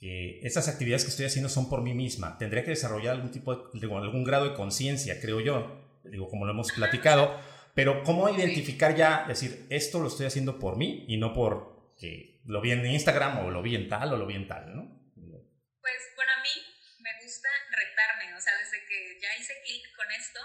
que 0.04 0.42
esas 0.44 0.68
actividades 0.68 1.06
que 1.06 1.12
estoy 1.12 1.26
haciendo 1.26 1.48
son 1.48 1.70
por 1.70 1.82
mí 1.82 1.94
misma. 1.94 2.38
Tendría 2.38 2.66
que 2.66 2.72
desarrollar 2.72 3.16
algún 3.16 3.32
tipo 3.32 3.56
de, 3.56 3.88
algún 3.88 4.26
grado 4.26 4.50
de 4.50 4.54
conciencia, 4.54 5.22
creo 5.22 5.40
yo, 5.40 6.02
digo, 6.04 6.28
como 6.28 6.46
lo 6.46 6.52
hemos 6.52 6.74
platicado, 6.74 7.40
pero 7.74 8.04
¿cómo 8.04 8.28
identificar 8.28 8.98
ya, 8.98 9.24
decir, 9.30 9.66
esto 9.70 10.02
lo 10.02 10.10
estoy 10.10 10.26
haciendo 10.26 10.60
por 10.60 10.76
mí 10.76 11.06
y 11.08 11.16
no 11.16 11.34
por 11.34 11.96
que 11.98 12.42
lo 12.44 12.60
vi 12.60 12.72
en 12.72 12.86
Instagram 12.86 13.46
o 13.46 13.50
lo 13.50 13.62
vi 13.62 13.76
en 13.76 13.88
tal 13.88 14.12
o 14.12 14.18
lo 14.18 14.26
vi 14.26 14.36
en 14.36 14.46
tal, 14.46 14.76
¿no? 14.76 14.84
Pues 15.16 16.00
bueno, 16.18 16.32
a 16.38 16.44
mí 16.44 16.52
me 17.00 17.24
gusta 17.24 17.48
retarme, 17.72 18.36
o 18.36 18.42
sea, 18.42 18.54
desde 18.60 18.86
que 18.86 19.18
ya 19.22 19.30
hice 19.40 19.54
clic 19.66 19.84
con 19.96 20.12
esto, 20.12 20.40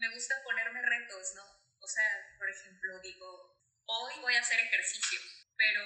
me 0.00 0.08
gusta 0.08 0.34
ponerme 0.42 0.82
retos, 0.82 1.34
¿no? 1.36 1.44
O 1.78 1.86
sea, 1.86 2.34
por 2.38 2.48
ejemplo, 2.50 3.00
digo, 3.00 3.56
hoy 3.86 4.14
voy 4.20 4.34
a 4.34 4.40
hacer 4.40 4.58
ejercicio, 4.60 5.20
pero 5.56 5.84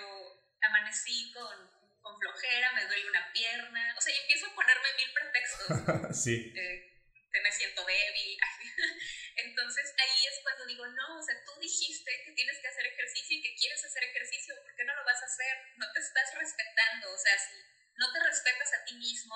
amanecí 0.62 1.33
con 1.33 1.74
con 2.05 2.20
flojera, 2.20 2.70
me 2.72 2.85
duele 2.85 3.09
una 3.09 3.33
pierna, 3.33 3.94
o 3.96 4.00
sea, 4.00 4.14
yo 4.14 4.20
empiezo 4.20 4.46
a 4.46 4.55
ponerme 4.55 4.88
mil 4.92 5.11
pretextos. 5.14 5.68
sí. 6.22 6.53
Eh, 6.55 6.94
me 7.42 7.50
siento 7.50 7.85
débil. 7.85 8.38
Entonces 9.37 9.94
ahí 9.98 10.27
es 10.29 10.38
cuando 10.42 10.66
digo, 10.66 10.87
no, 10.87 11.18
o 11.18 11.22
sea, 11.22 11.35
tú 11.44 11.59
dijiste 11.59 12.11
que 12.24 12.33
tienes 12.33 12.61
que 12.61 12.68
hacer 12.68 12.87
ejercicio 12.87 13.37
y 13.37 13.42
que 13.42 13.55
quieres 13.57 13.85
hacer 13.85 14.05
ejercicio, 14.05 14.55
¿por 14.62 14.77
qué 14.77 14.85
no 14.85 14.94
lo 14.94 15.05
vas 15.05 15.20
a 15.20 15.27
hacer? 15.27 15.57
No 15.77 15.90
te 15.92 16.00
estás 16.00 16.35
respetando, 16.35 17.12
o 17.12 17.18
sea, 17.18 17.38
si 17.38 17.57
no 17.96 18.12
te 18.12 18.20
respetas 18.22 18.72
a 18.74 18.85
ti 18.85 18.94
mismo, 18.94 19.35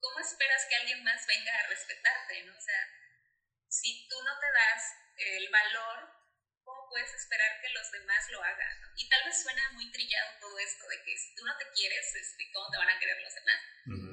¿cómo 0.00 0.18
esperas 0.18 0.66
que 0.68 0.76
alguien 0.76 1.02
más 1.04 1.26
venga 1.26 1.54
a 1.58 1.66
respetarte? 1.68 2.44
¿no? 2.44 2.58
O 2.58 2.60
sea, 2.60 2.80
si 3.70 4.06
tú 4.08 4.16
no 4.22 4.38
te 4.38 4.46
das 4.52 4.82
el 5.16 5.48
valor 5.48 6.20
puedes 6.90 7.14
esperar 7.14 7.60
que 7.62 7.70
los 7.70 7.90
demás 7.92 8.28
lo 8.30 8.42
hagan? 8.42 8.76
Y 8.96 9.08
tal 9.08 9.24
vez 9.24 9.42
suena 9.42 9.70
muy 9.72 9.90
trillado 9.92 10.38
todo 10.40 10.58
esto 10.58 10.86
de 10.88 11.02
que 11.04 11.16
si 11.16 11.34
tú 11.36 11.44
no 11.46 11.56
te 11.56 11.70
quieres, 11.70 12.14
este, 12.14 12.50
¿cómo 12.52 12.68
te 12.68 12.78
van 12.78 12.90
a 12.90 12.98
querer 12.98 13.18
los 13.22 13.34
demás? 13.34 13.60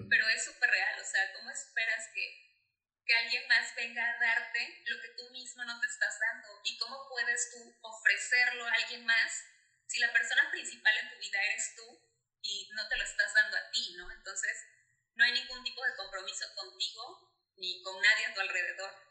Pero 0.09 0.29
es 0.29 0.45
súper 0.45 0.69
real, 0.69 0.99
o 1.01 1.03
sea, 1.03 1.33
¿cómo 1.33 1.49
esperas 1.49 2.05
que, 2.13 2.23
que 3.03 3.13
alguien 3.15 3.47
más 3.47 3.75
venga 3.75 4.05
a 4.05 4.19
darte 4.19 4.83
lo 4.85 5.01
que 5.01 5.09
tú 5.17 5.29
mismo 5.31 5.65
no 5.65 5.79
te 5.81 5.87
estás 5.87 6.17
dando? 6.19 6.61
¿Y 6.63 6.77
cómo 6.77 7.09
puedes 7.09 7.49
tú 7.51 7.77
ofrecerlo 7.81 8.65
a 8.65 8.73
alguien 8.73 9.05
más 9.05 9.31
si 9.87 9.99
la 9.99 10.13
persona 10.13 10.49
principal 10.51 10.97
en 10.97 11.09
tu 11.09 11.17
vida 11.17 11.41
eres 11.43 11.73
tú 11.75 11.83
y 12.41 12.69
no 12.73 12.87
te 12.87 12.97
lo 12.97 13.03
estás 13.03 13.33
dando 13.33 13.57
a 13.57 13.71
ti, 13.71 13.95
¿no? 13.97 14.11
Entonces, 14.11 14.55
no 15.15 15.25
hay 15.25 15.31
ningún 15.31 15.63
tipo 15.63 15.83
de 15.83 15.95
compromiso 15.95 16.45
contigo 16.55 17.33
ni 17.57 17.81
con 17.81 17.99
nadie 18.01 18.27
a 18.27 18.33
tu 18.33 18.39
alrededor. 18.39 19.06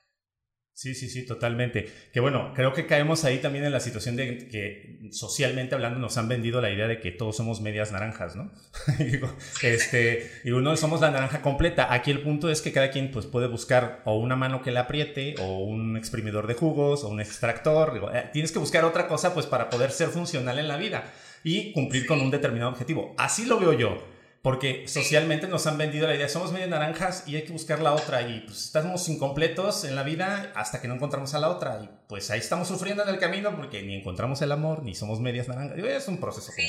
Sí, 0.76 0.94
sí, 0.94 1.08
sí, 1.08 1.24
totalmente. 1.24 1.90
Que 2.12 2.20
bueno, 2.20 2.52
creo 2.54 2.74
que 2.74 2.84
caemos 2.84 3.24
ahí 3.24 3.38
también 3.38 3.64
en 3.64 3.72
la 3.72 3.80
situación 3.80 4.14
de 4.14 4.46
que 4.46 5.08
socialmente 5.10 5.74
hablando 5.74 5.98
nos 5.98 6.18
han 6.18 6.28
vendido 6.28 6.60
la 6.60 6.70
idea 6.70 6.86
de 6.86 7.00
que 7.00 7.12
todos 7.12 7.34
somos 7.34 7.62
medias 7.62 7.92
naranjas, 7.92 8.36
¿no? 8.36 8.52
este, 9.62 10.30
y 10.44 10.50
uno 10.50 10.76
somos 10.76 11.00
la 11.00 11.10
naranja 11.10 11.40
completa. 11.40 11.94
Aquí 11.94 12.10
el 12.10 12.20
punto 12.20 12.50
es 12.50 12.60
que 12.60 12.72
cada 12.72 12.90
quien 12.90 13.10
pues 13.10 13.24
puede 13.24 13.48
buscar 13.48 14.02
o 14.04 14.18
una 14.18 14.36
mano 14.36 14.60
que 14.60 14.70
le 14.70 14.78
apriete 14.78 15.36
o 15.38 15.60
un 15.60 15.96
exprimidor 15.96 16.46
de 16.46 16.52
jugos 16.52 17.04
o 17.04 17.08
un 17.08 17.20
extractor. 17.20 18.10
Eh, 18.14 18.24
tienes 18.34 18.52
que 18.52 18.58
buscar 18.58 18.84
otra 18.84 19.08
cosa 19.08 19.32
pues 19.32 19.46
para 19.46 19.70
poder 19.70 19.90
ser 19.90 20.08
funcional 20.08 20.58
en 20.58 20.68
la 20.68 20.76
vida 20.76 21.10
y 21.42 21.72
cumplir 21.72 22.04
con 22.04 22.20
un 22.20 22.30
determinado 22.30 22.70
objetivo. 22.70 23.14
Así 23.16 23.46
lo 23.46 23.58
veo 23.58 23.72
yo. 23.72 24.15
Porque 24.46 24.86
socialmente 24.86 25.48
nos 25.48 25.66
han 25.66 25.76
vendido 25.76 26.06
la 26.06 26.14
idea, 26.14 26.28
somos 26.28 26.52
medio 26.52 26.68
naranjas 26.68 27.24
y 27.26 27.34
hay 27.34 27.42
que 27.42 27.50
buscar 27.50 27.80
la 27.80 27.94
otra 27.94 28.22
y 28.22 28.42
pues 28.42 28.66
estamos 28.66 29.08
incompletos 29.08 29.82
en 29.82 29.96
la 29.96 30.04
vida 30.04 30.52
hasta 30.54 30.80
que 30.80 30.86
no 30.86 30.94
encontramos 30.94 31.34
a 31.34 31.40
la 31.40 31.48
otra 31.48 31.80
y 31.82 31.90
pues 32.08 32.30
ahí 32.30 32.38
estamos 32.38 32.68
sufriendo 32.68 33.02
en 33.02 33.08
el 33.08 33.18
camino 33.18 33.56
porque 33.56 33.82
ni 33.82 33.96
encontramos 33.96 34.40
el 34.42 34.52
amor 34.52 34.84
ni 34.84 34.94
somos 34.94 35.18
medias 35.18 35.48
naranjas. 35.48 35.76
Es 35.76 36.06
un 36.06 36.20
proceso. 36.20 36.52
Sí, 36.52 36.62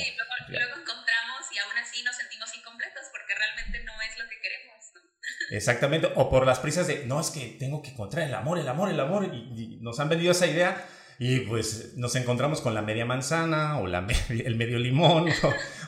luego, 0.48 0.72
encontramos 0.72 1.46
y 1.52 1.58
aún 1.60 1.78
así 1.80 2.02
nos 2.02 2.16
sentimos 2.16 2.52
incompletos 2.56 3.04
porque 3.12 3.34
realmente 3.36 3.84
no 3.84 3.92
es 4.02 4.18
lo 4.18 4.28
que 4.28 4.40
queremos. 4.40 4.84
Exactamente, 5.52 6.10
o 6.16 6.28
por 6.28 6.48
las 6.48 6.58
prisas 6.58 6.88
de, 6.88 7.06
no, 7.06 7.20
es 7.20 7.30
que 7.30 7.58
tengo 7.60 7.80
que 7.80 7.90
encontrar 7.90 8.26
el 8.26 8.34
amor, 8.34 8.58
el 8.58 8.68
amor, 8.68 8.90
el 8.90 8.98
amor, 8.98 9.32
y, 9.32 9.78
nos 9.82 10.00
han 10.00 10.08
vendido 10.08 10.32
esa 10.32 10.48
idea 10.48 10.84
y 11.18 11.40
pues 11.40 11.94
nos 11.96 12.14
encontramos 12.14 12.60
con 12.60 12.74
la 12.74 12.82
media 12.82 13.04
manzana 13.04 13.78
o 13.80 13.86
la 13.86 14.06
el 14.28 14.56
medio 14.56 14.78
limón 14.78 15.28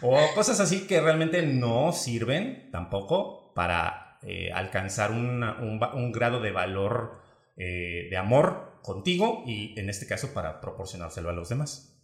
o, 0.03 0.19
cosas 0.35 0.61
así 0.61 0.87
que 0.87 1.01
realmente 1.01 1.43
no 1.43 1.93
sirven 1.93 2.71
tampoco 2.73 3.53
para 3.55 4.19
eh, 4.23 4.51
alcanzar 4.53 5.13
un, 5.13 5.43
un, 5.43 6.13
grado 6.13 6.41
de 6.41 6.51
valor 6.51 7.21
eh, 7.57 8.09
de 8.11 8.17
amor 8.17 8.81
contigo 8.83 9.45
y 9.47 9.79
en 9.79 9.89
este 9.89 10.07
caso 10.07 10.35
para 10.35 10.61
proporcionárselo 10.61 11.31
a 11.31 11.33
los 11.33 11.49
demás. 11.49 12.03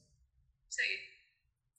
Sí. 0.68 0.82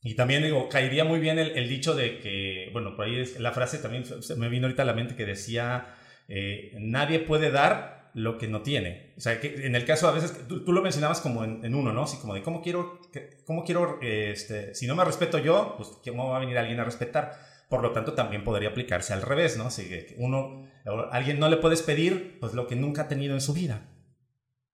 Y 0.01 0.15
también 0.15 0.43
digo, 0.43 0.69
caería 0.69 1.03
muy 1.03 1.19
bien 1.19 1.39
el, 1.39 1.67
dicho 1.67 1.95
de 1.95 2.19
que, 2.19 2.69
bueno, 2.71 2.95
por 2.95 3.05
ahí 3.05 3.19
es, 3.19 3.39
la 3.39 3.51
frase 3.51 3.79
también 3.79 4.05
se 4.05 4.35
me 4.35 4.47
vino 4.47 4.67
ahorita 4.67 4.83
a 4.83 4.85
la 4.85 4.93
mente 4.93 5.15
que 5.15 5.25
decía, 5.25 5.95
eh, 6.27 6.71
nadie 6.79 7.19
puede 7.19 7.51
dar 7.51 7.96
lo 8.17 8.39
que 8.39 8.47
no 8.47 8.63
tiene. 8.63 9.13
O 9.15 9.21
sea, 9.21 9.39
que 9.39 9.67
en 9.67 9.75
el 9.75 9.85
caso 9.85 10.07
a 10.07 10.11
veces, 10.11 10.33
tú, 10.47 10.73
lo 10.73 10.81
mencionabas 10.81 11.21
como 11.21 11.43
en, 11.43 11.75
uno, 11.75 11.93
¿no? 11.93 12.05
Así 12.05 12.17
como 12.17 12.33
de, 12.33 12.41
¿cómo 12.41 12.63
quiero, 12.63 12.99
cómo 13.45 13.63
quiero 13.63 13.99
este, 14.01 14.73
si 14.73 14.87
no 14.87 14.95
me 14.95 15.05
respeto 15.05 15.37
yo, 15.37 15.75
pues 15.77 15.89
¿cómo 16.03 16.31
va 16.31 16.37
a 16.37 16.39
venir 16.39 16.57
alguien 16.57 16.79
a 16.79 16.83
respetar? 16.83 17.37
Por 17.69 17.83
lo 17.83 17.91
tanto, 17.91 18.13
también 18.13 18.43
podría 18.43 18.69
aplicarse 18.69 19.13
al 19.13 19.21
revés, 19.21 19.55
¿no? 19.57 19.69
Que 19.69 20.15
uno, 20.17 20.67
a 20.85 21.15
alguien 21.15 21.37
no 21.37 21.47
le 21.47 21.57
puedes 21.57 21.83
pedir, 21.83 22.39
pues 22.39 22.55
lo 22.55 22.65
que 22.65 22.75
nunca 22.75 23.03
ha 23.03 23.07
tenido 23.07 23.35
en 23.35 23.41
su 23.41 23.53
vida. 23.53 23.87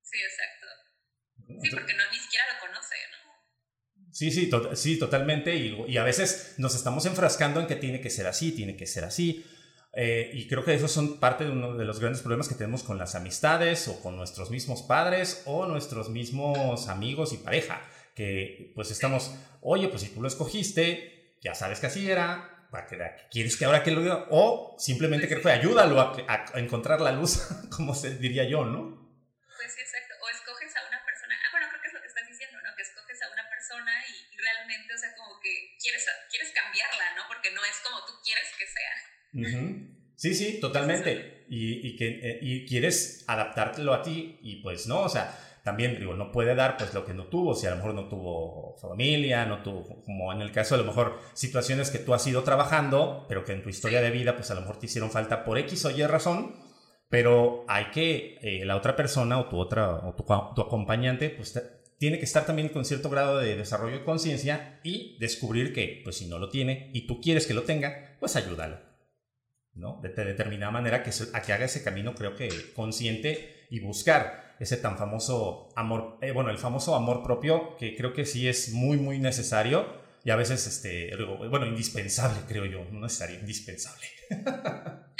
Sí, 0.01 0.19
exacto. 0.19 0.67
Sí, 1.61 1.69
porque 1.69 1.93
no, 1.95 2.03
ni 2.13 2.19
siquiera 2.19 2.45
lo 2.53 2.65
conoce, 2.65 2.95
¿no? 3.11 4.09
Sí, 4.09 4.31
sí, 4.31 4.49
sí, 4.75 4.97
totalmente. 4.97 5.53
Y, 5.53 5.97
a 5.97 6.03
veces 6.05 6.55
nos 6.59 6.75
estamos 6.75 7.05
enfrascando 7.07 7.59
en 7.59 7.67
que 7.67 7.75
tiene 7.75 7.99
que 7.99 8.09
ser 8.09 8.25
así, 8.25 8.53
tiene 8.53 8.77
que 8.77 8.85
ser 8.85 9.03
así. 9.03 9.45
Eh, 9.95 10.31
y 10.33 10.47
creo 10.47 10.65
que 10.65 10.73
esos 10.73 10.91
son 10.91 11.19
parte 11.19 11.43
de 11.43 11.51
uno 11.51 11.75
de 11.75 11.85
los 11.85 11.99
grandes 11.99 12.21
problemas 12.21 12.47
que 12.47 12.55
tenemos 12.55 12.83
con 12.83 12.97
las 12.97 13.13
amistades 13.13 13.87
o 13.87 14.01
con 14.01 14.17
nuestros 14.17 14.49
mismos 14.49 14.81
padres 14.81 15.43
o 15.45 15.67
nuestros 15.67 16.09
mismos 16.09 16.87
amigos 16.87 17.33
y 17.33 17.37
pareja. 17.37 17.81
Que 18.15 18.71
pues 18.75 18.91
estamos, 18.91 19.35
oye, 19.61 19.87
pues 19.87 20.01
si 20.01 20.09
tú 20.09 20.21
lo 20.21 20.27
escogiste, 20.27 21.37
ya 21.41 21.53
sabes 21.53 21.79
que 21.79 21.87
así 21.87 22.09
era, 22.09 22.53
¿quieres 23.29 23.55
que 23.55 23.65
ahora 23.65 23.83
que 23.83 23.91
lo 23.91 24.01
diga? 24.01 24.25
O 24.31 24.75
simplemente 24.79 25.27
creo 25.27 25.41
que 25.41 25.51
ayúdalo 25.51 26.01
a, 26.01 26.45
encontrar 26.55 27.01
la 27.01 27.11
luz, 27.11 27.45
como 27.75 27.93
se 27.93 28.17
diría 28.17 28.43
yo, 28.45 28.65
¿no? 28.65 28.97
Pues 29.57 29.73
sí, 29.73 29.81
exacto. 29.81 30.13
O 30.21 30.29
escoges 30.29 30.73
a 30.75 30.81
una 30.89 30.99
persona, 31.05 31.37
ah, 31.37 31.49
bueno, 31.53 31.67
creo 31.69 31.81
que 31.81 31.87
es 31.87 31.93
lo 31.93 32.01
que 32.01 32.07
estás 32.07 32.27
diciendo, 32.27 32.57
¿no? 32.65 32.75
Que 32.75 32.81
escoges 32.81 33.21
a 33.21 33.29
una 33.29 33.45
persona 33.49 33.93
y, 34.09 34.37
realmente, 34.37 34.93
o 34.93 34.97
sea, 34.97 35.13
como 35.15 35.39
que 35.39 35.77
quieres, 35.77 36.05
quieres 36.29 36.51
cambiarla, 36.51 37.13
¿no? 37.15 37.23
Porque 37.29 37.51
no 37.53 37.61
es 37.63 37.77
como 37.85 38.01
tú 38.05 38.13
quieres 38.25 38.49
que 38.57 38.65
sea. 38.65 38.95
Sí, 40.15 40.33
sí, 40.33 40.59
totalmente. 40.59 41.45
Y, 41.49 41.95
que, 41.97 42.07
eh, 42.07 42.39
y 42.41 42.65
quieres 42.65 43.25
adaptártelo 43.27 43.93
a 43.93 44.01
ti 44.01 44.39
y 44.41 44.57
pues 44.57 44.87
no, 44.87 45.01
o 45.01 45.09
sea, 45.09 45.37
también 45.63 45.99
digo, 45.99 46.13
no 46.15 46.31
puede 46.31 46.55
dar 46.55 46.77
pues 46.77 46.93
lo 46.93 47.05
que 47.05 47.13
no 47.13 47.27
tuvo, 47.27 47.55
si 47.55 47.67
a 47.67 47.71
lo 47.71 47.75
mejor 47.77 47.93
no 47.93 48.07
tuvo 48.09 48.75
familia, 48.77 49.45
no 49.45 49.61
tuvo, 49.61 50.01
como 50.03 50.33
en 50.33 50.41
el 50.41 50.51
caso 50.51 50.75
a 50.75 50.77
lo 50.77 50.83
mejor 50.83 51.19
situaciones 51.33 51.89
que 51.91 51.99
tú 51.99 52.13
has 52.13 52.25
ido 52.25 52.43
trabajando, 52.43 53.25
pero 53.27 53.45
que 53.45 53.53
en 53.53 53.63
tu 53.63 53.69
historia 53.69 54.01
de 54.01 54.11
vida 54.11 54.35
pues 54.35 54.49
a 54.51 54.55
lo 54.55 54.61
mejor 54.61 54.77
te 54.77 54.87
hicieron 54.87 55.11
falta 55.11 55.45
por 55.45 55.57
X 55.59 55.85
o 55.85 55.91
Y 55.91 56.03
razón, 56.05 56.55
pero 57.09 57.65
hay 57.67 57.91
que, 57.91 58.39
eh, 58.41 58.65
la 58.65 58.75
otra 58.75 58.95
persona 58.95 59.39
o 59.39 59.47
tu 59.47 59.57
otra, 59.57 59.95
o 60.07 60.15
tu 60.15 60.61
acompañante 60.61 61.29
pues 61.29 61.53
tiene 61.99 62.17
que 62.17 62.25
estar 62.25 62.45
también 62.45 62.69
con 62.69 62.83
cierto 62.83 63.09
grado 63.09 63.37
de 63.37 63.55
desarrollo 63.55 63.99
de 63.99 64.03
conciencia 64.03 64.79
y 64.83 65.17
descubrir 65.19 65.71
que 65.73 66.01
pues 66.03 66.17
si 66.17 66.27
no 66.27 66.39
lo 66.39 66.49
tiene 66.49 66.89
y 66.93 67.07
tú 67.07 67.21
quieres 67.21 67.47
que 67.47 67.53
lo 67.53 67.63
tenga, 67.63 68.17
pues 68.19 68.35
ayúdalo. 68.35 68.92
¿No? 69.75 69.99
De, 70.01 70.09
de 70.09 70.25
determinada 70.25 70.71
manera 70.71 71.03
que, 71.03 71.11
a 71.33 71.41
que 71.41 71.53
haga 71.53 71.65
ese 71.65 71.83
camino 71.83 72.13
creo 72.15 72.35
que 72.35 72.49
consciente 72.73 73.65
y 73.69 73.79
buscar 73.79 74.55
ese 74.59 74.77
tan 74.77 74.97
famoso 74.97 75.69
amor, 75.75 76.17
eh, 76.21 76.31
bueno, 76.31 76.49
el 76.49 76.57
famoso 76.57 76.95
amor 76.95 77.23
propio, 77.23 77.75
que 77.77 77.95
creo 77.95 78.13
que 78.13 78.25
sí 78.25 78.47
es 78.47 78.71
muy, 78.71 78.97
muy 78.97 79.19
necesario 79.19 80.01
y 80.23 80.29
a 80.29 80.35
veces, 80.35 80.65
este, 80.67 81.11
bueno, 81.49 81.65
indispensable, 81.65 82.39
creo 82.47 82.65
yo, 82.65 82.85
no 82.91 83.01
necesario, 83.01 83.39
indispensable. 83.39 84.07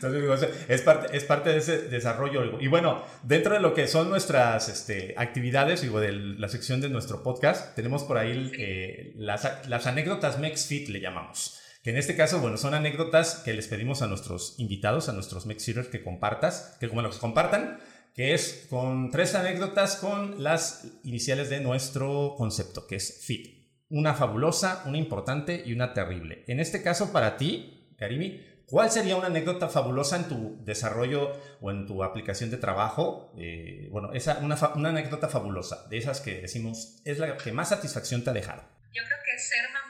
Entonces, 0.00 0.50
es 0.68 0.82
parte, 0.82 1.16
es 1.16 1.24
parte 1.24 1.50
de 1.50 1.58
ese 1.58 1.82
desarrollo. 1.88 2.60
Y 2.60 2.68
bueno, 2.68 3.04
dentro 3.22 3.54
de 3.54 3.60
lo 3.60 3.74
que 3.74 3.88
son 3.88 4.08
nuestras 4.08 4.68
este, 4.68 5.14
actividades, 5.16 5.82
digo, 5.82 6.00
de 6.00 6.12
la 6.12 6.48
sección 6.48 6.80
de 6.80 6.88
nuestro 6.88 7.22
podcast, 7.22 7.74
tenemos 7.74 8.04
por 8.04 8.16
ahí 8.16 8.52
eh, 8.58 9.12
las, 9.16 9.68
las 9.68 9.86
anécdotas 9.86 10.38
MexFit, 10.38 10.88
le 10.88 11.00
llamamos. 11.00 11.60
Que 11.88 11.92
en 11.92 11.98
este 11.98 12.16
caso, 12.16 12.40
bueno, 12.40 12.58
son 12.58 12.74
anécdotas 12.74 13.36
que 13.36 13.54
les 13.54 13.66
pedimos 13.66 14.02
a 14.02 14.06
nuestros 14.08 14.56
invitados, 14.58 15.08
a 15.08 15.14
nuestros 15.14 15.46
Mexeaters 15.46 15.88
que 15.88 16.04
compartas, 16.04 16.76
que 16.78 16.86
como 16.86 17.00
los 17.00 17.16
compartan, 17.16 17.80
que 18.14 18.34
es 18.34 18.66
con 18.68 19.10
tres 19.10 19.34
anécdotas 19.34 19.96
con 19.96 20.44
las 20.44 20.86
iniciales 21.02 21.48
de 21.48 21.60
nuestro 21.60 22.34
concepto, 22.36 22.86
que 22.86 22.96
es 22.96 23.24
FIT. 23.24 23.86
Una 23.88 24.12
fabulosa, 24.12 24.82
una 24.84 24.98
importante 24.98 25.62
y 25.64 25.72
una 25.72 25.94
terrible. 25.94 26.44
En 26.46 26.60
este 26.60 26.82
caso, 26.82 27.10
para 27.10 27.38
ti, 27.38 27.94
Karimi, 27.96 28.38
¿cuál 28.66 28.90
sería 28.90 29.16
una 29.16 29.28
anécdota 29.28 29.70
fabulosa 29.70 30.16
en 30.16 30.28
tu 30.28 30.62
desarrollo 30.66 31.40
o 31.62 31.70
en 31.70 31.86
tu 31.86 32.04
aplicación 32.04 32.50
de 32.50 32.58
trabajo? 32.58 33.32
Eh, 33.38 33.88
bueno, 33.90 34.12
esa, 34.12 34.40
una, 34.42 34.58
una 34.74 34.90
anécdota 34.90 35.30
fabulosa, 35.30 35.86
de 35.88 35.96
esas 35.96 36.20
que 36.20 36.42
decimos, 36.42 37.00
es 37.06 37.18
la 37.18 37.38
que 37.38 37.50
más 37.50 37.70
satisfacción 37.70 38.24
te 38.24 38.28
ha 38.28 38.34
dejado. 38.34 38.62
Yo 38.92 39.02
creo 39.04 39.18
que 39.24 39.38
ser 39.38 39.70
mamá 39.72 39.87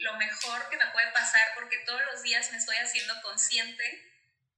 lo 0.00 0.16
mejor 0.16 0.68
que 0.70 0.76
me 0.76 0.86
puede 0.92 1.12
pasar 1.12 1.52
porque 1.54 1.78
todos 1.84 2.02
los 2.06 2.22
días 2.22 2.50
me 2.50 2.58
estoy 2.58 2.76
haciendo 2.76 3.20
consciente 3.22 3.84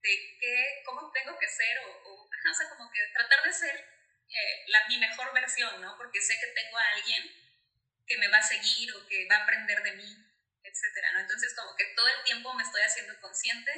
de 0.01 0.38
que, 0.40 0.82
cómo 0.84 1.11
tengo 1.12 1.36
que 1.38 1.49
ser 1.49 1.78
o, 1.80 1.90
o, 2.05 2.30
sea, 2.55 2.68
como 2.70 2.90
que 2.90 3.01
tratar 3.12 3.43
de 3.43 3.53
ser 3.53 3.76
eh, 3.76 4.64
la, 4.68 4.86
mi 4.88 4.99
mejor 4.99 5.32
versión, 5.34 5.80
¿no? 5.80 5.97
Porque 5.97 6.20
sé 6.20 6.38
que 6.38 6.47
tengo 6.49 6.78
a 6.78 6.88
alguien 6.90 7.22
que 8.07 8.18
me 8.18 8.28
va 8.28 8.38
a 8.38 8.43
seguir 8.43 8.95
o 8.95 9.07
que 9.07 9.26
va 9.28 9.36
a 9.36 9.43
aprender 9.43 9.82
de 9.82 9.93
mí, 9.93 10.16
etcétera, 10.62 11.12
¿no? 11.12 11.20
Entonces 11.20 11.55
como 11.57 11.76
que 11.76 11.86
todo 11.97 12.09
el 12.09 12.24
tiempo 12.24 12.55
me 12.55 12.62
estoy 12.62 12.82
haciendo 12.82 13.20
consciente 13.20 13.72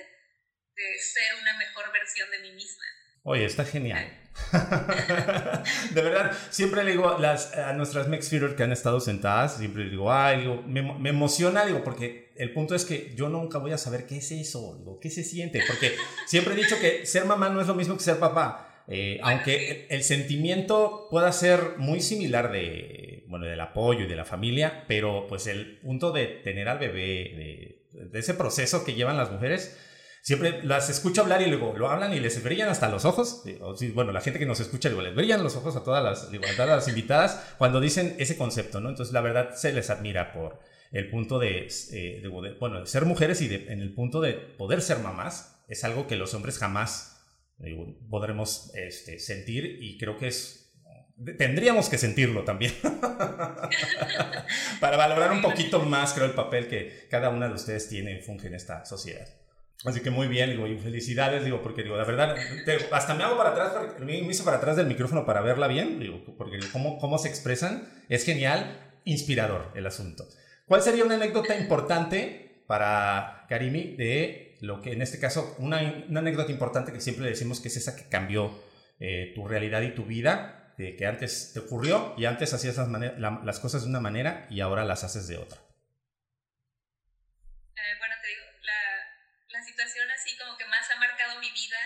de 0.74 0.98
ser 0.98 1.34
una 1.36 1.54
mejor 1.54 1.92
versión 1.92 2.30
de 2.30 2.38
mí 2.40 2.52
misma. 2.52 2.84
Oye, 3.26 3.46
está 3.46 3.64
genial. 3.64 4.06
de 5.94 6.02
verdad, 6.02 6.32
siempre 6.50 6.84
le 6.84 6.90
digo 6.90 7.16
las, 7.18 7.54
a 7.54 7.72
nuestras 7.72 8.06
Mex 8.06 8.28
que 8.28 8.62
han 8.62 8.72
estado 8.72 9.00
sentadas, 9.00 9.56
siempre 9.56 9.84
le 9.84 9.90
digo, 9.90 10.12
ay, 10.12 10.40
digo, 10.40 10.62
me, 10.66 10.82
me, 10.82 11.08
emociona, 11.08 11.64
digo, 11.64 11.82
porque 11.82 12.32
el 12.36 12.52
punto 12.52 12.74
es 12.74 12.84
que 12.84 13.14
yo 13.16 13.30
nunca 13.30 13.56
voy 13.56 13.72
a 13.72 13.78
saber 13.78 14.06
qué 14.06 14.18
es 14.18 14.30
eso, 14.30 14.76
digo, 14.78 15.00
qué 15.00 15.08
se 15.08 15.24
siente, 15.24 15.62
porque 15.66 15.94
siempre 16.26 16.52
he 16.52 16.56
dicho 16.56 16.78
que 16.78 17.06
ser 17.06 17.24
mamá 17.24 17.48
no 17.48 17.62
es 17.62 17.66
lo 17.66 17.74
mismo 17.74 17.96
que 17.96 18.02
ser 18.02 18.18
papá. 18.18 18.82
Eh, 18.88 19.18
aunque 19.22 19.86
el, 19.88 20.02
sentimiento 20.02 21.08
pueda 21.10 21.32
ser 21.32 21.78
muy 21.78 22.02
similar 22.02 22.52
de, 22.52 23.24
bueno, 23.28 23.46
del 23.46 23.60
apoyo 23.60 24.04
y 24.04 24.08
de 24.08 24.16
la 24.16 24.26
familia, 24.26 24.84
pero 24.86 25.26
pues 25.26 25.46
el 25.46 25.78
punto 25.78 26.12
de 26.12 26.26
tener 26.26 26.68
al 26.68 26.78
bebé, 26.78 27.86
de, 27.94 28.08
de 28.10 28.18
ese 28.18 28.34
proceso 28.34 28.84
que 28.84 28.92
llevan 28.92 29.16
las 29.16 29.30
mujeres, 29.30 29.78
siempre 30.24 30.62
las 30.62 30.88
escucho 30.88 31.20
hablar 31.20 31.42
y 31.42 31.46
luego 31.46 31.74
lo 31.76 31.90
hablan 31.90 32.14
y 32.14 32.18
les 32.18 32.42
brillan 32.42 32.70
hasta 32.70 32.88
los 32.88 33.04
ojos. 33.04 33.44
bueno, 33.92 34.10
la 34.10 34.22
gente 34.22 34.38
que 34.38 34.46
nos 34.46 34.58
escucha, 34.58 34.88
digo, 34.88 35.02
les 35.02 35.14
brillan 35.14 35.42
los 35.42 35.54
ojos 35.54 35.76
a 35.76 35.84
todas 35.84 36.02
las, 36.02 36.32
las 36.56 36.88
invitadas 36.88 37.54
cuando 37.58 37.78
dicen 37.78 38.16
ese 38.18 38.38
concepto, 38.38 38.80
¿no? 38.80 38.88
Entonces, 38.88 39.12
la 39.12 39.20
verdad, 39.20 39.54
se 39.54 39.72
les 39.74 39.90
admira 39.90 40.32
por 40.32 40.60
el 40.92 41.10
punto 41.10 41.38
de, 41.38 41.68
eh, 41.92 42.22
bueno, 42.58 42.80
de 42.80 42.86
ser 42.86 43.04
mujeres 43.04 43.42
y 43.42 43.54
en 43.54 43.80
el 43.80 43.92
punto 43.92 44.22
de 44.22 44.32
poder 44.32 44.80
ser 44.80 45.00
mamás. 45.00 45.62
Es 45.68 45.84
algo 45.84 46.06
que 46.06 46.16
los 46.16 46.32
hombres 46.32 46.58
jamás 46.58 47.20
podremos 48.08 48.74
este, 48.74 49.18
sentir 49.18 49.78
y 49.82 49.98
creo 49.98 50.16
que 50.16 50.28
es 50.28 50.72
tendríamos 51.38 51.88
que 51.88 51.96
sentirlo 51.96 52.42
también 52.42 52.72
para 54.80 54.96
valorar 54.96 55.30
un 55.30 55.40
poquito 55.42 55.78
más 55.78 56.12
creo 56.12 56.26
el 56.26 56.32
papel 56.32 56.66
que 56.66 57.06
cada 57.08 57.28
una 57.28 57.46
de 57.46 57.54
ustedes 57.54 57.88
tiene 57.88 58.18
y 58.18 58.22
funge 58.22 58.48
en 58.48 58.54
esta 58.54 58.84
sociedad. 58.84 59.28
Así 59.84 60.00
que 60.00 60.10
muy 60.10 60.28
bien, 60.28 60.50
digo, 60.50 60.66
y 60.66 60.78
felicidades, 60.78 61.44
digo, 61.44 61.62
porque 61.62 61.82
digo, 61.82 61.96
la 61.96 62.04
verdad, 62.04 62.34
hasta 62.90 63.14
me 63.14 63.22
hago 63.22 63.36
para 63.36 63.50
atrás, 63.50 63.72
me 64.00 64.18
hice 64.18 64.42
para 64.42 64.56
atrás 64.56 64.76
del 64.76 64.86
micrófono 64.86 65.26
para 65.26 65.42
verla 65.42 65.68
bien, 65.68 66.00
digo, 66.00 66.24
porque 66.38 66.58
cómo, 66.72 66.98
cómo 66.98 67.18
se 67.18 67.28
expresan, 67.28 67.86
es 68.08 68.24
genial, 68.24 68.94
inspirador 69.04 69.70
el 69.74 69.86
asunto. 69.86 70.26
¿Cuál 70.66 70.80
sería 70.80 71.04
una 71.04 71.16
anécdota 71.16 71.54
importante 71.54 72.64
para 72.66 73.44
Karimi 73.50 73.94
de 73.96 74.56
lo 74.62 74.80
que 74.80 74.92
en 74.92 75.02
este 75.02 75.20
caso, 75.20 75.54
una, 75.58 76.04
una 76.08 76.20
anécdota 76.20 76.50
importante 76.50 76.90
que 76.90 77.00
siempre 77.00 77.26
decimos 77.26 77.60
que 77.60 77.68
es 77.68 77.76
esa 77.76 77.94
que 77.94 78.08
cambió 78.08 78.58
eh, 79.00 79.32
tu 79.34 79.46
realidad 79.46 79.82
y 79.82 79.94
tu 79.94 80.06
vida, 80.06 80.74
de 80.78 80.96
que 80.96 81.06
antes 81.06 81.52
te 81.52 81.60
ocurrió 81.60 82.14
y 82.16 82.24
antes 82.24 82.54
hacías 82.54 82.78
las, 82.78 83.44
las 83.44 83.60
cosas 83.60 83.82
de 83.82 83.90
una 83.90 84.00
manera 84.00 84.46
y 84.50 84.60
ahora 84.60 84.84
las 84.84 85.04
haces 85.04 85.28
de 85.28 85.36
otra? 85.36 85.58
Situación 89.62 90.10
así 90.10 90.36
como 90.36 90.56
que 90.56 90.64
más 90.66 90.90
ha 90.90 90.96
marcado 90.96 91.38
mi 91.40 91.50
vida, 91.50 91.78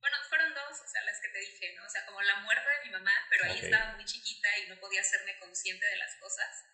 bueno, 0.00 0.16
fueron 0.28 0.54
dos, 0.54 0.80
o 0.80 0.88
sea, 0.88 1.02
las 1.02 1.20
que 1.20 1.28
te 1.28 1.38
dije, 1.38 1.74
¿no? 1.74 1.84
O 1.84 1.88
sea, 1.88 2.06
como 2.06 2.22
la 2.22 2.36
muerte 2.36 2.68
de 2.70 2.84
mi 2.86 2.90
mamá, 2.92 3.12
pero 3.30 3.44
ahí 3.44 3.58
estaba 3.58 3.92
muy 3.94 4.04
chiquita 4.04 4.58
y 4.58 4.68
no 4.68 4.78
podía 4.78 5.00
hacerme 5.00 5.38
consciente 5.38 5.84
de 5.86 5.96
las 5.96 6.14
cosas. 6.16 6.64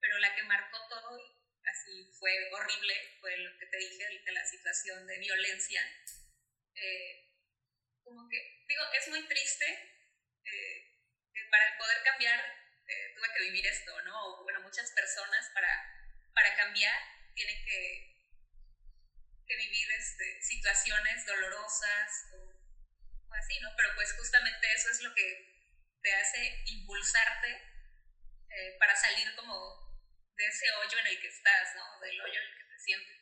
Pero 0.00 0.18
la 0.18 0.34
que 0.34 0.42
marcó 0.44 0.78
todo, 0.88 1.20
así 1.64 2.12
fue 2.18 2.32
horrible, 2.52 3.18
fue 3.20 3.36
lo 3.38 3.58
que 3.58 3.66
te 3.66 3.76
dije 3.78 4.22
de 4.24 4.32
la 4.32 4.44
situación 4.46 5.06
de 5.06 5.18
violencia. 5.18 5.82
Eh, 6.74 7.32
como 8.04 8.28
que, 8.28 8.64
digo, 8.68 8.84
es 8.92 9.08
muy 9.08 9.26
triste 9.26 9.66
eh, 10.44 11.00
que 11.34 11.44
para 11.50 11.76
poder 11.78 12.02
cambiar 12.04 12.38
eh, 12.86 13.12
tuve 13.16 13.28
que 13.34 13.42
vivir 13.44 13.66
esto, 13.66 14.00
¿no? 14.02 14.24
O, 14.26 14.42
bueno, 14.44 14.60
muchas 14.60 14.92
personas 14.92 15.50
para, 15.52 15.68
para 16.32 16.54
cambiar 16.54 16.96
tienen 17.34 17.64
que, 17.64 18.15
que 19.46 19.56
vivir 19.56 19.88
este, 19.98 20.42
situaciones 20.42 21.24
dolorosas 21.26 22.08
o, 22.34 22.52
así, 23.32 23.60
¿no? 23.60 23.70
Pero 23.76 23.90
pues 23.94 24.12
justamente 24.18 24.66
eso 24.74 24.90
es 24.90 25.02
lo 25.02 25.14
que 25.14 25.26
te 26.02 26.12
hace 26.12 26.62
impulsarte 26.66 27.76
para 28.78 28.96
salir 28.96 29.34
como 29.36 29.52
de 30.36 30.46
ese 30.46 30.66
hoyo 30.80 30.98
en 30.98 31.06
el 31.08 31.20
que 31.20 31.28
estás, 31.28 31.74
¿no? 31.76 32.00
Del 32.00 32.20
hoyo 32.20 32.40
en 32.40 32.46
el 32.46 32.56
que 32.56 32.64
te 32.64 32.78
sientes. 32.78 33.16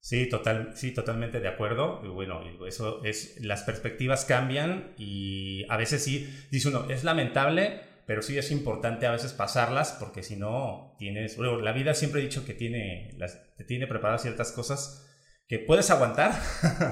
Sí, 0.00 0.28
total, 0.28 0.76
sí, 0.76 0.92
totalmente 0.92 1.40
de 1.40 1.48
acuerdo. 1.48 2.00
Y 2.04 2.08
bueno, 2.08 2.42
eso 2.66 3.04
es, 3.04 3.40
las 3.40 3.62
perspectivas 3.62 4.24
cambian 4.24 4.94
y 4.96 5.66
a 5.68 5.76
veces 5.76 6.02
sí, 6.02 6.26
dice 6.50 6.68
uno, 6.68 6.88
es 6.90 7.04
lamentable, 7.04 7.82
pero 8.06 8.22
sí 8.22 8.38
es 8.38 8.50
importante 8.50 9.06
a 9.06 9.12
veces 9.12 9.32
pasarlas 9.32 9.96
porque 9.98 10.22
si 10.22 10.36
no 10.36 10.96
tienes, 10.98 11.36
bueno, 11.36 11.60
la 11.60 11.72
vida 11.72 11.94
siempre 11.94 12.20
he 12.20 12.24
dicho 12.24 12.46
que 12.46 12.54
tiene, 12.54 13.10
las, 13.16 13.54
te 13.56 13.64
tiene 13.64 13.86
preparadas 13.86 14.22
ciertas 14.22 14.52
cosas 14.52 15.04
que 15.48 15.58
puedes 15.58 15.90
aguantar 15.90 16.38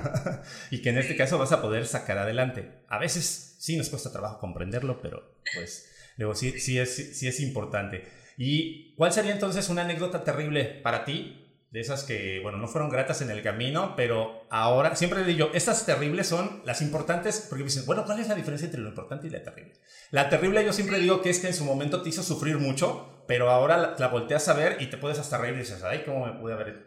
y 0.71 0.81
que 0.81 0.89
en 0.89 0.99
este 0.99 1.15
caso 1.15 1.39
vas 1.39 1.53
a 1.53 1.61
poder 1.61 1.87
sacar 1.87 2.19
adelante. 2.19 2.83
A 2.89 2.99
veces 2.99 3.57
sí 3.59 3.77
nos 3.77 3.91
cuesta 3.91 4.11
trabajo 4.11 4.39
comprenderlo, 4.39 5.01
pero 5.03 5.37
pues 5.55 5.91
luego 6.17 6.35
sí, 6.35 6.59
sí, 6.59 6.79
es, 6.79 7.19
sí 7.19 7.29
es 7.29 7.41
importante. 7.41 8.05
¿Y 8.39 8.95
cuál 8.97 9.13
sería 9.13 9.33
entonces 9.33 9.69
una 9.69 9.83
anécdota 9.83 10.25
terrible 10.25 10.65
para 10.65 11.05
ti? 11.05 11.43
De 11.71 11.81
esas 11.81 12.05
que, 12.05 12.41
bueno, 12.43 12.59
no 12.59 12.69
fueron 12.69 12.89
gratas 12.89 13.21
en 13.21 13.31
el 13.31 13.43
camino, 13.43 13.95
pero 13.97 14.47
ahora, 14.51 14.95
siempre 14.97 15.21
le 15.21 15.27
digo, 15.27 15.51
estas 15.53 15.85
terribles 15.85 16.27
son 16.27 16.63
las 16.65 16.81
importantes, 16.81 17.45
porque 17.49 17.65
me 17.65 17.69
dicen, 17.69 17.85
bueno, 17.85 18.05
¿cuál 18.07 18.21
es 18.21 18.29
la 18.29 18.35
diferencia 18.35 18.67
entre 18.67 18.81
lo 18.81 18.89
importante 18.89 19.27
y 19.27 19.31
la 19.31 19.43
terrible? 19.43 19.75
La 20.11 20.31
terrible 20.31 20.65
yo 20.65 20.73
siempre 20.73 20.99
digo 21.01 21.21
que 21.21 21.29
es 21.29 21.41
que 21.41 21.49
en 21.49 21.55
su 21.55 21.65
momento 21.65 22.01
te 22.03 22.09
hizo 22.09 22.23
sufrir 22.23 22.57
mucho, 22.57 23.25
pero 23.27 23.51
ahora 23.51 23.97
la, 23.99 24.09
volteas 24.09 24.49
a 24.49 24.55
ver 24.55 24.81
y 24.81 24.87
te 24.87 24.97
puedes 24.97 25.19
hasta 25.19 25.39
reír 25.39 25.57
y 25.57 25.59
dices, 25.59 25.83
ay, 25.83 26.05
¿cómo 26.07 26.25
me 26.25 26.41
pude 26.41 26.55
haber, 26.55 26.86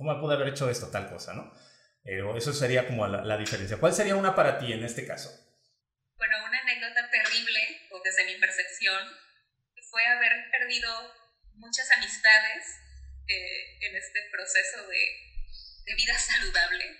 cómo 0.00 0.16
pude 0.18 0.32
haber 0.32 0.48
hecho 0.48 0.70
esto, 0.70 0.88
tal 0.88 1.12
cosa, 1.12 1.34
no? 1.34 1.52
Pero 2.02 2.32
eso 2.32 2.54
sería 2.54 2.88
como 2.88 3.06
la, 3.06 3.20
la 3.20 3.36
diferencia. 3.36 3.76
¿Cuál 3.76 3.92
sería 3.92 4.16
una 4.16 4.34
para 4.34 4.56
ti 4.56 4.72
en 4.72 4.82
este 4.82 5.06
caso? 5.06 5.28
Bueno, 6.16 6.36
una 6.48 6.58
anécdota 6.58 7.04
terrible, 7.10 7.60
o 7.92 8.00
desde 8.00 8.24
mi 8.24 8.40
percepción, 8.40 8.96
fue 9.90 10.00
haber 10.06 10.50
perdido 10.50 10.88
muchas 11.52 11.84
amistades 11.92 12.64
eh, 13.28 13.76
en 13.84 13.96
este 13.96 14.20
proceso 14.32 14.88
de, 14.88 15.02
de 15.84 15.94
vida 15.94 16.16
saludable. 16.16 16.96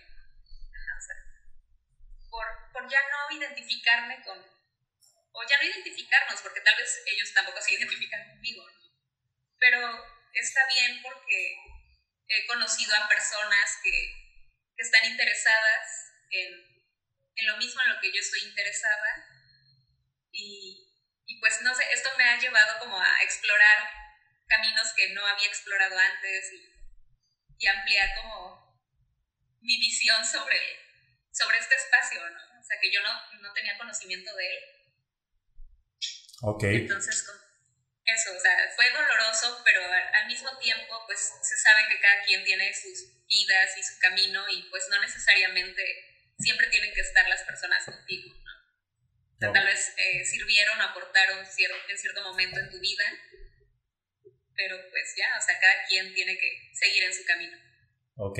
por, 2.28 2.44
por, 2.74 2.84
ya 2.90 3.00
no 3.00 3.34
identificarme 3.34 4.22
con, 4.24 4.36
o 4.36 5.40
ya 5.48 5.56
no 5.56 5.64
identificarnos, 5.64 6.42
porque 6.42 6.60
tal 6.60 6.76
vez 6.76 7.02
ellos 7.06 7.32
tampoco 7.32 7.62
se 7.62 7.72
identifican 7.76 8.28
conmigo, 8.28 8.62
pero 9.58 9.88
está 10.34 10.60
bien 10.68 11.00
porque 11.02 11.79
he 12.30 12.46
conocido 12.46 12.94
a 12.94 13.08
personas 13.08 13.78
que, 13.82 13.90
que 13.90 14.82
están 14.82 15.04
interesadas 15.04 16.12
en, 16.30 16.52
en 17.34 17.46
lo 17.46 17.56
mismo 17.56 17.82
en 17.82 17.88
lo 17.90 18.00
que 18.00 18.12
yo 18.12 18.20
estoy 18.20 18.48
interesada 18.48 19.26
y, 20.30 20.94
y 21.26 21.40
pues 21.40 21.60
no 21.62 21.74
sé, 21.74 21.84
esto 21.92 22.10
me 22.16 22.24
ha 22.24 22.38
llevado 22.38 22.78
como 22.78 23.00
a 23.00 23.22
explorar 23.22 23.90
caminos 24.46 24.92
que 24.96 25.12
no 25.12 25.26
había 25.26 25.48
explorado 25.48 25.98
antes 25.98 26.52
y, 26.52 26.70
y 27.58 27.66
ampliar 27.66 28.08
como 28.22 28.80
mi 29.60 29.78
visión 29.78 30.24
sobre, 30.24 30.58
sobre 31.32 31.58
este 31.58 31.74
espacio, 31.74 32.28
¿no? 32.30 32.60
O 32.60 32.64
sea, 32.64 32.78
que 32.80 32.92
yo 32.92 33.02
no, 33.02 33.40
no 33.40 33.52
tenía 33.52 33.76
conocimiento 33.76 34.34
de 34.36 34.46
él. 34.46 34.64
Ok. 36.42 36.62
Entonces, 36.64 37.26
eso, 38.04 38.34
o 38.36 38.40
sea, 38.40 38.56
fue 38.74 38.90
doloroso, 38.90 39.62
pero 39.64 39.80
al 39.84 40.26
mismo 40.26 40.56
tiempo, 40.58 41.02
pues 41.06 41.18
se 41.42 41.56
sabe 41.58 41.88
que 41.88 42.00
cada 42.00 42.22
quien 42.24 42.44
tiene 42.44 42.72
sus 42.74 43.26
vidas 43.26 43.76
y 43.78 43.82
su 43.82 43.98
camino 43.98 44.44
y 44.50 44.62
pues 44.70 44.88
no 44.90 45.00
necesariamente 45.00 45.82
siempre 46.38 46.66
tienen 46.68 46.92
que 46.92 47.00
estar 47.00 47.28
las 47.28 47.42
personas 47.42 47.84
contigo 47.84 48.40
tal 49.40 49.64
vez 49.64 49.94
eh, 49.96 50.24
sirvieron, 50.24 50.80
aportaron 50.80 51.38
en 51.38 51.98
cierto 51.98 52.22
momento 52.22 52.60
en 52.60 52.70
tu 52.70 52.78
vida, 52.78 53.04
pero 54.54 54.76
pues 54.90 55.14
ya, 55.16 55.38
o 55.38 55.40
sea, 55.40 55.58
cada 55.58 55.74
quien 55.88 56.12
tiene 56.14 56.36
que 56.36 56.70
seguir 56.74 57.04
en 57.04 57.14
su 57.14 57.24
camino. 57.24 57.56
Ok, 58.16 58.38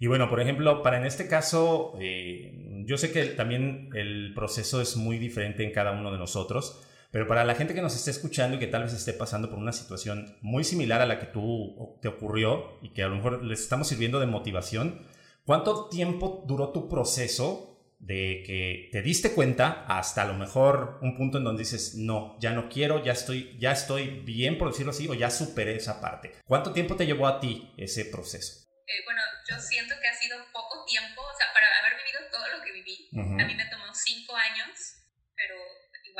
y 0.00 0.06
bueno, 0.08 0.28
por 0.28 0.40
ejemplo, 0.40 0.82
para 0.82 0.96
en 0.96 1.06
este 1.06 1.28
caso, 1.28 1.96
eh, 2.00 2.50
yo 2.84 2.96
sé 2.98 3.12
que 3.12 3.26
también 3.26 3.90
el 3.94 4.32
proceso 4.34 4.82
es 4.82 4.96
muy 4.96 5.18
diferente 5.18 5.62
en 5.62 5.72
cada 5.72 5.92
uno 5.92 6.10
de 6.10 6.18
nosotros, 6.18 6.84
pero 7.10 7.26
para 7.26 7.44
la 7.44 7.54
gente 7.54 7.74
que 7.74 7.82
nos 7.82 7.96
esté 7.96 8.10
escuchando 8.10 8.56
y 8.56 8.60
que 8.60 8.66
tal 8.66 8.84
vez 8.84 8.92
esté 8.92 9.12
pasando 9.12 9.50
por 9.50 9.58
una 9.58 9.72
situación 9.72 10.38
muy 10.42 10.64
similar 10.64 11.00
a 11.00 11.06
la 11.06 11.18
que 11.18 11.26
tú 11.26 11.98
te 12.00 12.08
ocurrió 12.08 12.78
y 12.82 12.90
que 12.90 13.02
a 13.02 13.08
lo 13.08 13.16
mejor 13.16 13.44
les 13.44 13.60
estamos 13.60 13.88
sirviendo 13.88 14.20
de 14.20 14.26
motivación, 14.26 15.06
¿cuánto 15.44 15.88
tiempo 15.88 16.44
duró 16.46 16.70
tu 16.70 16.88
proceso 16.88 17.70
de 18.00 18.42
que 18.46 18.88
te 18.92 19.02
diste 19.02 19.32
cuenta 19.34 19.84
hasta 19.86 20.22
a 20.22 20.24
lo 20.24 20.32
mejor 20.34 20.98
un 21.02 21.16
punto 21.16 21.36
en 21.36 21.44
donde 21.44 21.64
dices, 21.64 21.96
no, 21.96 22.38
ya 22.40 22.52
no 22.52 22.68
quiero, 22.70 23.04
ya 23.04 23.12
estoy, 23.12 23.56
ya 23.58 23.72
estoy 23.72 24.20
bien, 24.24 24.56
por 24.56 24.70
decirlo 24.70 24.90
así, 24.90 25.06
o 25.06 25.14
ya 25.14 25.30
superé 25.30 25.76
esa 25.76 26.00
parte. 26.00 26.32
¿Cuánto 26.46 26.72
tiempo 26.72 26.96
te 26.96 27.04
llevó 27.04 27.26
a 27.26 27.38
ti 27.40 27.74
ese 27.76 28.06
proceso? 28.06 28.64
Eh, 28.86 29.04
bueno, 29.04 29.20
yo 29.48 29.60
siento 29.60 29.94
que 30.00 30.08
ha 30.08 30.14
sido 30.16 30.38
poco 30.50 30.84
tiempo, 30.86 31.20
o 31.20 31.36
sea, 31.36 31.52
para 31.52 31.66
haber 31.80 32.00
vivido 32.00 32.20
todo 32.32 32.48
lo 32.56 32.64
que 32.64 32.72
viví, 32.72 33.08
a 33.12 33.46
mí 33.46 33.54
me 33.54 33.66
tomó 33.66 33.84
cinco 33.92 34.34
años, 34.34 34.96
pero 35.36 35.54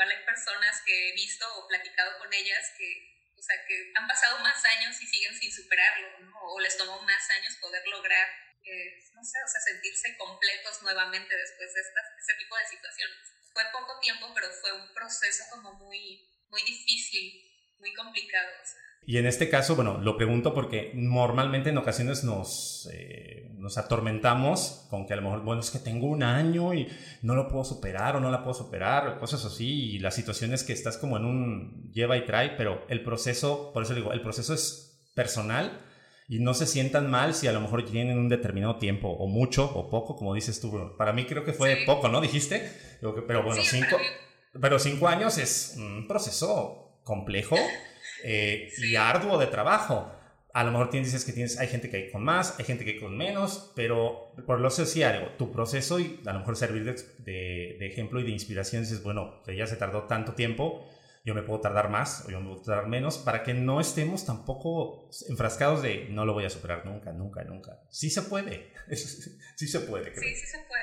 igual 0.01 0.17
hay 0.17 0.25
personas 0.25 0.81
que 0.85 1.09
he 1.09 1.13
visto 1.13 1.45
o 1.57 1.67
platicado 1.67 2.17
con 2.17 2.33
ellas 2.33 2.73
que, 2.77 3.31
o 3.37 3.41
sea, 3.41 3.55
que 3.67 3.91
han 3.95 4.07
pasado 4.07 4.39
más 4.39 4.63
años 4.65 4.99
y 5.01 5.05
siguen 5.05 5.35
sin 5.35 5.51
superarlo, 5.51 6.19
¿no? 6.19 6.33
O 6.41 6.59
les 6.59 6.77
tomó 6.77 7.01
más 7.01 7.29
años 7.29 7.55
poder 7.61 7.85
lograr 7.87 8.27
no 9.13 9.23
sé, 9.23 9.37
o 9.43 9.47
sea, 9.47 9.61
sentirse 9.61 10.15
completos 10.17 10.81
nuevamente 10.83 11.35
después 11.35 11.73
de 11.73 11.81
estas, 11.81 12.05
este 12.17 12.35
tipo 12.35 12.55
de 12.57 12.65
situaciones. 12.67 13.17
Fue 13.53 13.63
poco 13.71 13.99
tiempo, 13.99 14.31
pero 14.33 14.49
fue 14.61 14.71
un 14.71 14.93
proceso 14.93 15.43
como 15.49 15.73
muy, 15.73 16.29
muy 16.49 16.61
difícil, 16.61 17.50
muy 17.81 17.93
complicado. 17.93 18.47
Y 19.03 19.17
en 19.17 19.25
este 19.25 19.49
caso, 19.49 19.75
bueno, 19.75 19.97
lo 19.97 20.15
pregunto 20.15 20.53
porque 20.53 20.91
normalmente 20.93 21.71
en 21.71 21.77
ocasiones 21.77 22.23
nos, 22.23 22.87
eh, 22.93 23.49
nos 23.55 23.79
atormentamos 23.79 24.85
con 24.91 25.07
que 25.07 25.13
a 25.13 25.15
lo 25.15 25.23
mejor, 25.23 25.41
bueno, 25.41 25.61
es 25.61 25.71
que 25.71 25.79
tengo 25.79 26.07
un 26.07 26.21
año 26.21 26.73
y 26.75 26.87
no 27.23 27.33
lo 27.33 27.47
puedo 27.47 27.63
superar 27.63 28.15
o 28.15 28.19
no 28.19 28.29
la 28.29 28.43
puedo 28.43 28.53
superar, 28.53 29.07
o 29.07 29.19
cosas 29.19 29.43
así, 29.43 29.95
y 29.95 29.99
la 29.99 30.11
situación 30.11 30.53
es 30.53 30.63
que 30.63 30.73
estás 30.73 30.97
como 30.97 31.17
en 31.17 31.25
un 31.25 31.91
lleva 31.91 32.15
y 32.15 32.25
trae, 32.25 32.51
pero 32.51 32.85
el 32.89 33.03
proceso, 33.03 33.71
por 33.73 33.83
eso 33.83 33.95
digo, 33.95 34.13
el 34.13 34.21
proceso 34.21 34.53
es 34.53 35.09
personal 35.15 35.81
y 36.27 36.39
no 36.39 36.53
se 36.53 36.67
sientan 36.67 37.09
mal 37.09 37.33
si 37.33 37.47
a 37.47 37.51
lo 37.51 37.59
mejor 37.59 37.83
tienen 37.83 38.19
un 38.19 38.29
determinado 38.29 38.77
tiempo, 38.77 39.09
o 39.09 39.27
mucho, 39.27 39.65
o 39.65 39.89
poco, 39.89 40.15
como 40.15 40.35
dices 40.35 40.61
tú. 40.61 40.95
Para 40.95 41.11
mí 41.11 41.25
creo 41.25 41.43
que 41.43 41.53
fue 41.53 41.83
poco, 41.87 42.07
¿no? 42.07 42.21
Dijiste. 42.21 42.71
Pero 43.27 43.43
bueno, 43.43 43.61
cinco, 43.63 43.97
pero 44.61 44.77
cinco 44.77 45.07
años 45.07 45.39
es 45.39 45.73
un 45.77 46.07
proceso 46.07 46.90
complejo 47.03 47.57
eh, 48.23 48.71
y 48.77 48.95
arduo 48.95 49.37
de 49.37 49.47
trabajo. 49.47 50.11
A 50.53 50.63
lo 50.65 50.71
mejor 50.71 50.89
tienes, 50.89 51.11
dices 51.11 51.25
que 51.25 51.31
tienes, 51.31 51.57
hay 51.59 51.69
gente 51.69 51.89
que 51.89 51.97
hay 51.97 52.11
con 52.11 52.23
más, 52.23 52.59
hay 52.59 52.65
gente 52.65 52.83
que 52.83 52.91
hay 52.91 52.99
con 52.99 53.15
menos, 53.15 53.71
pero 53.73 54.33
por 54.45 54.59
lo 54.59 54.69
sé 54.69 54.85
sí 54.85 55.01
algo, 55.01 55.29
tu 55.37 55.49
proceso 55.49 55.97
y 55.99 56.19
a 56.25 56.33
lo 56.33 56.39
mejor 56.39 56.57
servir 56.57 56.83
de, 56.83 56.93
de, 57.19 57.77
de 57.79 57.87
ejemplo 57.87 58.19
y 58.19 58.23
de 58.23 58.31
inspiración, 58.31 58.83
dices, 58.83 59.01
bueno, 59.01 59.41
ya 59.47 59.65
se 59.65 59.77
tardó 59.77 60.03
tanto 60.03 60.33
tiempo, 60.33 60.85
yo 61.23 61.33
me 61.35 61.43
puedo 61.43 61.61
tardar 61.61 61.89
más 61.89 62.25
o 62.25 62.31
yo 62.31 62.41
me 62.41 62.49
puedo 62.49 62.63
tardar 62.63 62.87
menos, 62.87 63.17
para 63.19 63.43
que 63.43 63.53
no 63.53 63.79
estemos 63.79 64.25
tampoco 64.25 65.09
enfrascados 65.29 65.81
de 65.83 66.07
no 66.09 66.25
lo 66.25 66.33
voy 66.33 66.43
a 66.43 66.49
superar 66.49 66.85
nunca, 66.85 67.13
nunca, 67.13 67.45
nunca. 67.45 67.79
Sí 67.89 68.09
se 68.09 68.23
puede, 68.23 68.73
sí 68.91 69.67
se 69.67 69.79
puede. 69.81 70.11
Creo. 70.11 70.29
Sí, 70.29 70.35
sí 70.35 70.47
se 70.47 70.57
puede. 70.67 70.81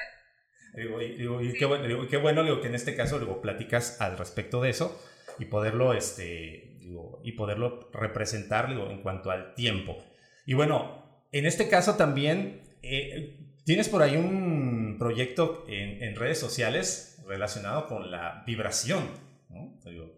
Digo, 0.75 1.43
y, 1.43 1.53
qué 1.55 1.67
bueno, 1.67 1.87
digo, 1.87 2.07
qué 2.09 2.17
bueno 2.17 2.43
digo, 2.43 2.61
que 2.61 2.69
en 2.69 2.75
este 2.75 2.95
caso 2.95 3.19
digo, 3.19 3.43
platicas 3.43 4.01
al 4.01 4.17
respecto 4.17 4.63
de 4.63 4.71
eso 4.71 4.99
y 5.39 5.47
poderlo, 5.47 5.95
este, 5.95 6.77
digo, 6.81 7.21
y 7.25 7.33
poderlo 7.33 7.91
representar 7.93 8.69
digo, 8.69 8.91
en 8.91 9.03
cuanto 9.03 9.31
al 9.31 9.55
tiempo. 9.55 10.05
Y 10.47 10.55
bueno, 10.55 11.27
en 11.33 11.47
este 11.47 11.69
caso 11.69 11.97
también 11.97 12.79
eh, 12.83 13.39
tienes 13.65 13.89
por 13.89 14.03
ahí 14.03 14.17
un 14.17 14.97
proyecto 14.99 15.65
en, 15.69 16.03
en 16.03 16.17
redes 16.17 16.39
sociales 16.39 17.23
relacionado 17.27 17.87
con 17.87 18.11
la 18.11 18.43
vibración 18.47 19.29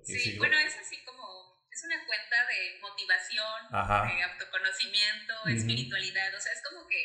sí, 0.04 0.38
bueno, 0.38 0.58
es 0.58 0.76
así 0.76 1.04
como, 1.04 1.22
es 1.70 1.82
una 1.84 2.04
cuenta 2.06 2.46
de 2.46 2.78
motivación, 2.80 3.60
de 3.70 4.22
autoconocimiento, 4.22 5.34
espiritualidad, 5.48 6.34
o 6.34 6.40
sea, 6.40 6.52
es 6.52 6.62
como 6.62 6.86
que 6.88 6.98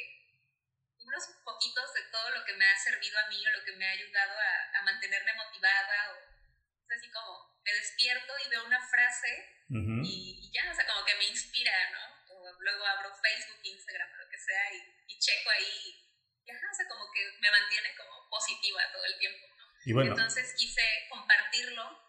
unos 0.99 1.23
poquitos 1.43 1.93
de 1.93 2.01
todo 2.11 2.29
lo 2.31 2.45
que 2.45 2.53
me 2.57 2.65
ha 2.65 2.77
servido 2.77 3.17
a 3.19 3.29
mí 3.29 3.37
o 3.45 3.59
lo 3.59 3.65
que 3.65 3.75
me 3.77 3.85
ha 3.85 3.91
ayudado 3.91 4.33
a, 4.33 4.79
a 4.79 4.83
mantenerme 4.83 5.33
motivada, 5.35 6.11
o, 6.11 6.34
así 6.95 7.11
como 7.11 7.59
me 7.63 7.73
despierto 7.73 8.33
y 8.45 8.49
veo 8.49 8.65
una 8.65 8.81
frase 8.81 9.51
y, 9.67 10.51
ya, 10.53 10.71
o 10.71 10.75
sea, 10.75 10.85
como 10.85 11.03
que 11.05 11.15
me 11.15 11.25
inspira, 11.25 11.73
¿no? 11.91 12.35
O 12.35 12.61
luego 12.61 12.85
abro 12.85 13.09
Facebook, 13.15 13.59
Instagram, 13.63 14.09
lo 14.13 14.29
que 14.29 14.37
sea, 14.37 14.73
y, 14.73 15.13
y 15.13 15.19
checo 15.19 15.49
ahí, 15.49 16.05
y 16.45 16.51
ajá, 16.51 16.67
o 16.71 16.75
sea, 16.75 16.87
como 16.87 17.11
que 17.11 17.25
me 17.41 17.49
mantiene 17.49 17.95
como 17.97 18.29
positiva 18.29 18.91
todo 18.91 19.05
el 19.05 19.17
tiempo, 19.17 19.47
¿no? 19.57 19.65
Y 19.85 19.93
bueno. 19.93 20.11
Entonces 20.11 20.53
quise 20.55 20.83
compartirlo 21.09 22.05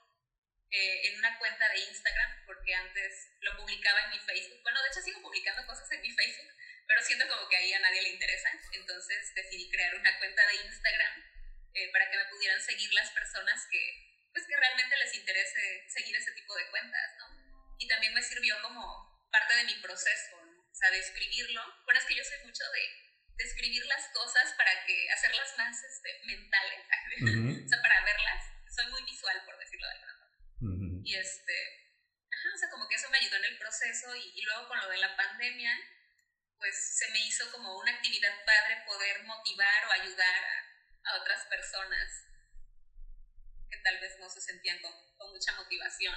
eh, 0.70 1.08
en 1.08 1.18
una 1.18 1.38
cuenta 1.38 1.68
de 1.70 1.80
Instagram, 1.80 2.44
porque 2.44 2.74
antes 2.74 3.32
lo 3.40 3.56
publicaba 3.56 4.04
en 4.04 4.10
mi 4.10 4.18
Facebook. 4.18 4.60
Bueno, 4.62 4.82
de 4.82 4.88
hecho 4.88 5.00
sigo 5.00 5.22
publicando 5.22 5.66
cosas 5.66 5.90
en 5.92 6.02
mi 6.02 6.10
Facebook, 6.10 6.52
pero 6.86 7.00
siento 7.02 7.26
como 7.28 7.48
que 7.48 7.56
ahí 7.56 7.72
a 7.72 7.80
nadie 7.80 8.02
le 8.02 8.10
interesa. 8.10 8.50
Entonces 8.72 9.34
decidí 9.34 9.70
crear 9.70 9.94
una 9.94 10.18
cuenta 10.18 10.46
de 10.46 10.54
Instagram 10.66 11.24
eh, 11.74 11.90
para 11.92 12.10
que 12.10 12.18
me 12.18 12.26
pudieran 12.26 12.60
seguir 12.60 12.92
las 12.92 13.10
personas 13.10 13.66
que, 13.70 14.15
pues, 14.36 14.46
que 14.46 14.56
realmente 14.60 14.96
les 14.96 15.14
interese 15.16 15.88
seguir 15.88 16.16
ese 16.16 16.32
tipo 16.32 16.54
de 16.54 16.68
cuentas, 16.68 17.08
¿no? 17.18 17.24
Y 17.78 17.88
también 17.88 18.12
me 18.12 18.22
sirvió 18.22 18.60
como 18.60 18.84
parte 19.32 19.54
de 19.56 19.64
mi 19.64 19.74
proceso, 19.80 20.44
¿no? 20.44 20.60
o 20.60 20.74
sea, 20.76 20.90
de 20.90 20.98
escribirlo. 21.00 21.62
Bueno, 21.84 22.00
es 22.00 22.06
que 22.06 22.16
yo 22.16 22.24
soy 22.24 22.44
mucho 22.44 22.64
de, 22.72 22.84
de 23.36 23.44
escribir 23.44 23.84
las 23.86 24.08
cosas 24.12 24.52
para 24.56 24.84
que 24.84 25.10
hacerlas 25.10 25.56
más 25.56 25.76
este, 25.82 26.20
mentales, 26.26 26.84
o 27.64 27.68
sea, 27.68 27.80
para 27.80 28.04
verlas. 28.04 28.44
Soy 28.68 28.86
muy 28.92 29.02
visual, 29.04 29.40
por 29.46 29.56
decirlo 29.58 29.86
de 29.86 29.92
alguna 29.92 30.16
y 31.06 31.14
este, 31.14 31.54
ajá, 32.32 32.48
o 32.54 32.58
sea, 32.58 32.70
como 32.70 32.88
que 32.88 32.96
eso 32.96 33.08
me 33.10 33.18
ayudó 33.18 33.36
en 33.36 33.44
el 33.44 33.58
proceso 33.58 34.14
y, 34.16 34.42
luego 34.42 34.66
con 34.66 34.78
lo 34.80 34.88
de 34.88 34.98
la 34.98 35.16
pandemia, 35.16 35.70
pues 36.58 36.74
se 36.98 37.08
me 37.10 37.20
hizo 37.20 37.50
como 37.52 37.78
una 37.78 37.92
actividad 37.92 38.44
padre 38.44 38.82
poder 38.86 39.22
motivar 39.22 39.86
o 39.86 39.92
ayudar 39.92 40.44
a, 40.44 41.20
otras 41.20 41.44
personas 41.46 42.10
que 43.70 43.78
tal 43.82 44.00
vez 44.00 44.16
no 44.20 44.28
se 44.28 44.40
sentían 44.40 44.78
con, 44.80 44.92
con 45.16 45.32
mucha 45.32 45.54
motivación. 45.56 46.14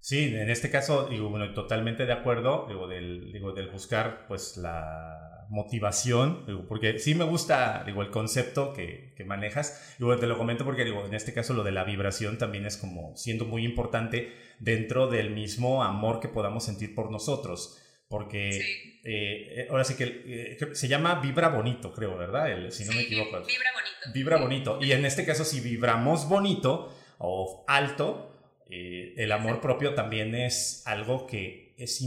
Sí, 0.00 0.34
en 0.34 0.50
este 0.50 0.70
caso, 0.70 1.08
digo, 1.08 1.30
bueno, 1.30 1.52
totalmente 1.54 2.04
de 2.04 2.12
acuerdo, 2.12 2.66
digo, 2.68 2.86
del, 2.86 3.32
digo, 3.32 3.52
del 3.52 3.70
buscar, 3.70 4.26
pues, 4.26 4.56
la, 4.58 5.24
motivación, 5.48 6.66
porque 6.68 6.98
sí 6.98 7.14
me 7.14 7.24
gusta 7.24 7.82
digo, 7.86 8.02
el 8.02 8.10
concepto 8.10 8.72
que, 8.72 9.14
que 9.16 9.24
manejas, 9.24 9.96
y 9.98 10.20
te 10.20 10.26
lo 10.26 10.38
comento 10.38 10.64
porque 10.64 10.84
digo, 10.84 11.04
en 11.06 11.14
este 11.14 11.32
caso 11.32 11.54
lo 11.54 11.64
de 11.64 11.72
la 11.72 11.84
vibración 11.84 12.38
también 12.38 12.66
es 12.66 12.76
como 12.76 13.16
siendo 13.16 13.44
muy 13.44 13.64
importante 13.64 14.32
dentro 14.58 15.08
del 15.08 15.30
mismo 15.30 15.82
amor 15.82 16.20
que 16.20 16.28
podamos 16.28 16.64
sentir 16.64 16.94
por 16.94 17.10
nosotros, 17.10 17.80
porque 18.08 18.93
eh, 19.06 19.66
ahora 19.70 19.84
sí 19.84 19.96
que 19.96 20.22
eh, 20.26 20.74
se 20.74 20.88
llama 20.88 21.16
vibra 21.16 21.48
bonito, 21.48 21.92
creo, 21.92 22.16
¿verdad? 22.16 22.50
El, 22.50 22.72
si 22.72 22.86
no 22.86 22.92
me 22.92 23.02
equivoco. 23.02 23.38
Vibra 23.44 23.70
bonito. 23.72 24.12
Vibra 24.14 24.36
bonito, 24.38 24.78
y 24.80 24.92
en 24.92 25.04
este 25.04 25.26
caso 25.26 25.44
si 25.44 25.60
vibramos 25.60 26.26
bonito 26.26 26.94
o 27.18 27.64
alto, 27.68 28.32
eh, 28.70 29.12
el 29.18 29.30
amor 29.32 29.60
propio 29.60 29.94
también 29.94 30.34
es 30.34 30.82
algo 30.86 31.26
que 31.26 31.74
es, 31.76 32.00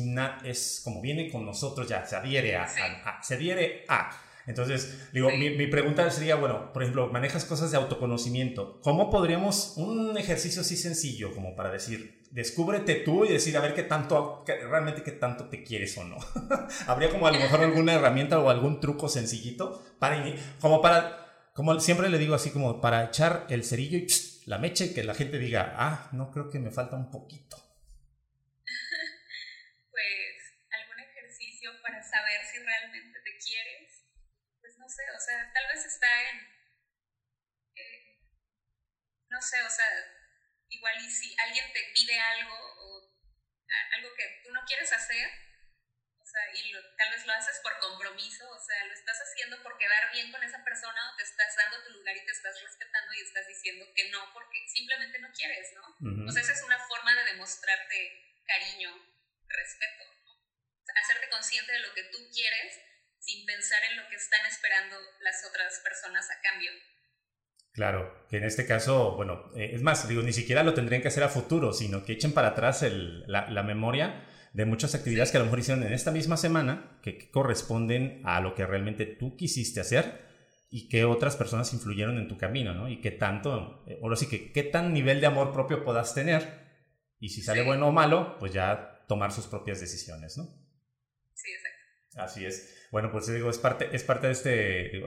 es 0.43 0.81
como 0.83 1.01
viene 1.01 1.29
con 1.29 1.45
nosotros 1.45 1.87
ya, 1.87 2.03
se 2.03 2.15
adhiere 2.15 2.55
a, 2.55 2.67
se 3.21 3.35
adhiere 3.35 3.85
a. 3.87 4.23
Entonces, 4.47 5.09
digo, 5.11 5.29
mi, 5.29 5.51
mi, 5.51 5.67
pregunta 5.67 6.09
sería, 6.09 6.35
bueno, 6.35 6.71
por 6.71 6.81
ejemplo, 6.81 7.09
manejas 7.09 7.43
cosas 7.43 7.69
de 7.69 7.77
autoconocimiento. 7.77 8.79
¿Cómo 8.81 9.09
podríamos, 9.09 9.73
un 9.75 10.17
ejercicio 10.17 10.61
así 10.61 10.77
sencillo 10.77 11.33
como 11.35 11.53
para 11.53 11.69
decir, 11.69 12.16
descúbrete 12.31 12.95
tú 12.95 13.25
y 13.25 13.29
decir, 13.29 13.57
a 13.57 13.61
ver 13.61 13.73
qué 13.73 13.83
tanto, 13.83 14.43
realmente 14.45 15.03
qué 15.03 15.11
tanto 15.11 15.49
te 15.49 15.63
quieres 15.63 15.97
o 15.97 16.03
no? 16.03 16.17
¿Habría 16.87 17.09
como 17.09 17.27
a 17.27 17.31
lo 17.31 17.39
mejor 17.39 17.61
alguna 17.61 17.93
herramienta 17.93 18.39
o 18.39 18.49
algún 18.49 18.79
truco 18.79 19.09
sencillito 19.09 19.83
para, 19.99 20.23
como 20.59 20.81
para, 20.81 21.51
como 21.53 21.79
siempre 21.79 22.09
le 22.09 22.17
digo 22.17 22.35
así, 22.35 22.51
como 22.51 22.81
para 22.81 23.05
echar 23.05 23.45
el 23.49 23.63
cerillo 23.63 23.97
y 23.97 24.07
la 24.45 24.57
mecha 24.57 24.85
y 24.85 24.93
que 24.93 25.03
la 25.03 25.13
gente 25.13 25.39
diga, 25.39 25.73
ah, 25.77 26.09
no 26.11 26.31
creo 26.31 26.49
que 26.49 26.59
me 26.59 26.71
falta 26.71 26.95
un 26.95 27.11
poquito? 27.11 27.57
o 35.15 35.19
sea, 35.19 35.51
tal 35.53 35.67
vez 35.73 35.85
está 35.85 36.07
en, 36.31 36.37
eh, 37.75 38.19
no 39.29 39.41
sé, 39.41 39.61
o 39.63 39.69
sea, 39.69 39.85
igual 40.77 40.95
y 41.03 41.09
si 41.09 41.35
alguien 41.39 41.71
te 41.73 41.83
pide 41.93 42.19
algo 42.19 42.55
o 42.55 43.17
algo 43.95 44.13
que 44.15 44.41
tú 44.43 44.51
no 44.51 44.63
quieres 44.65 44.91
hacer, 44.93 45.29
o 46.19 46.25
sea, 46.25 46.41
y 46.53 46.71
tal 46.97 47.11
vez 47.11 47.25
lo 47.25 47.33
haces 47.33 47.59
por 47.63 47.77
compromiso, 47.79 48.49
o 48.49 48.59
sea, 48.59 48.85
lo 48.85 48.93
estás 48.93 49.17
haciendo 49.17 49.61
por 49.63 49.77
quedar 49.77 50.11
bien 50.11 50.31
con 50.31 50.43
esa 50.43 50.63
persona 50.63 51.11
o 51.11 51.15
te 51.15 51.23
estás 51.23 51.55
dando 51.55 51.83
tu 51.83 51.91
lugar 51.91 52.15
y 52.15 52.25
te 52.25 52.31
estás 52.31 52.61
respetando 52.61 53.13
y 53.13 53.21
estás 53.21 53.47
diciendo 53.47 53.85
que 53.95 54.09
no 54.09 54.33
porque 54.33 54.59
simplemente 54.67 55.19
no 55.19 55.31
quieres, 55.31 55.73
¿no? 55.73 56.27
O 56.27 56.31
sea, 56.31 56.41
esa 56.41 56.53
es 56.53 56.63
una 56.63 56.79
forma 56.87 57.13
de 57.15 57.31
demostrarte 57.31 58.43
cariño, 58.45 58.91
respeto, 59.47 60.03
¿no? 60.25 60.37
hacerte 60.95 61.29
consciente 61.29 61.71
de 61.71 61.79
lo 61.79 61.93
que 61.93 62.03
tú 62.03 62.17
quieres 62.33 62.79
sin 63.19 63.45
pensar 63.45 63.83
en 63.85 63.97
lo 63.97 64.07
que 64.09 64.15
están 64.15 64.45
esperando 64.45 64.97
las 65.19 65.43
otras 65.45 65.79
personas 65.79 66.29
a 66.29 66.41
cambio. 66.41 66.71
Claro, 67.77 68.25
que 68.27 68.37
en 68.37 68.43
este 68.43 68.65
caso, 68.65 69.15
bueno, 69.15 69.51
eh, 69.55 69.69
es 69.75 69.83
más, 69.83 70.07
digo, 70.07 70.23
ni 70.23 70.33
siquiera 70.33 70.63
lo 70.63 70.73
tendrían 70.73 71.03
que 71.03 71.09
hacer 71.09 71.21
a 71.21 71.29
futuro, 71.29 71.73
sino 71.73 72.03
que 72.03 72.13
echen 72.13 72.31
para 72.31 72.47
atrás 72.47 72.83
la, 73.27 73.61
memoria 73.61 74.25
de 74.51 74.65
muchas 74.65 74.95
actividades 74.95 75.29
que 75.29 75.37
a 75.37 75.41
lo 75.41 75.45
mejor 75.45 75.59
hicieron 75.59 75.83
en 75.83 75.93
esta 75.93 76.09
misma 76.09 76.37
semana, 76.37 76.97
que, 77.03 77.29
corresponden 77.29 78.23
a 78.25 78.41
lo 78.41 78.55
que 78.55 78.65
realmente 78.65 79.05
tú 79.05 79.37
quisiste 79.37 79.79
hacer 79.79 80.25
y 80.71 80.89
que 80.89 81.05
otras 81.05 81.35
personas 81.35 81.71
influyeron 81.71 82.17
en 82.17 82.27
tu 82.27 82.35
camino, 82.35 82.73
¿no? 82.73 82.89
Y 82.89 82.99
qué 82.99 83.11
tanto, 83.11 83.83
eh, 83.85 83.99
o 84.01 84.15
sí 84.15 84.27
que 84.27 84.51
qué 84.51 84.63
tan 84.63 84.91
nivel 84.91 85.21
de 85.21 85.27
amor 85.27 85.53
propio 85.53 85.85
puedas 85.85 86.15
tener 86.15 86.65
y 87.19 87.29
si 87.29 87.43
sale 87.43 87.61
bueno 87.61 87.89
o 87.89 87.91
malo, 87.91 88.39
pues 88.39 88.53
ya 88.53 89.05
tomar 89.07 89.31
sus 89.31 89.45
propias 89.45 89.79
decisiones, 89.79 90.35
¿no? 90.35 90.45
Sí, 91.35 91.51
exacto. 91.51 91.76
Así 92.17 92.45
es. 92.45 92.73
Bueno, 92.91 93.11
pues 93.11 93.31
digo, 93.31 93.49
es 93.49 93.57
parte, 93.57 93.89
es 93.91 94.03
parte 94.03 94.27
de 94.27 94.33
este, 94.33 94.49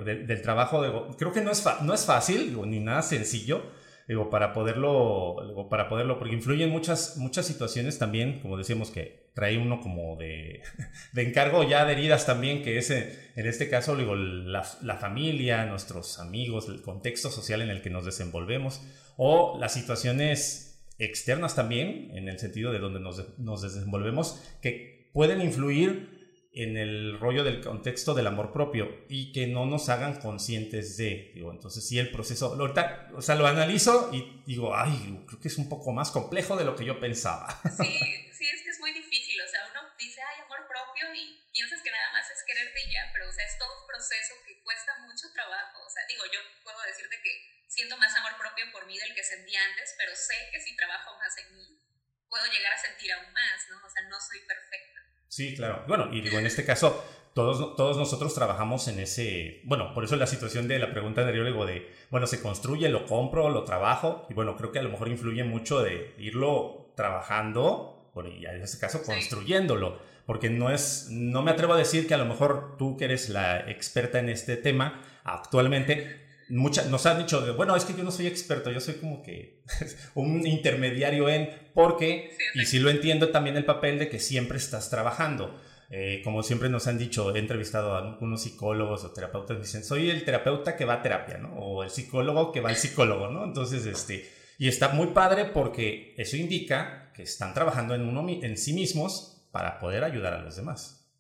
del 0.05 0.43
trabajo. 0.43 1.15
creo 1.19 1.33
que 1.33 1.41
no 1.41 1.51
es, 1.51 1.65
no 1.83 1.95
es 1.95 2.05
fácil, 2.05 2.57
ni 2.69 2.79
nada 2.79 3.03
sencillo, 3.03 3.63
digo, 4.07 4.29
para 4.29 4.53
poderlo, 4.53 5.67
para 5.71 5.89
poderlo, 5.89 6.19
porque 6.19 6.35
influyen 6.35 6.71
muchas, 6.71 7.17
muchas 7.17 7.47
situaciones 7.47 7.99
también, 7.99 8.41
como 8.41 8.59
decíamos, 8.59 8.91
que 8.91 9.31
trae 9.35 9.57
uno 9.57 9.81
como 9.81 10.17
de, 10.17 10.63
de 11.13 11.23
encargo 11.23 11.63
ya 11.63 11.85
de 11.85 11.93
heridas 11.93 12.27
también, 12.27 12.63
que 12.63 12.77
es 12.77 12.91
en 12.91 13.17
este 13.35 13.71
caso, 13.71 13.97
digo, 13.97 14.15
la, 14.15 14.67
la, 14.83 14.97
familia, 14.97 15.65
nuestros 15.65 16.19
amigos, 16.19 16.69
el 16.69 16.83
contexto 16.83 17.31
social 17.31 17.63
en 17.63 17.71
el 17.71 17.81
que 17.81 17.91
nos 17.91 18.05
desenvolvemos, 18.05 18.83
o 19.17 19.57
las 19.59 19.73
situaciones 19.73 20.85
externas 20.99 21.55
también, 21.55 22.11
en 22.15 22.29
el 22.29 22.39
sentido 22.39 22.73
de 22.73 22.79
donde 22.79 23.01
nos, 23.01 23.39
nos 23.39 23.63
desenvolvemos, 23.63 24.43
que 24.61 25.09
pueden 25.15 25.41
influir 25.41 26.20
en 26.53 26.77
el 26.77 27.19
rollo 27.21 27.45
del 27.45 27.63
contexto 27.63 28.13
del 28.13 28.27
amor 28.27 28.53
propio 28.53 29.07
y 29.09 29.33
que 29.33 29.47
no 29.47 29.67
nos 29.67 29.89
hagan 29.89 30.19
conscientes 30.21 30.97
de, 30.97 31.31
digo, 31.35 31.53
entonces 31.53 31.87
sí 31.87 31.99
el 31.99 32.11
proceso, 32.11 32.55
ahorita, 32.59 33.11
o 33.15 33.23
sea, 33.23 33.37
lo 33.37 33.47
analizo 33.47 34.11
y 34.13 34.43
digo, 34.45 34.75
ay, 34.75 35.25
creo 35.29 35.41
que 35.41 35.49
es 35.49 35.59
un 35.59 35.69
poco 35.69 35.93
más 35.93 36.11
complejo 36.11 36.57
de 36.57 36.65
lo 36.65 36.75
que 36.75 36.85
yo 36.85 36.99
pensaba. 36.99 37.47
Sí, 37.71 37.87
sí, 38.35 38.47
es 38.51 38.63
que 38.63 38.71
es 38.71 38.81
muy 38.81 38.93
difícil, 38.93 39.41
o 39.41 39.49
sea, 39.49 39.63
uno 39.71 39.81
dice, 39.97 40.21
ay, 40.23 40.43
amor 40.43 40.67
propio 40.67 41.15
y 41.15 41.39
piensas 41.53 41.81
que 41.83 41.91
nada 41.91 42.13
más 42.13 42.29
es 42.31 42.43
quererte 42.43 42.81
ya, 42.91 43.11
pero 43.13 43.29
o 43.29 43.33
sea, 43.33 43.47
es 43.47 43.57
todo 43.59 43.71
un 43.81 43.87
proceso 43.87 44.35
que 44.45 44.61
cuesta 44.63 44.99
mucho 45.07 45.31
trabajo, 45.33 45.79
o 45.87 45.91
sea, 45.91 46.03
digo, 46.09 46.25
yo 46.33 46.41
puedo 46.65 46.83
decirte 46.83 47.15
que 47.23 47.63
siento 47.69 47.97
más 47.97 48.11
amor 48.19 48.35
propio 48.37 48.67
por 48.73 48.87
mí 48.87 48.99
del 48.99 49.15
que 49.15 49.23
sentía 49.23 49.63
antes, 49.71 49.95
pero 49.97 50.11
sé 50.17 50.35
que 50.51 50.59
si 50.59 50.75
trabajo 50.75 51.15
más 51.17 51.31
en 51.39 51.55
mí, 51.55 51.79
puedo 52.29 52.47
llegar 52.51 52.73
a 52.75 52.83
sentir 52.83 53.13
aún 53.13 53.33
más, 53.33 53.71
¿no? 53.71 53.79
O 53.87 53.91
sea, 53.91 54.03
no 54.11 54.19
soy 54.21 54.41
perfecta. 54.47 55.10
Sí, 55.31 55.55
claro. 55.55 55.85
Bueno, 55.87 56.09
y 56.13 56.23
digo, 56.23 56.41
en 56.41 56.47
este 56.47 56.65
caso, 56.65 57.05
todos, 57.35 57.77
todos 57.77 57.97
nosotros 57.97 58.35
trabajamos 58.35 58.89
en 58.89 58.99
ese, 58.99 59.61
bueno, 59.63 59.95
por 59.95 60.03
eso 60.03 60.17
la 60.17 60.27
situación 60.27 60.67
de 60.67 60.81
la 60.81 60.91
pregunta 60.91 61.21
anterior, 61.21 61.47
digo, 61.47 61.67
de, 61.67 61.89
bueno, 62.11 62.27
se 62.27 62.43
construye, 62.43 62.89
lo 62.89 63.07
compro, 63.07 63.49
lo 63.49 63.63
trabajo, 63.63 64.27
y 64.29 64.35
bueno, 64.35 64.57
creo 64.57 64.73
que 64.73 64.81
a 64.81 64.83
lo 64.83 64.89
mejor 64.89 65.07
influye 65.07 65.45
mucho 65.45 65.83
de 65.83 66.17
irlo 66.19 66.93
trabajando, 66.97 68.11
bueno, 68.13 68.29
y 68.29 68.45
en 68.45 68.61
este 68.61 68.79
caso 68.79 69.05
construyéndolo, 69.05 70.01
porque 70.27 70.51
no 70.51 70.69
es, 70.69 71.07
no 71.13 71.43
me 71.43 71.53
atrevo 71.53 71.75
a 71.75 71.79
decir 71.79 72.09
que 72.09 72.15
a 72.15 72.19
lo 72.19 72.27
mejor 72.27 72.77
tú 72.77 72.97
que 72.97 73.05
eres 73.05 73.29
la 73.29 73.71
experta 73.71 74.19
en 74.19 74.31
este 74.31 74.57
tema, 74.57 75.01
actualmente 75.23 76.27
nos 76.51 77.07
han 77.07 77.19
dicho, 77.19 77.55
bueno, 77.55 77.77
es 77.77 77.85
que 77.85 77.95
yo 77.95 78.03
no 78.03 78.11
soy 78.11 78.27
experto, 78.27 78.71
yo 78.71 78.81
soy 78.81 78.95
como 78.95 79.23
que 79.23 79.63
un 80.15 80.47
intermediario 80.47 81.29
en, 81.29 81.49
porque, 81.75 82.37
y 82.55 82.67
sí 82.67 82.79
lo 82.79 82.91
entiendo 82.91 83.31
también 83.31 83.57
el 83.57 83.65
papel 83.65 83.99
de 83.99 84.09
que 84.09 84.19
siempre 84.19 84.59
estás 84.59 84.91
trabajando. 84.91 85.61
Eh, 85.93 86.21
como 86.23 86.45
siempre 86.45 86.69
nos 86.69 86.87
han 86.87 86.99
dicho, 86.99 87.35
he 87.35 87.41
entrevistado 87.41 87.95
a 87.95 87.99
algunos 87.99 88.43
psicólogos 88.43 89.03
o 89.03 89.13
terapeutas, 89.13 89.57
me 89.57 89.65
dicen, 89.65 89.83
soy 89.83 90.09
el 90.09 90.25
terapeuta 90.25 90.77
que 90.77 90.85
va 90.85 90.95
a 90.95 91.03
terapia, 91.03 91.39
¿no? 91.39 91.53
O 91.57 91.83
el 91.83 91.91
psicólogo 91.91 92.53
que 92.53 92.61
va 92.61 92.69
al 92.69 92.77
psicólogo, 92.77 93.29
¿no? 93.29 93.45
Entonces, 93.45 93.87
este, 93.87 94.31
y 94.57 94.69
está 94.69 94.91
muy 94.91 95.09
padre 95.09 95.47
porque 95.47 96.15
eso 96.17 96.37
indica 96.37 97.13
que 97.13 97.25
están 97.25 97.55
trabajando 97.55 97.97
en, 97.97 98.03
uno, 98.03 98.25
en 98.29 98.57
sí 98.57 98.73
mismos 98.73 99.49
para 99.51 99.81
poder 99.81 100.05
ayudar 100.05 100.35
a 100.35 100.43
los 100.43 100.55
demás. 100.55 101.11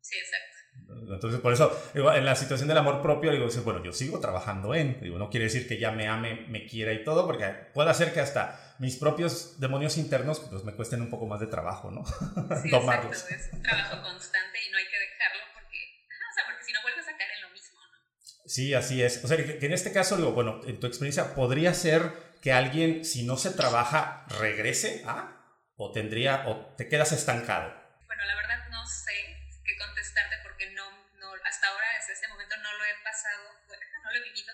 Sí, 0.00 0.16
exacto. 0.16 0.47
Entonces, 0.88 1.40
por 1.40 1.52
eso, 1.52 1.70
en 1.94 2.24
la 2.24 2.34
situación 2.34 2.68
del 2.68 2.78
amor 2.78 3.02
propio, 3.02 3.30
digo, 3.30 3.46
bueno, 3.62 3.84
yo 3.84 3.92
sigo 3.92 4.20
trabajando 4.20 4.74
en, 4.74 5.00
digo, 5.00 5.18
no 5.18 5.28
quiere 5.28 5.44
decir 5.44 5.68
que 5.68 5.78
ya 5.78 5.90
me 5.90 6.08
ame, 6.08 6.46
me 6.48 6.66
quiera 6.66 6.92
y 6.92 7.04
todo, 7.04 7.26
porque 7.26 7.46
puede 7.74 7.90
hacer 7.90 8.14
que 8.14 8.20
hasta 8.20 8.74
mis 8.78 8.96
propios 8.96 9.60
demonios 9.60 9.98
internos, 9.98 10.40
pues 10.40 10.64
me 10.64 10.72
cuesten 10.72 11.02
un 11.02 11.10
poco 11.10 11.26
más 11.26 11.40
de 11.40 11.46
trabajo, 11.46 11.90
¿no? 11.90 12.04
Sí, 12.62 12.70
Tomarlos. 12.70 13.12
Exacto, 13.12 13.34
es 13.34 13.52
un 13.52 13.62
trabajo 13.62 14.02
constante 14.02 14.58
y 14.66 14.70
no 14.70 14.78
hay 14.78 14.84
que 14.84 14.98
dejarlo 14.98 15.42
porque, 15.52 15.78
o 16.08 16.34
sea, 16.34 16.44
porque 16.46 16.64
si 16.64 16.72
no 16.72 16.82
vuelves 16.82 17.06
a 17.06 17.16
caer 17.18 17.30
en 17.36 17.42
lo 17.42 17.50
mismo, 17.50 17.80
¿no? 17.80 17.98
Sí, 18.46 18.74
así 18.74 19.02
es. 19.02 19.24
O 19.24 19.28
sea, 19.28 19.36
que 19.36 19.66
en 19.66 19.72
este 19.72 19.92
caso, 19.92 20.16
digo, 20.16 20.32
bueno, 20.32 20.60
en 20.66 20.80
tu 20.80 20.86
experiencia, 20.86 21.34
podría 21.34 21.74
ser 21.74 22.12
que 22.40 22.52
alguien, 22.52 23.04
si 23.04 23.24
no 23.24 23.36
se 23.36 23.50
trabaja, 23.50 24.24
regrese 24.40 25.02
a, 25.06 25.38
o 25.76 25.92
tendría, 25.92 26.48
o 26.48 26.74
te 26.76 26.88
quedas 26.88 27.12
estancado. 27.12 27.74
Bueno, 28.06 28.24
la 28.24 28.36
verdad 28.36 28.68
no 28.70 28.86
sé 28.86 29.12
qué 29.64 29.76
contestarte 29.76 30.37
hasta 31.48 31.68
ahora, 31.68 31.86
desde 31.98 32.12
este 32.12 32.28
momento, 32.28 32.56
no 32.58 32.72
lo 32.76 32.84
he 32.84 32.94
pasado, 33.02 33.56
no 34.04 34.10
lo 34.12 34.16
he 34.16 34.24
vivido, 34.24 34.52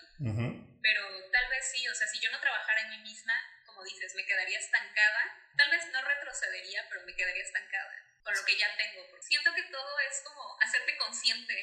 pero 0.81 1.03
tal 1.31 1.49
vez 1.49 1.65
sí, 1.71 1.87
o 1.87 1.95
sea, 1.95 2.07
si 2.07 2.19
yo 2.19 2.31
no 2.31 2.39
trabajara 2.39 2.81
en 2.81 2.89
mí 2.91 2.97
misma, 2.99 3.33
como 3.65 3.83
dices, 3.83 4.15
me 4.15 4.25
quedaría 4.25 4.59
estancada, 4.59 5.51
tal 5.57 5.69
vez 5.71 5.83
no 5.91 6.01
retrocedería, 6.01 6.87
pero 6.89 7.05
me 7.05 7.15
quedaría 7.15 7.43
estancada 7.43 7.93
con 8.23 8.33
lo 8.33 8.45
que 8.45 8.57
ya 8.57 8.67
tengo. 8.77 9.05
Siento 9.21 9.53
que 9.53 9.63
todo 9.63 9.99
es 10.09 10.21
como 10.25 10.41
hacerte 10.61 10.97
consciente, 10.97 11.53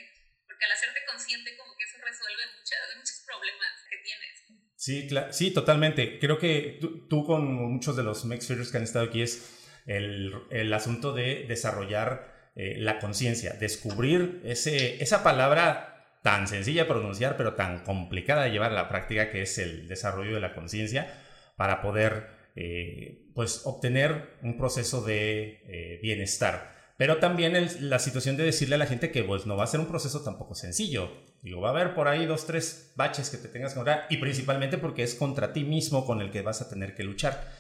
porque 0.47 0.65
al 0.67 0.73
hacerte 0.73 1.05
consciente 1.07 1.57
como 1.57 1.77
que 1.77 1.85
eso 1.85 1.99
resuelve 1.99 2.43
muchos 2.57 3.23
problemas 3.27 3.73
que 3.91 3.97
tienes. 3.99 4.45
Sí, 4.77 5.09
sí, 5.33 5.55
totalmente. 5.55 6.19
Creo 6.19 6.39
que 6.39 6.79
tú, 7.09 7.25
con 7.25 7.45
muchos 7.55 7.97
de 7.97 8.03
los 8.03 8.25
Mexfeeders 8.25 8.71
que 8.71 8.77
han 8.79 8.85
estado 8.85 9.07
aquí 9.07 9.23
es 9.23 9.81
el, 9.87 10.33
el 10.51 10.73
asunto 10.73 11.13
de 11.13 11.47
desarrollar 11.49 12.32
eh, 12.55 12.77
la 12.79 12.99
conciencia, 12.99 13.55
descubrir 13.55 14.43
ese, 14.45 15.03
esa 15.03 15.23
palabra 15.23 15.93
tan 16.23 16.47
sencilla 16.47 16.83
de 16.83 16.89
pronunciar, 16.89 17.37
pero 17.37 17.55
tan 17.55 17.81
complicada 17.81 18.45
de 18.45 18.51
llevar 18.51 18.71
a 18.73 18.75
la 18.75 18.89
práctica, 18.89 19.31
que 19.31 19.43
es 19.43 19.59
el 19.59 19.89
desarrollo 19.89 20.35
de 20.35 20.41
la 20.41 20.55
conciencia, 20.55 21.13
para 21.57 21.83
poder 21.83 22.29
eh, 22.55 23.31
pues, 23.35 23.63
obtener 23.65 24.37
un 24.43 24.57
proceso 24.57 25.03
de 25.03 25.63
eh, 25.67 25.99
bienestar. 26.03 26.73
Pero 26.97 27.17
también 27.17 27.55
la 27.81 27.99
situación 27.99 28.37
de 28.37 28.45
decirle 28.45 28.77
a 28.77 28.79
la 28.79 28.87
gente 28.87 29.11
que 29.11 29.25
pues, 29.25 29.47
no 29.47 29.57
va 29.57 29.65
a 29.65 29.69
ser 29.69 29.81
un 29.81 29.87
proceso 29.87 30.23
tampoco 30.23 30.55
sencillo. 30.55 31.11
Digo, 31.43 31.61
va 31.61 31.69
a 31.69 31.73
haber 31.73 31.95
por 31.95 32.07
ahí 32.07 32.27
dos, 32.27 32.47
tres 32.47 32.93
baches 32.95 33.31
que 33.31 33.39
te 33.39 33.49
tengas 33.49 33.73
que 33.73 33.81
lograr 33.81 34.07
y 34.11 34.19
principalmente 34.19 34.79
porque 34.79 35.03
es 35.03 35.17
contra 35.17 35.53
ti 35.53 35.65
mismo 35.65 36.07
con 36.07 36.21
el 36.21 36.31
que 36.31 36.43
vas 36.43 36.61
a 36.61 36.69
tener 36.69 36.95
que 36.95 37.03
luchar. 37.03 37.51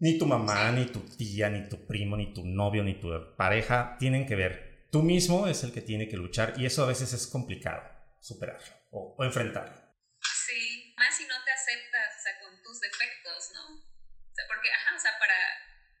Ni 0.00 0.16
tu 0.16 0.24
mamá, 0.24 0.72
ni 0.72 0.86
tu 0.86 1.04
tía, 1.12 1.50
ni 1.52 1.68
tu 1.68 1.86
primo, 1.86 2.16
ni 2.16 2.32
tu 2.32 2.40
novio, 2.40 2.82
ni 2.82 2.96
tu 2.96 3.12
pareja 3.36 3.96
tienen 4.00 4.24
que 4.24 4.34
ver. 4.34 4.88
Tú 4.90 5.02
mismo 5.02 5.46
es 5.46 5.62
el 5.62 5.76
que 5.76 5.82
tiene 5.84 6.08
que 6.08 6.16
luchar 6.16 6.54
y 6.56 6.64
eso 6.64 6.82
a 6.82 6.88
veces 6.88 7.12
es 7.12 7.26
complicado 7.26 7.84
superarlo 8.18 8.72
o, 8.90 9.14
enfrentarlo. 9.20 9.76
Sí, 10.24 10.94
más 10.96 11.14
si 11.14 11.26
no 11.28 11.36
te 11.44 11.52
aceptas, 11.52 12.16
o 12.16 12.22
sea, 12.24 12.32
con 12.40 12.62
tus 12.62 12.80
defectos, 12.80 13.52
¿no? 13.52 13.76
O 13.76 14.32
sea, 14.32 14.44
porque, 14.48 14.72
ajá, 14.72 14.96
o 14.96 14.98
sea, 14.98 15.12
para, 15.20 15.36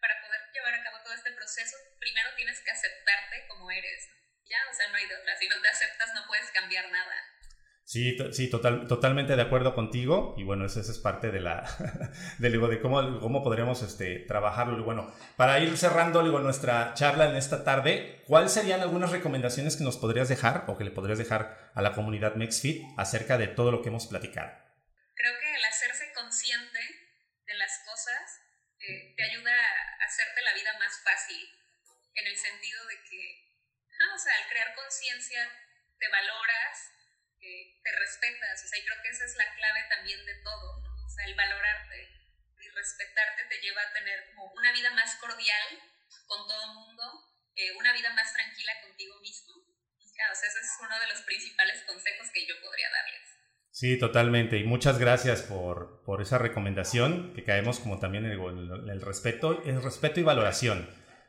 para 0.00 0.16
poder 0.24 0.40
llevar 0.54 0.74
a 0.74 0.82
cabo 0.82 0.96
todo 1.04 1.12
este 1.12 1.32
proceso, 1.32 1.76
primero 2.00 2.30
tienes 2.36 2.58
que 2.64 2.70
aceptarte 2.70 3.46
como 3.48 3.70
eres. 3.70 4.08
Ya, 4.48 4.64
o 4.64 4.72
sea, 4.72 4.88
no 4.88 4.96
hay 4.96 5.06
de 5.06 5.16
otra. 5.16 5.36
Si 5.36 5.46
no 5.46 5.60
te 5.60 5.68
aceptas, 5.68 6.08
no 6.14 6.26
puedes 6.26 6.50
cambiar 6.52 6.90
nada. 6.90 7.16
Sí, 7.84 8.16
sí 8.32 8.48
total, 8.48 8.86
totalmente 8.86 9.34
de 9.34 9.42
acuerdo 9.42 9.74
contigo. 9.74 10.34
Y 10.38 10.44
bueno, 10.44 10.64
eso, 10.64 10.80
es 10.80 10.98
parte 10.98 11.30
de 11.30 11.40
la 11.40 11.64
de, 12.38 12.50
de 12.50 12.80
cómo, 12.80 13.20
cómo 13.20 13.42
podríamos 13.42 13.82
este, 13.82 14.20
trabajarlo. 14.20 14.78
Y 14.78 14.82
bueno, 14.82 15.12
para 15.36 15.58
ir 15.58 15.76
cerrando 15.76 16.22
digo, 16.22 16.38
nuestra 16.38 16.94
charla 16.94 17.28
en 17.28 17.36
esta 17.36 17.64
tarde, 17.64 18.22
¿cuáles 18.26 18.52
serían 18.52 18.80
algunas 18.80 19.10
recomendaciones 19.10 19.76
que 19.76 19.84
nos 19.84 19.96
podrías 19.96 20.28
dejar 20.28 20.64
o 20.68 20.78
que 20.78 20.84
le 20.84 20.92
podrías 20.92 21.18
dejar 21.18 21.72
a 21.74 21.82
la 21.82 21.92
comunidad 21.92 22.36
MexFit 22.36 22.82
acerca 22.96 23.38
de 23.38 23.48
todo 23.48 23.72
lo 23.72 23.82
que 23.82 23.88
hemos 23.88 24.06
platicado? 24.06 24.50
Creo 25.14 25.34
que 25.40 25.56
el 25.56 25.64
hacerse 25.64 26.12
consciente 26.14 26.78
de 27.46 27.54
las 27.58 27.72
cosas 27.84 28.40
eh, 28.78 29.14
te 29.16 29.24
ayuda 29.24 29.52
a 29.52 30.06
hacerte 30.06 30.40
la 30.42 30.54
vida 30.54 30.72
más 30.78 30.94
fácil, 31.02 31.42
en 32.14 32.26
el 32.26 32.36
sentido 32.36 32.86
de 32.86 32.96
que, 33.08 33.20
no, 33.98 34.14
o 34.14 34.18
sea, 34.18 34.32
al 34.34 34.48
crear 34.48 34.74
conciencia 34.74 35.42
te 35.98 36.08
valoras 36.08 36.99
te 37.40 37.92
respetas. 37.96 38.64
O 38.64 38.68
sea, 38.68 38.78
y 38.78 38.84
creo 38.84 39.02
que 39.02 39.08
esa 39.08 39.24
es 39.24 39.36
la 39.36 39.48
clave 39.54 39.80
también 39.88 40.24
de 40.24 40.36
todo, 40.44 40.80
¿no? 40.82 40.90
O 41.04 41.08
sea, 41.08 41.24
el 41.26 41.34
valorarte 41.34 42.08
y 42.60 42.68
respetarte 42.68 43.44
te 43.48 43.60
lleva 43.60 43.82
a 43.82 43.92
tener 43.92 44.26
como 44.28 44.52
una 44.52 44.72
vida 44.72 44.90
más 44.92 45.16
cordial 45.16 45.80
con 46.26 46.46
todo 46.46 46.62
el 46.64 46.74
mundo, 46.74 47.02
eh, 47.56 47.72
una 47.72 47.92
vida 47.92 48.12
más 48.12 48.32
tranquila 48.32 48.72
contigo 48.82 49.18
mismo. 49.20 49.54
o 49.56 50.34
sea, 50.34 50.48
ese 50.48 50.60
es 50.60 50.76
uno 50.80 51.00
de 51.00 51.08
los 51.08 51.22
principales 51.22 51.82
consejos 51.86 52.28
que 52.32 52.46
yo 52.46 52.54
podría 52.60 52.90
darles. 52.90 53.40
Sí, 53.72 53.98
totalmente. 53.98 54.58
Y 54.58 54.64
muchas 54.64 54.98
gracias 54.98 55.42
por, 55.42 56.02
por 56.04 56.20
esa 56.20 56.38
recomendación, 56.38 57.32
que 57.34 57.44
caemos 57.44 57.80
como 57.80 57.98
también 57.98 58.26
en 58.26 58.32
el, 58.32 58.90
el 58.90 59.00
respeto, 59.00 59.62
el 59.64 59.82
respeto 59.82 60.20
y 60.20 60.24
valoración 60.24 60.88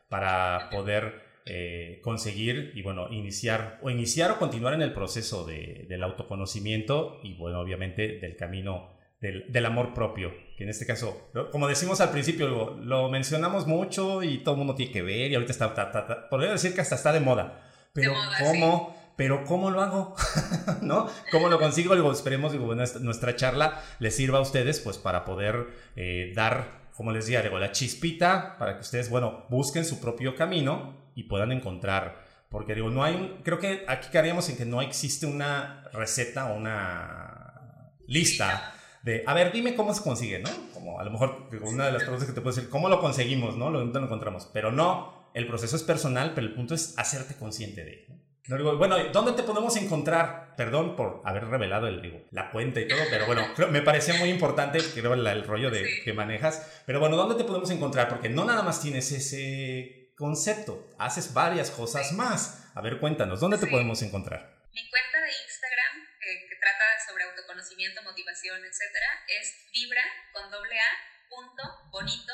para 0.09 0.69
poder 0.69 1.30
eh, 1.45 1.99
conseguir 2.03 2.71
y 2.75 2.83
bueno, 2.83 3.07
iniciar 3.09 3.79
o 3.81 3.89
iniciar 3.89 4.29
o 4.29 4.37
continuar 4.37 4.75
en 4.75 4.83
el 4.83 4.93
proceso 4.93 5.43
de, 5.43 5.87
del 5.89 6.03
autoconocimiento 6.03 7.19
y 7.23 7.33
bueno, 7.33 7.59
obviamente 7.59 8.19
del 8.19 8.35
camino 8.35 8.91
del, 9.19 9.51
del, 9.51 9.65
amor 9.65 9.95
propio, 9.95 10.31
que 10.55 10.65
en 10.65 10.69
este 10.69 10.85
caso, 10.85 11.31
como 11.51 11.67
decimos 11.67 11.99
al 11.99 12.11
principio, 12.11 12.75
lo, 12.79 13.09
mencionamos 13.09 13.65
mucho 13.65 14.21
y 14.21 14.39
todo 14.39 14.53
el 14.53 14.59
mundo 14.59 14.75
tiene 14.75 14.91
que 14.91 15.01
ver 15.01 15.31
y 15.31 15.35
ahorita 15.35 15.51
está, 15.51 16.29
podría 16.29 16.51
decir 16.51 16.75
que 16.75 16.81
hasta 16.81 16.93
está 16.93 17.11
de 17.11 17.21
moda, 17.21 17.63
pero 17.91 18.13
¿cómo? 18.39 18.95
Pero 19.15 19.43
¿cómo 19.43 19.71
lo 19.71 19.81
hago? 19.81 20.15
¿No? 20.81 21.09
¿Cómo 21.31 21.49
lo 21.49 21.59
consigo? 21.59 21.95
Digo, 21.95 22.11
esperemos 22.11 22.51
digo, 22.51 22.73
nuestra 22.75 23.35
charla 23.35 23.81
les 23.97 24.15
sirva 24.15 24.37
a 24.37 24.41
ustedes 24.41 24.79
pues 24.79 24.99
para 24.99 25.25
poder 25.25 25.67
eh, 25.95 26.33
dar, 26.35 26.89
como 26.95 27.11
les 27.11 27.25
decía, 27.25 27.41
digo, 27.41 27.57
la 27.57 27.71
chispita 27.71 28.57
para 28.57 28.75
que 28.75 28.81
ustedes, 28.81 29.09
bueno, 29.09 29.45
busquen 29.49 29.85
su 29.85 29.99
propio 29.99 30.35
camino 30.35 31.00
y 31.21 31.23
puedan 31.23 31.51
encontrar. 31.51 32.23
Porque 32.49 32.75
digo, 32.75 32.89
no 32.89 33.03
hay, 33.03 33.39
creo 33.43 33.59
que 33.59 33.85
aquí 33.87 34.09
quedaríamos 34.11 34.49
en 34.49 34.57
que 34.57 34.65
no 34.65 34.81
existe 34.81 35.25
una 35.25 35.85
receta 35.93 36.51
o 36.51 36.57
una 36.57 37.93
lista 38.07 38.73
de, 39.03 39.23
a 39.25 39.33
ver, 39.33 39.51
dime 39.51 39.75
cómo 39.75 39.93
se 39.93 40.03
consigue, 40.03 40.39
¿no? 40.39 40.49
Como 40.73 40.99
a 40.99 41.03
lo 41.03 41.11
mejor 41.11 41.47
una 41.61 41.85
de 41.85 41.93
las 41.93 42.03
preguntas 42.03 42.27
que 42.27 42.33
te 42.33 42.41
puedo 42.41 42.53
decir, 42.55 42.69
¿cómo 42.69 42.89
lo 42.89 42.99
conseguimos, 42.99 43.55
no? 43.55 43.69
Lo, 43.69 43.83
lo 43.83 44.03
encontramos. 44.03 44.49
Pero 44.53 44.71
no, 44.71 45.29
el 45.33 45.47
proceso 45.47 45.75
es 45.75 45.83
personal, 45.83 46.33
pero 46.35 46.45
el 46.45 46.53
punto 46.53 46.75
es 46.75 46.93
hacerte 46.97 47.35
consciente 47.35 47.85
de 47.85 48.03
ello. 48.03 48.15
No 48.47 48.57
digo, 48.57 48.75
bueno, 48.77 48.97
¿dónde 49.13 49.33
te 49.33 49.43
podemos 49.43 49.77
encontrar? 49.77 50.55
Perdón 50.57 50.95
por 50.95 51.21
haber 51.23 51.47
revelado 51.47 51.87
el, 51.87 52.01
digo, 52.01 52.21
la 52.31 52.51
cuenta 52.51 52.81
y 52.81 52.87
todo, 52.87 52.99
pero 53.09 53.27
bueno, 53.27 53.43
me 53.69 53.81
parecía 53.81 54.15
muy 54.15 54.29
importante, 54.29 54.79
creo, 54.93 55.13
el, 55.13 55.25
el 55.25 55.43
rollo 55.45 55.71
de, 55.71 55.85
que 56.03 56.11
manejas. 56.11 56.83
Pero 56.85 56.99
bueno, 56.99 57.15
¿dónde 57.15 57.35
te 57.35 57.43
podemos 57.43 57.69
encontrar? 57.69 58.09
Porque 58.09 58.29
no 58.29 58.43
nada 58.43 58.63
más 58.63 58.81
tienes 58.81 59.11
ese 59.11 60.00
concepto, 60.21 60.85
haces 61.01 61.33
varias 61.33 61.73
cosas 61.73 62.13
más. 62.13 62.69
A 62.77 62.81
ver, 62.85 63.01
cuéntanos, 63.01 63.41
¿dónde 63.41 63.57
te 63.57 63.65
podemos 63.65 63.97
encontrar? 64.05 64.69
Mi 64.69 64.85
cuenta 64.87 65.17
de 65.17 65.33
Instagram, 65.33 65.93
eh, 66.21 66.45
que 66.47 66.55
trata 66.61 66.85
sobre 67.09 67.23
autoconocimiento, 67.25 68.03
motivación, 68.03 68.63
etcétera, 68.63 69.09
es 69.27 69.65
vibra 69.73 70.05
con 70.31 70.45
doble 70.51 70.77
A, 70.79 70.91
punto, 71.27 71.63
bonito, 71.89 72.33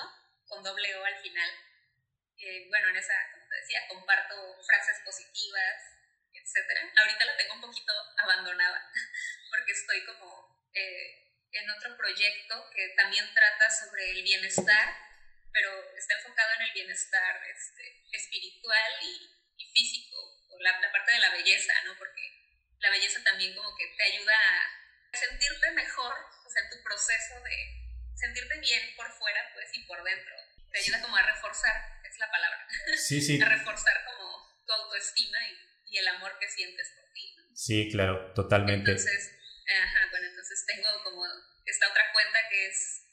con 0.51 0.61
doble 0.63 0.95
O 0.97 1.05
al 1.05 1.15
final. 1.23 1.49
Eh, 2.37 2.67
bueno, 2.67 2.89
en 2.89 2.97
esa, 2.97 3.15
como 3.31 3.47
te 3.47 3.55
decía, 3.55 3.79
comparto 3.87 4.35
frases 4.67 4.99
positivas, 5.05 5.79
etcétera. 6.35 6.91
Ahorita 6.91 7.23
la 7.23 7.37
tengo 7.37 7.55
un 7.55 7.61
poquito 7.61 7.93
abandonada, 8.19 8.83
porque 9.49 9.71
estoy 9.71 10.03
como 10.03 10.59
eh, 10.75 11.23
en 11.51 11.71
otro 11.71 11.95
proyecto 11.95 12.69
que 12.75 12.89
también 12.97 13.25
trata 13.33 13.71
sobre 13.71 14.11
el 14.11 14.23
bienestar 14.23 15.06
pero 15.57 15.73
está 15.97 16.13
enfocado 16.13 16.53
en 16.53 16.61
el 16.69 16.73
bienestar 16.73 17.41
este, 17.49 18.05
espiritual 18.11 18.91
y, 19.01 19.33
físico, 19.73 20.17
la, 20.59 20.79
la, 20.79 20.91
parte 20.91 21.11
de 21.11 21.19
la 21.19 21.31
belleza, 21.31 21.73
¿no? 21.85 21.97
Porque 21.97 22.21
la 22.79 22.91
belleza 22.91 23.23
también 23.23 23.55
como 23.55 23.75
que 23.75 23.87
te 23.97 24.03
ayuda 24.03 24.33
a 25.13 25.17
sentirte 25.17 25.71
mejor, 25.71 26.13
o 26.45 26.49
sea, 26.49 26.61
en 26.63 26.69
tu 26.69 26.83
proceso 26.83 27.41
de 27.41 27.57
sentirte 28.15 28.59
bien 28.59 28.95
por 28.95 29.11
fuera, 29.17 29.41
pues, 29.53 29.69
y 29.73 29.83
por 29.85 30.03
dentro. 30.03 30.35
Te 30.71 30.79
ayuda 30.79 31.01
como 31.01 31.17
a 31.17 31.23
reforzar, 31.23 32.01
es 32.03 32.19
la 32.19 32.29
palabra. 32.29 32.67
Sí, 32.97 33.21
sí. 33.25 33.41
a 33.41 33.49
reforzar 33.49 34.05
como 34.05 34.63
tu 34.65 34.73
autoestima 34.73 35.37
y, 35.47 35.93
y 35.93 35.97
el 35.97 36.07
amor 36.07 36.37
que 36.39 36.49
sientes 36.49 36.91
por 36.95 37.13
ti. 37.13 37.35
Sí, 37.55 37.89
claro, 37.91 38.33
totalmente. 38.33 38.91
Entonces, 38.91 39.33
ajá, 39.67 40.07
bueno, 40.11 40.27
entonces 40.27 40.65
tengo 40.67 41.03
como 41.03 41.25
esta 41.65 41.89
otra 41.89 42.11
cuenta 42.13 42.39
que 42.49 42.67
es 42.67 43.06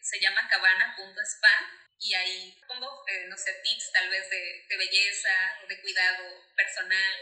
se 0.00 0.20
llama 0.20 0.48
cabana.spa 0.48 1.54
y 1.98 2.14
ahí 2.14 2.60
pongo, 2.66 3.04
eh, 3.06 3.26
no 3.28 3.36
sé, 3.36 3.52
tips 3.62 3.92
tal 3.92 4.10
vez 4.10 4.28
de, 4.28 4.66
de 4.68 4.76
belleza 4.76 5.30
o 5.64 5.68
de 5.68 5.80
cuidado 5.80 6.24
personal 6.56 7.14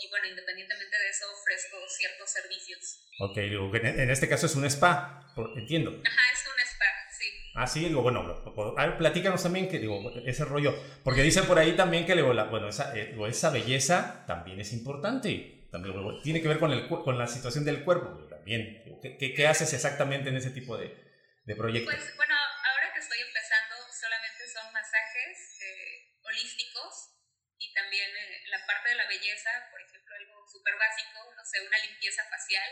y 0.00 0.08
bueno, 0.10 0.26
independientemente 0.28 0.96
de 0.96 1.08
eso 1.08 1.26
ofrezco 1.32 1.76
ciertos 1.88 2.30
servicios. 2.30 3.00
Ok, 3.20 3.36
en 3.38 4.10
este 4.10 4.28
caso 4.28 4.46
es 4.46 4.54
un 4.54 4.64
spa, 4.66 5.26
entiendo. 5.56 5.90
Ajá, 5.90 6.32
es 6.32 6.44
un 6.46 6.60
spa, 6.60 6.84
sí. 7.18 7.24
Ah, 7.54 7.66
sí, 7.66 7.80
digo, 7.88 8.02
bueno, 8.02 8.42
a 8.76 8.86
ver, 8.86 8.98
platícanos 8.98 9.42
también 9.42 9.68
que, 9.68 9.78
digo, 9.78 9.98
ese 10.24 10.44
rollo, 10.44 10.74
porque 11.02 11.22
dicen 11.22 11.46
por 11.46 11.58
ahí 11.58 11.74
también 11.74 12.06
que, 12.06 12.14
digo, 12.14 12.32
la, 12.32 12.44
bueno, 12.44 12.68
esa, 12.68 12.96
eh, 12.96 13.16
esa 13.28 13.50
belleza 13.50 14.24
también 14.26 14.60
es 14.60 14.72
importante, 14.72 15.66
también 15.72 15.94
tiene 16.22 16.40
que 16.40 16.48
ver 16.48 16.60
con, 16.60 16.72
el, 16.72 16.86
con 16.86 17.18
la 17.18 17.26
situación 17.26 17.64
del 17.64 17.82
cuerpo, 17.82 18.28
también. 18.28 18.84
¿Qué, 19.02 19.34
qué, 19.34 19.46
haces 19.48 19.72
exactamente 19.72 20.28
en 20.28 20.36
ese 20.36 20.50
tipo 20.50 20.76
de, 20.76 21.07
de 21.48 21.56
proyectos? 21.56 21.94
Pues, 21.94 22.16
bueno, 22.16 22.36
ahora 22.36 22.92
que 22.92 23.00
estoy 23.00 23.20
empezando, 23.20 23.74
solamente 23.92 24.44
son 24.52 24.70
masajes 24.72 25.56
eh, 25.64 26.12
holísticos 26.20 27.16
y 27.58 27.72
también 27.72 28.14
eh, 28.14 28.44
la 28.48 28.64
parte 28.66 28.90
de 28.90 28.96
la 28.96 29.08
belleza, 29.08 29.50
por 29.70 29.80
ejemplo, 29.80 30.14
algo 30.14 30.46
súper 30.46 30.76
básico, 30.76 31.32
no 31.34 31.44
sé, 31.44 31.60
una 31.66 31.78
limpieza 31.78 32.22
facial, 32.28 32.70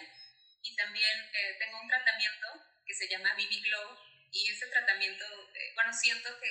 y 0.62 0.74
también 0.74 1.30
tengo 1.60 1.80
un 1.80 1.88
tratamiento 1.88 2.48
que 2.84 2.94
se 2.94 3.08
llama 3.08 3.34
Vivi 3.34 3.62
Glow, 3.62 3.96
y 4.36 4.50
ese 4.50 4.66
tratamiento, 4.66 5.24
eh, 5.54 5.72
bueno, 5.74 5.92
siento 5.92 6.28
que, 6.40 6.50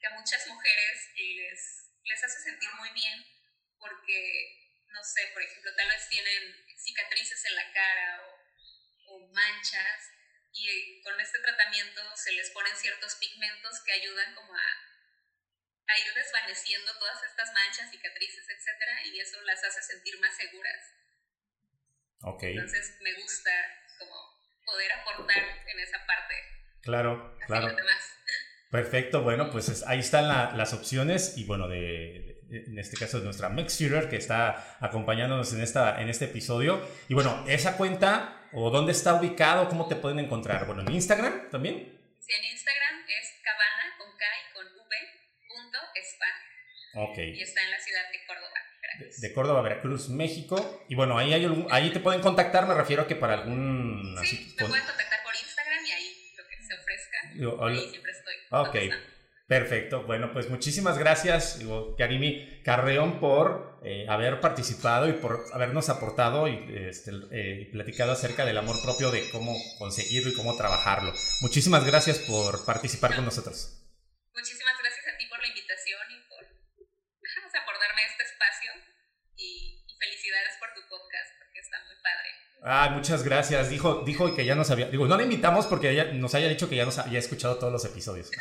que, 0.00 0.06
a 0.06 0.10
muchas 0.10 0.46
mujeres 0.46 1.10
les, 1.14 1.90
les 2.04 2.24
hace 2.24 2.40
sentir 2.40 2.70
muy 2.78 2.90
bien 2.90 3.24
porque, 3.78 4.84
no 4.88 5.02
sé, 5.04 5.26
por 5.34 5.42
ejemplo, 5.42 5.74
tal 5.76 5.88
vez 5.88 6.08
tienen 6.08 6.66
cicatrices 6.78 7.44
en 7.44 7.54
la 7.56 7.72
cara 7.72 8.22
o, 8.26 8.40
manchas 9.32 10.10
y 10.52 11.02
con 11.02 11.18
este 11.20 11.38
tratamiento 11.38 12.02
se 12.16 12.32
les 12.32 12.50
ponen 12.50 12.74
ciertos 12.76 13.14
pigmentos 13.16 13.80
que 13.84 13.92
ayudan 13.92 14.34
como 14.34 14.54
a, 14.54 14.68
a 15.86 15.98
ir 15.98 16.14
desvaneciendo 16.14 16.92
todas 16.98 17.22
estas 17.24 17.52
manchas, 17.52 17.90
cicatrices, 17.90 18.46
etcétera, 18.48 19.06
y 19.06 19.20
eso 19.20 19.40
las 19.42 19.62
hace 19.62 19.82
sentir 19.82 20.18
más 20.20 20.36
seguras. 20.36 20.84
Okay. 22.22 22.52
Entonces 22.52 22.98
me 23.00 23.14
gusta 23.14 23.50
como 23.98 24.14
poder 24.64 24.92
aportar 24.92 25.64
en 25.66 25.80
esa 25.80 26.04
parte. 26.06 26.34
Claro, 26.82 27.38
claro. 27.46 27.76
Perfecto, 28.70 29.22
bueno, 29.22 29.50
pues 29.50 29.82
ahí 29.86 29.98
están 29.98 30.28
las 30.28 30.72
opciones 30.72 31.36
y 31.36 31.44
bueno, 31.44 31.66
de, 31.66 32.38
en 32.50 32.78
este 32.78 32.96
caso 32.96 33.18
de 33.18 33.24
nuestra 33.24 33.48
Max 33.48 33.80
Shooter 33.80 34.08
que 34.08 34.16
está 34.16 34.78
acompañándonos 34.80 35.52
en, 35.52 35.60
esta, 35.60 36.00
en 36.00 36.08
este 36.08 36.26
episodio. 36.26 36.88
Y 37.08 37.14
bueno, 37.14 37.44
esa 37.48 37.76
cuenta 37.76 38.39
o 38.52 38.70
dónde 38.70 38.92
está 38.92 39.14
ubicado, 39.14 39.68
cómo 39.68 39.88
te 39.88 39.96
pueden 39.96 40.18
encontrar. 40.18 40.66
Bueno, 40.66 40.82
en 40.82 40.92
Instagram 40.92 41.50
también. 41.50 41.76
Sí, 42.20 42.32
en 42.32 42.44
Instagram 42.52 43.04
es 43.08 43.40
cabana 43.42 43.94
con 43.98 44.08
K 44.16 44.24
y 44.24 44.54
con 44.54 44.66
V 44.66 44.96
punto 45.48 45.78
spa. 45.94 47.10
Ok. 47.10 47.18
Y 47.18 47.42
está 47.42 47.62
en 47.62 47.70
la 47.70 47.78
ciudad 47.78 48.02
de 48.12 48.26
Córdoba. 48.26 48.50
Veracruz. 48.82 49.20
De 49.20 49.32
Córdoba, 49.32 49.62
Veracruz, 49.62 50.08
México. 50.08 50.84
Y 50.88 50.94
bueno, 50.94 51.18
ahí, 51.18 51.32
hay 51.32 51.66
ahí 51.70 51.90
te 51.90 52.00
pueden 52.00 52.20
contactar, 52.20 52.66
me 52.66 52.74
refiero 52.74 53.02
a 53.02 53.06
que 53.06 53.16
para 53.16 53.34
algún... 53.34 54.16
Sí, 54.22 54.36
así, 54.36 54.54
me 54.58 54.68
pueden 54.68 54.84
contactar 54.86 55.10
siempre 57.90 58.12
estoy. 58.12 58.34
Ok. 58.50 58.76
Perfecto. 59.50 60.04
Bueno, 60.04 60.30
pues 60.32 60.48
muchísimas 60.48 60.96
gracias, 60.96 61.58
Karimi 61.98 62.62
Carreón, 62.62 63.18
por 63.18 63.82
eh, 63.82 64.06
haber 64.08 64.38
participado 64.38 65.08
y 65.08 65.14
por 65.14 65.42
habernos 65.52 65.88
aportado 65.88 66.46
este, 66.46 67.10
eh, 67.32 67.62
y 67.62 67.64
platicado 67.72 68.12
acerca 68.12 68.44
del 68.44 68.58
amor 68.58 68.80
propio, 68.80 69.10
de 69.10 69.28
cómo 69.32 69.52
conseguirlo 69.76 70.30
y 70.30 70.36
cómo 70.36 70.56
trabajarlo. 70.56 71.12
Muchísimas 71.40 71.84
gracias 71.84 72.20
por 72.20 72.64
participar 72.64 73.16
con 73.16 73.24
nosotros. 73.24 73.90
Muchísimas 74.32 74.78
gracias 74.78 75.04
a 75.12 75.18
ti 75.18 75.26
por 75.26 75.40
la 75.40 75.48
invitación 75.48 75.98
y 76.14 76.28
por, 76.30 76.46
por 76.46 77.74
darme 77.74 78.06
este 78.06 78.22
espacio 78.22 78.70
y 79.34 79.82
felicidades 79.98 80.54
por 80.60 80.70
tu 80.78 80.82
podcast, 80.86 81.34
porque 81.42 81.58
está 81.58 81.82
muy 81.90 81.98
padre. 81.98 82.49
Ah, 82.62 82.90
muchas 82.94 83.22
gracias. 83.22 83.70
Dijo, 83.70 84.02
dijo 84.04 84.34
que 84.34 84.44
ya 84.44 84.54
nos 84.54 84.70
había. 84.70 84.90
Digo, 84.90 85.06
no 85.06 85.16
le 85.16 85.24
invitamos 85.24 85.66
porque 85.66 85.90
ella 85.90 86.12
nos 86.12 86.34
haya 86.34 86.48
dicho 86.48 86.68
que 86.68 86.76
ya 86.76 86.84
nos 86.84 86.98
había 86.98 87.18
escuchado 87.18 87.56
todos 87.56 87.72
los 87.72 87.84
episodios. 87.84 88.30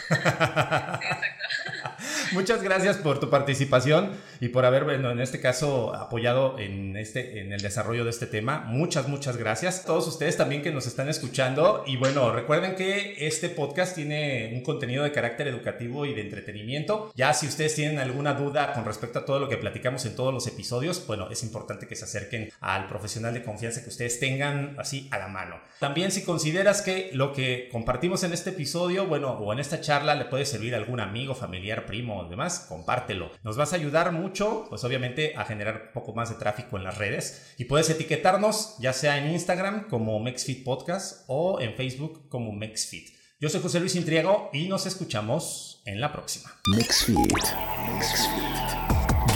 muchas 2.33 2.61
gracias 2.63 2.97
por 2.97 3.19
tu 3.19 3.29
participación 3.29 4.11
y 4.39 4.49
por 4.49 4.65
haber, 4.65 4.83
bueno, 4.83 5.11
en 5.11 5.19
este 5.19 5.39
caso, 5.39 5.93
apoyado 5.95 6.57
en, 6.59 6.95
este, 6.95 7.41
en 7.41 7.51
el 7.51 7.61
desarrollo 7.61 8.03
de 8.03 8.09
este 8.09 8.25
tema. 8.25 8.65
Muchas, 8.67 9.07
muchas 9.07 9.37
gracias. 9.37 9.85
Todos 9.85 10.07
ustedes 10.07 10.37
también 10.37 10.61
que 10.61 10.71
nos 10.71 10.87
están 10.87 11.09
escuchando. 11.09 11.83
Y 11.87 11.97
bueno, 11.97 12.31
recuerden 12.31 12.75
que 12.75 13.27
este 13.27 13.49
podcast 13.49 13.95
tiene 13.95 14.51
un 14.53 14.63
contenido 14.63 15.03
de 15.03 15.11
carácter 15.11 15.47
educativo 15.47 16.05
y 16.05 16.13
de 16.13 16.21
entretenimiento. 16.21 17.11
Ya 17.15 17.33
si 17.33 17.47
ustedes 17.47 17.75
tienen 17.75 17.99
alguna 17.99 18.33
duda 18.33 18.73
con 18.73 18.85
respecto 18.85 19.19
a 19.19 19.25
todo 19.25 19.39
lo 19.39 19.49
que 19.49 19.57
platicamos 19.57 20.05
en 20.05 20.15
todos 20.15 20.33
los 20.33 20.47
episodios, 20.47 21.05
bueno, 21.07 21.29
es 21.29 21.43
importante 21.43 21.87
que 21.87 21.95
se 21.95 22.05
acerquen 22.05 22.51
al 22.61 22.87
profesional 22.87 23.33
de 23.33 23.43
confianza 23.43 23.83
que 23.83 23.89
ustedes 23.89 24.19
tengan 24.19 24.75
así 24.77 25.07
a 25.11 25.17
la 25.17 25.27
mano. 25.27 25.57
También 25.79 26.11
si 26.11 26.23
consideras 26.23 26.81
que 26.81 27.09
lo 27.13 27.33
que 27.33 27.69
compartimos 27.71 28.23
en 28.23 28.33
este 28.33 28.51
episodio, 28.51 29.07
bueno, 29.07 29.31
o 29.31 29.53
en 29.53 29.59
esta 29.59 29.81
charla 29.81 30.15
le 30.15 30.25
puede 30.25 30.45
servir 30.45 30.73
a 30.73 30.77
algún 30.77 30.99
amigo, 30.99 31.35
familiar, 31.35 31.85
primo 31.85 32.18
o 32.19 32.29
demás, 32.29 32.65
compártelo. 32.67 33.31
Nos 33.43 33.57
vas 33.57 33.73
a 33.73 33.75
ayudar 33.75 34.11
mucho, 34.11 34.65
pues 34.69 34.83
obviamente 34.83 35.33
a 35.35 35.45
generar 35.45 35.83
un 35.87 35.93
poco 35.93 36.13
más 36.13 36.29
de 36.29 36.35
tráfico 36.35 36.77
en 36.77 36.83
las 36.83 36.97
redes 36.97 37.53
y 37.57 37.65
puedes 37.65 37.89
etiquetarnos 37.89 38.77
ya 38.79 38.93
sea 38.93 39.17
en 39.17 39.31
Instagram 39.31 39.87
como 39.87 40.19
MexFit 40.19 40.63
Podcast 40.63 41.23
o 41.27 41.59
en 41.61 41.75
Facebook 41.75 42.29
como 42.29 42.51
MexFit. 42.51 43.09
Yo 43.39 43.47
soy 43.49 43.61
José 43.61 43.79
Luis 43.79 43.95
Intriego 43.95 44.49
y 44.51 44.67
nos 44.67 44.85
escuchamos 44.85 45.81
en 45.85 46.01
la 46.01 46.11
próxima. 46.11 46.51
MexFit. 46.75 47.45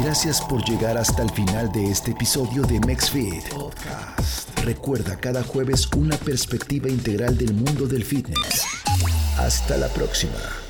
Gracias 0.01 0.41
por 0.41 0.63
llegar 0.65 0.97
hasta 0.97 1.23
el 1.23 1.29
final 1.29 1.71
de 1.71 1.89
este 1.89 2.11
episodio 2.11 2.63
de 2.63 2.79
MexFit 2.81 3.47
Podcast. 3.49 4.59
Recuerda 4.59 5.17
cada 5.17 5.43
jueves 5.43 5.88
una 5.95 6.17
perspectiva 6.17 6.89
integral 6.89 7.38
del 7.38 7.53
mundo 7.53 7.88
del 7.88 8.03
fitness. 8.03 8.65
Hasta 9.38 9.77
la 9.77 9.88
próxima. 9.88 10.62